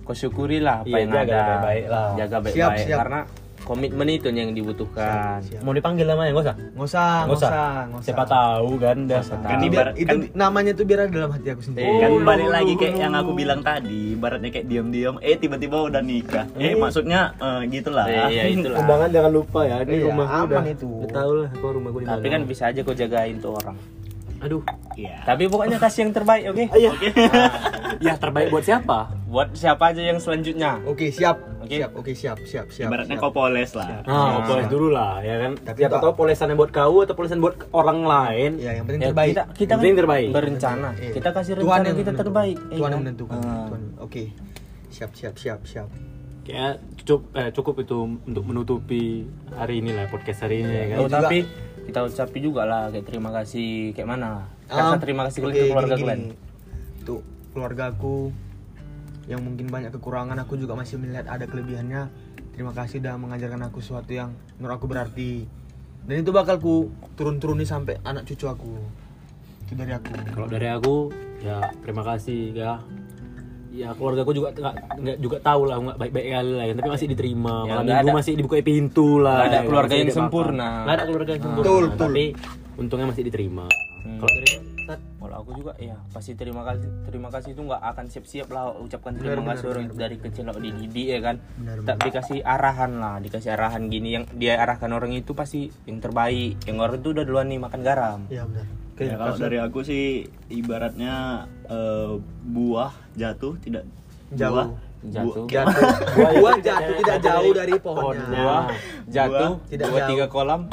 kau 0.02 0.12
syukurilah 0.12 0.82
apa 0.82 0.90
Iya, 0.90 0.98
yang 0.98 1.10
jaga 1.10 1.22
ada. 1.32 1.40
baik-baik 1.40 1.86
lah. 1.88 2.08
Jaga 2.18 2.36
baik-baik 2.42 2.86
karena 2.90 3.20
komitmen 3.62 4.06
itu 4.06 4.28
yang 4.28 4.50
dibutuhkan. 4.50 5.38
Siap. 5.40 5.60
Mau 5.60 5.70
dipanggil 5.70 6.04
namanya 6.04 6.30
nggak 6.30 6.44
usah? 6.44 6.56
nggak 6.56 6.82
usah 6.82 7.06
Nggak 7.22 7.32
usah. 7.32 7.48
usah 7.48 7.60
nggak 7.82 7.96
usah 7.96 8.06
Siapa 8.06 8.24
tahu 8.24 8.70
kan 8.76 8.96
dah. 9.04 9.20
Siapa 9.20 9.42
Kan 9.42 9.56
Itu, 9.56 9.64
biar, 9.64 9.70
ibarat- 9.88 9.96
itu 9.96 10.08
kan- 10.08 10.30
namanya 10.34 10.72
tuh 10.72 10.84
biar 10.84 10.98
ada 11.00 11.12
dalam 11.12 11.30
hati 11.30 11.48
aku 11.48 11.62
sendiri 11.62 11.92
kan 11.96 12.08
Oh, 12.08 12.20
balik 12.20 12.48
lagi 12.48 12.72
kayak 12.74 12.94
yang 12.96 13.14
aku 13.14 13.30
bilang 13.32 13.60
tadi 13.60 14.00
ibaratnya 14.12 14.50
kayak 14.50 14.66
diam-diam 14.66 15.14
eh 15.18 15.34
tiba-tiba 15.34 15.76
udah 15.84 16.02
nikah 16.02 16.44
eh 16.54 16.64
Eh. 16.64 16.74
maksudnya 16.74 17.20
eh, 17.36 17.60
gitulah 17.68 18.04
Iya, 18.04 18.22
iya, 18.28 18.42
itulah. 18.50 18.78
Undangan 18.82 19.08
jangan 19.08 19.32
lupa 19.32 19.60
ya. 19.62 19.76
Ini 19.80 19.94
Iya, 19.94 20.04
rumah 20.06 20.26
aman 20.28 20.46
udah. 20.48 20.64
itu. 20.68 20.88
Udah 21.00 21.10
tahu 21.12 21.32
lah 21.38 21.50
kok 21.50 21.70
rumah 21.70 21.88
gue 21.88 22.00
di 22.00 22.04
mana. 22.04 22.14
Tapi 22.14 22.26
kan 22.28 22.40
bisa 22.44 22.62
aja 22.66 22.80
kau 22.80 22.92
jagain 22.92 23.36
tuh 23.38 23.54
orang. 23.54 23.76
aduh. 24.38 24.58
iya 24.92 25.22
Tapi 25.22 25.46
pokoknya 25.46 25.78
kasih 25.78 26.02
yang 26.02 26.12
terbaik, 26.12 26.44
oke? 26.48 26.64
Iya. 26.72 26.90
ya 28.06 28.14
terbaik 28.16 28.50
buat 28.50 28.60
siapa? 28.60 29.21
Buat 29.32 29.48
siapa 29.52 29.88
aja 29.88 30.02
yang 30.02 30.18
selanjutnya. 30.18 30.76
oke 30.84 31.08
siap 31.08 31.40
Oke. 31.58 31.78
siap 31.78 31.90
oke 31.94 32.12
siap 32.12 32.38
siap 32.42 32.66
siap 32.68 32.86
ibaratnya 32.86 33.16
siap. 33.16 33.22
kau 33.22 33.32
poles 33.32 33.70
lah 33.72 33.88
Nah, 34.02 34.04
Nah. 34.04 34.44
poles 34.44 34.68
dulu 34.68 34.88
lah 34.90 35.18
ya 35.20 35.40
kan. 35.40 35.52
Tapi 35.56 35.78
Siapa 35.80 35.96
tahu 35.96 36.12
polesannya 36.14 36.52
buat 36.52 36.68
kau 36.70 37.00
atau 37.00 37.14
polesan 37.14 37.38
buat 37.38 37.56
orang 37.72 38.04
lain. 38.04 38.50
ya 38.58 38.72
yang 38.74 38.84
penting 38.84 39.00
Ya, 39.00 39.08
terbaik 39.08 39.30
kita 39.30 39.42
kita 39.50 39.70
Yang 39.70 39.80
penting 39.80 39.96
terbaik. 39.96 40.28
berencana. 40.30 40.88
Iya. 40.94 41.12
Kita 41.12 41.28
kasih 41.30 41.52
Tuhan 41.54 41.64
rencana 41.64 41.80
yang 41.82 41.96
kita 41.96 42.04
menentukan. 42.04 42.20
terbaik. 42.22 42.56
eh, 42.58 42.62
Tuhan 42.68 42.76
yang 42.76 42.92
kan? 42.92 43.00
menentukan 43.00 43.36
Ah. 43.38 43.48
Tuhan. 43.64 43.82
oke 43.98 44.22
siap 44.90 45.10
siap 45.12 45.34
siap 45.34 45.60
siap 45.64 45.88
Kayak 46.42 46.72
cukup 47.00 47.22
eh, 47.32 47.50
cukup 47.50 47.74
itu 47.80 47.96
untuk 48.20 48.44
menutupi 48.44 49.24
hari 49.52 49.78
ini 49.78 49.94
lah 49.94 50.06
podcast 50.06 50.42
hari 50.42 50.60
ini 50.60 50.74
ya 50.74 50.86
kan. 50.88 50.96
Oh, 50.98 51.06
juga- 51.06 51.24
tapi 51.24 51.38
kita 51.82 51.98
ucapin 52.02 52.42
juga 52.42 52.62
lah 52.62 52.82
kayak 52.88 53.06
terima 53.06 53.30
kasih 53.32 53.68
kayak 53.92 54.08
mana? 54.08 54.50
Ah, 54.66 54.90
Rasa 54.90 54.96
terima 54.98 55.22
kasih 55.24 55.38
ke 55.40 55.62
keluarga 55.64 55.94
gini, 55.94 56.02
kalian. 56.04 56.20
gini. 56.20 56.34
Untuk 56.98 57.20
keluarga 57.50 57.84
aku 57.88 58.34
yang 59.26 59.40
mungkin 59.40 59.70
banyak 59.70 59.94
kekurangan 59.94 60.34
aku 60.38 60.58
juga 60.58 60.74
masih 60.74 60.98
melihat 60.98 61.26
ada 61.26 61.46
kelebihannya. 61.46 62.10
Terima 62.52 62.72
kasih 62.72 63.00
udah 63.00 63.14
mengajarkan 63.16 63.62
aku 63.64 63.78
sesuatu 63.80 64.10
yang 64.10 64.30
menurut 64.58 64.76
aku 64.76 64.86
berarti. 64.86 65.46
Dan 66.02 66.20
itu 66.20 66.34
bakal 66.34 66.58
ku 66.58 66.90
turun-turuni 67.14 67.62
sampai 67.62 68.02
anak 68.02 68.26
cucu 68.26 68.50
aku. 68.50 68.74
Itu 69.64 69.72
dari 69.72 69.94
aku. 69.94 70.10
Kalau 70.34 70.48
dari 70.50 70.68
aku 70.68 70.94
ya 71.40 71.62
terima 71.80 72.02
kasih 72.02 72.52
ya. 72.52 72.82
Ya 73.72 73.88
keluarga 73.96 74.20
aku 74.20 74.36
juga 74.36 74.52
nggak 74.52 74.74
nggak 75.00 75.16
juga 75.16 75.40
tahu 75.40 75.64
lah 75.64 75.80
nggak 75.80 75.96
baik-baik 75.96 76.28
kali 76.28 76.52
lah 76.52 76.64
kan 76.68 76.74
tapi 76.76 76.90
masih 76.92 77.08
diterima. 77.08 77.54
Ya, 77.64 77.72
Malam 77.72 77.84
minggu 77.88 78.04
ada- 78.04 78.18
masih 78.20 78.32
dibuka 78.36 78.56
pintu 78.60 79.08
lah. 79.16 79.32
nggak 79.32 79.48
ada 79.48 79.56
ya, 79.56 79.64
keluarga 79.64 79.94
yang 79.96 80.04
makan. 80.04 80.18
sempurna. 80.20 80.68
Nggak 80.84 80.92
ada 80.92 81.04
keluarga 81.08 81.30
yang 81.32 81.42
sempurna. 81.42 81.64
Betul, 81.64 81.82
betul. 81.88 81.98
Tapi 82.12 82.24
untungnya 82.76 83.06
masih 83.08 83.22
diterima. 83.24 83.64
Hmm. 84.04 84.18
Kalau 84.20 84.32
dari 84.36 84.50
Tat, 84.82 84.98
Kalau 84.98 85.36
aku 85.38 85.50
juga 85.54 85.72
ya 85.76 85.94
pasti 86.08 86.32
terima 86.32 86.62
kasih 86.62 86.90
terima 87.04 87.28
kasih 87.28 87.50
itu 87.50 87.62
nggak 87.62 87.82
akan 87.84 88.04
siap-siap 88.06 88.48
lah 88.48 88.74
ucapkan 88.76 89.14
terima 89.14 89.38
Benar, 89.38 89.48
kasih 89.48 89.62
benar, 89.62 89.72
orang 89.72 89.86
benar. 89.86 90.00
dari 90.00 90.16
kecil 90.18 90.44
lo 90.44 90.54
dididik 90.56 91.06
ya 91.08 91.20
kan. 91.20 91.36
Benar, 91.54 91.76
Tak 91.84 91.96
dikasih 92.00 92.38
arahan 92.40 92.92
lah, 92.96 93.16
dikasih 93.18 93.50
arahan 93.50 93.82
gini 93.86 94.08
yang 94.12 94.24
dia 94.32 94.58
arahkan 94.58 94.90
orang 94.90 95.12
itu 95.12 95.32
pasti 95.32 95.68
yang 95.84 95.98
terbaik. 95.98 96.58
Yang 96.62 96.76
orang 96.78 96.96
itu 96.96 97.08
udah 97.10 97.24
duluan 97.24 97.46
nih 97.46 97.60
makan 97.60 97.80
garam. 97.80 98.20
Ya 98.28 98.42
benar. 98.42 98.66
Oke, 98.92 99.02
Ya, 99.02 99.16
kalau 99.16 99.34
dari 99.36 99.56
aku 99.56 99.80
sih 99.80 100.04
ibaratnya 100.48 101.14
eh, 101.64 102.12
buah 102.44 102.90
jatuh 103.12 103.56
tidak 103.58 103.86
jauh. 104.30 104.74
jatuh 105.02 105.46
Jatuh. 105.48 105.82
Buah 106.38 106.54
jatuh 106.58 106.94
tidak 107.00 107.18
jauh 107.20 107.50
dari 107.52 107.74
pohonnya. 107.76 108.22
buah 108.28 108.64
jatuh 109.08 109.52
Tidak 109.66 109.82
dua 109.84 109.98
jauh. 109.98 110.10
tiga 110.12 110.26
kolam 110.28 110.60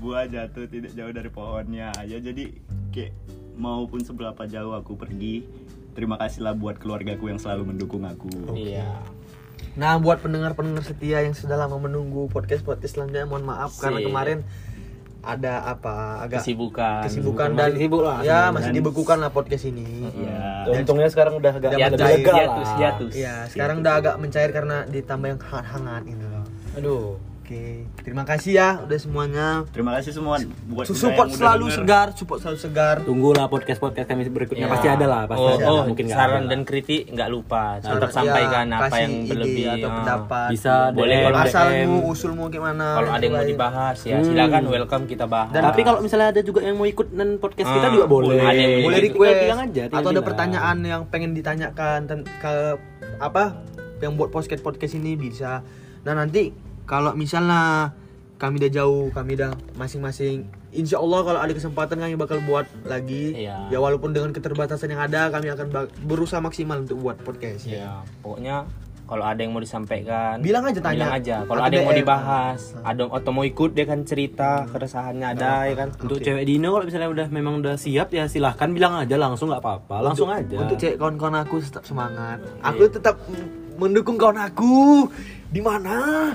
buah 0.00 0.24
jatuh 0.26 0.64
tidak 0.66 0.92
jauh 0.96 1.12
dari 1.12 1.30
pohonnya. 1.30 1.92
Ya 2.08 2.18
jadi 2.18 2.56
kayak 2.90 3.12
maupun 3.60 4.00
seberapa 4.00 4.48
jauh 4.48 4.72
aku 4.72 4.96
pergi 4.96 5.44
terima 5.92 6.16
kasihlah 6.16 6.56
buat 6.56 6.80
keluargaku 6.80 7.28
yang 7.28 7.38
selalu 7.38 7.76
mendukung 7.76 8.08
aku. 8.08 8.56
Iya. 8.56 8.88
Nah, 9.78 10.00
buat 10.02 10.18
pendengar-pendengar 10.18 10.82
setia 10.82 11.22
yang 11.22 11.36
sudah 11.36 11.54
lama 11.54 11.78
menunggu 11.78 12.26
podcast-podcast 12.32 12.96
selanjutnya, 12.98 13.28
mohon 13.28 13.46
maaf 13.46 13.78
karena 13.78 14.02
Sip. 14.02 14.08
kemarin 14.10 14.38
ada 15.20 15.68
apa 15.68 16.24
agak 16.24 16.40
kesibukan. 16.40 17.04
kesibukan 17.04 17.52
Masih 17.52 17.60
dan 17.60 17.70
sibuk 17.76 18.00
lah 18.00 18.18
ya 18.24 18.48
masih 18.48 18.72
dibekukan 18.72 19.20
lah 19.20 19.28
podcast 19.28 19.68
ini. 19.68 20.08
ya 20.16 20.64
untungnya 20.64 21.12
sekarang 21.12 21.36
udah 21.36 21.52
agak 21.60 21.76
lebih 21.76 21.92
mencair. 21.92 22.18
Ya, 23.12 23.32
sekarang 23.52 23.84
udah 23.84 23.94
agak 24.00 24.14
mencair 24.16 24.48
karena 24.48 24.88
ditambah 24.88 25.28
yang 25.28 25.40
hangat-hangat 25.44 26.02
ini 26.08 26.24
loh. 26.24 26.44
aduh 26.72 27.29
Oke, 27.50 27.82
terima 28.06 28.22
kasih 28.22 28.52
ya 28.54 28.78
udah 28.78 28.94
semuanya. 28.94 29.46
terima 29.74 29.90
kasih 29.98 30.14
semua 30.14 30.38
buat 30.70 30.86
Support 30.86 31.34
selalu 31.34 31.66
denger. 31.66 31.78
segar, 31.82 32.06
support 32.14 32.38
selalu 32.38 32.58
segar. 32.62 32.96
tunggulah 33.02 33.50
podcast 33.50 33.82
podcast 33.82 34.06
kami 34.06 34.30
berikutnya 34.30 34.70
Ya. 34.70 34.70
pasti 34.70 34.86
ada 34.86 35.02
lah 35.02 35.26
pasti 35.26 35.42
oh, 35.42 35.58
ada 35.58 35.66
oh 35.66 35.74
lah. 35.74 35.84
mungkin 35.90 36.06
saran 36.06 36.46
ada 36.46 36.54
dan 36.54 36.60
kritik 36.62 37.10
nggak 37.10 37.26
lupa 37.26 37.82
Saran- 37.82 37.98
tetap 37.98 38.10
sampaikan 38.14 38.64
ya, 38.64 38.76
apa 38.76 38.86
kasih 38.86 39.02
yang 39.02 39.14
berlebih 39.26 39.64
atau 39.66 39.82
ah. 39.82 39.94
pendapat. 39.98 40.46
bisa 40.46 40.74
Boleh 40.94 41.10
DM, 41.10 41.24
kalau 41.26 41.34
ada- 41.34 41.50
Asalmu, 41.50 41.74
DM. 41.98 42.06
usulmu 42.06 42.44
gimana? 42.46 42.86
kalau 42.94 43.10
ada 43.10 43.18
yang 43.20 43.34
mau 43.34 43.42
Baik. 43.42 43.50
dibahas 43.50 43.98
ya 44.00 44.14
Hmm. 44.14 44.26
silakan 44.30 44.62
welcome 44.70 45.04
kita 45.10 45.26
bahas 45.26 45.50
Dan- 45.50 45.64
tapi 45.66 45.80
kalau 45.82 45.98
misalnya 45.98 46.28
ada 46.30 46.40
juga 46.46 46.60
yang 46.62 46.76
mau 46.78 46.86
ikut 46.86 47.06
dan 47.10 47.28
podcast 47.36 47.66
kita 47.68 47.82
Ah, 47.82 47.90
juga 47.90 48.06
boleh 48.06 48.28
boleh. 48.30 48.46
Ada 48.46 48.60
yang 48.62 48.74
boleh 48.86 48.98
request 49.02 49.36
bilang 49.42 49.60
aja 49.60 49.82
atau 49.90 50.08
ada 50.08 50.22
pertanyaan 50.22 50.76
yang 50.86 51.02
pengen 51.10 51.34
ditanyakan 51.34 51.98
ke 52.38 52.54
apa 53.18 53.58
yang 53.98 54.14
buat 54.14 54.30
podcast 54.30 54.62
podcast 54.62 54.94
ini 54.94 55.18
bisa 55.18 55.66
nah 56.00 56.14
nanti 56.14 56.69
kalau 56.90 57.14
misalnya 57.14 57.94
kami 58.42 58.58
udah 58.58 58.72
jauh 58.72 59.06
kami 59.14 59.38
udah 59.38 59.54
masing-masing 59.78 60.50
Insya 60.70 61.02
Allah 61.02 61.20
kalau 61.26 61.40
ada 61.42 61.50
kesempatan 61.50 61.98
kami 61.98 62.14
bakal 62.14 62.38
buat 62.46 62.62
lagi. 62.86 63.34
Iya. 63.34 63.74
ya 63.74 63.78
walaupun 63.82 64.14
dengan 64.14 64.30
keterbatasan 64.30 64.94
yang 64.94 65.02
ada 65.02 65.26
kami 65.34 65.50
akan 65.50 65.90
berusaha 66.06 66.38
maksimal 66.38 66.86
untuk 66.86 67.02
buat 67.02 67.18
podcast 67.26 67.66
ya. 67.66 68.06
Pokoknya 68.22 68.70
kalau 69.10 69.26
ada 69.26 69.42
yang 69.42 69.50
mau 69.50 69.58
disampaikan 69.58 70.38
Bilang 70.38 70.62
aja, 70.70 70.78
tanya. 70.78 71.10
bilang 71.10 71.14
aja. 71.18 71.36
Kalau 71.42 71.62
ada 71.66 71.74
yang 71.74 71.90
mau 71.90 71.98
dibahas 71.98 72.78
ada 72.86 73.02
atau 73.10 73.30
mau 73.34 73.42
ikut 73.42 73.74
dia 73.74 73.82
kan 73.82 74.06
cerita 74.06 74.70
keresahannya 74.70 75.26
ada 75.34 75.66
ya 75.66 75.74
kan? 75.74 75.88
Untuk 75.98 76.22
cewek 76.22 76.46
Dino 76.46 76.70
kalau 76.70 76.86
misalnya 76.86 77.10
udah 77.10 77.26
memang 77.34 77.54
udah 77.58 77.74
siap 77.74 78.14
ya 78.14 78.30
silahkan 78.30 78.70
bilang 78.70 78.94
aja 78.94 79.18
langsung 79.18 79.50
nggak 79.50 79.62
apa-apa 79.66 80.06
langsung 80.06 80.30
untuk, 80.30 80.54
aja. 80.54 80.56
untuk 80.62 80.76
cek 80.78 80.94
kawan-kawan 81.02 81.42
aku 81.42 81.58
tetap 81.58 81.82
semangat. 81.82 82.38
Aku 82.62 82.86
tetap 82.86 83.18
mendukung 83.74 84.14
kawan 84.14 84.38
aku. 84.38 85.10
Di 85.50 85.58
mana 85.58 86.30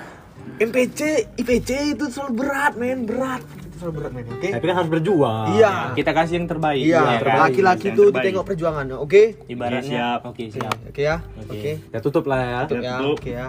MPC 0.56 1.00
IPC 1.36 1.70
itu 2.00 2.06
selalu 2.08 2.32
berat 2.46 2.74
men 2.80 3.04
berat. 3.04 3.44
Itu 3.44 3.76
selalu 3.82 3.94
berat 4.00 4.12
men 4.16 4.26
oke? 4.32 4.48
Tapi 4.56 4.66
kan 4.66 4.76
harus 4.80 4.92
berjuang. 4.92 5.46
Iya. 5.60 5.74
Kita 5.94 6.12
kasih 6.16 6.34
yang 6.40 6.48
terbaik. 6.48 6.82
Iya 6.82 7.00
ya 7.04 7.20
kan? 7.20 7.38
laki-laki 7.50 7.88
terbaik. 7.92 8.14
ditengok 8.16 8.44
perjuangannya 8.48 8.96
oke? 8.96 9.24
Ibaratnya 9.52 9.82
Oke, 9.82 9.92
siap. 9.92 10.20
oke 10.24 10.44
siap. 10.52 10.76
oke 10.90 11.02
ya 11.04 11.16
Oke. 11.44 11.52
oke. 11.60 11.72
Ya 11.92 12.00
tutup 12.00 12.26
lah 12.26 12.40
ya. 12.42 12.60
Tutup 12.66 12.84
ya 12.84 12.96
oke 13.04 13.32
ya. 13.32 13.48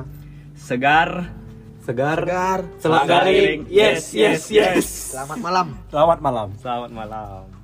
Segar. 0.58 1.10
Segar. 1.86 2.18
Segar. 2.82 3.04
Garing. 3.06 3.70
yes 3.70 4.10
yes. 4.10 4.50
yes. 4.50 5.14
Selamat 5.14 5.38
malam. 5.38 5.66
Selamat 5.86 6.18
malam. 6.18 6.48
Selamat 6.58 6.90
malam 6.90 7.55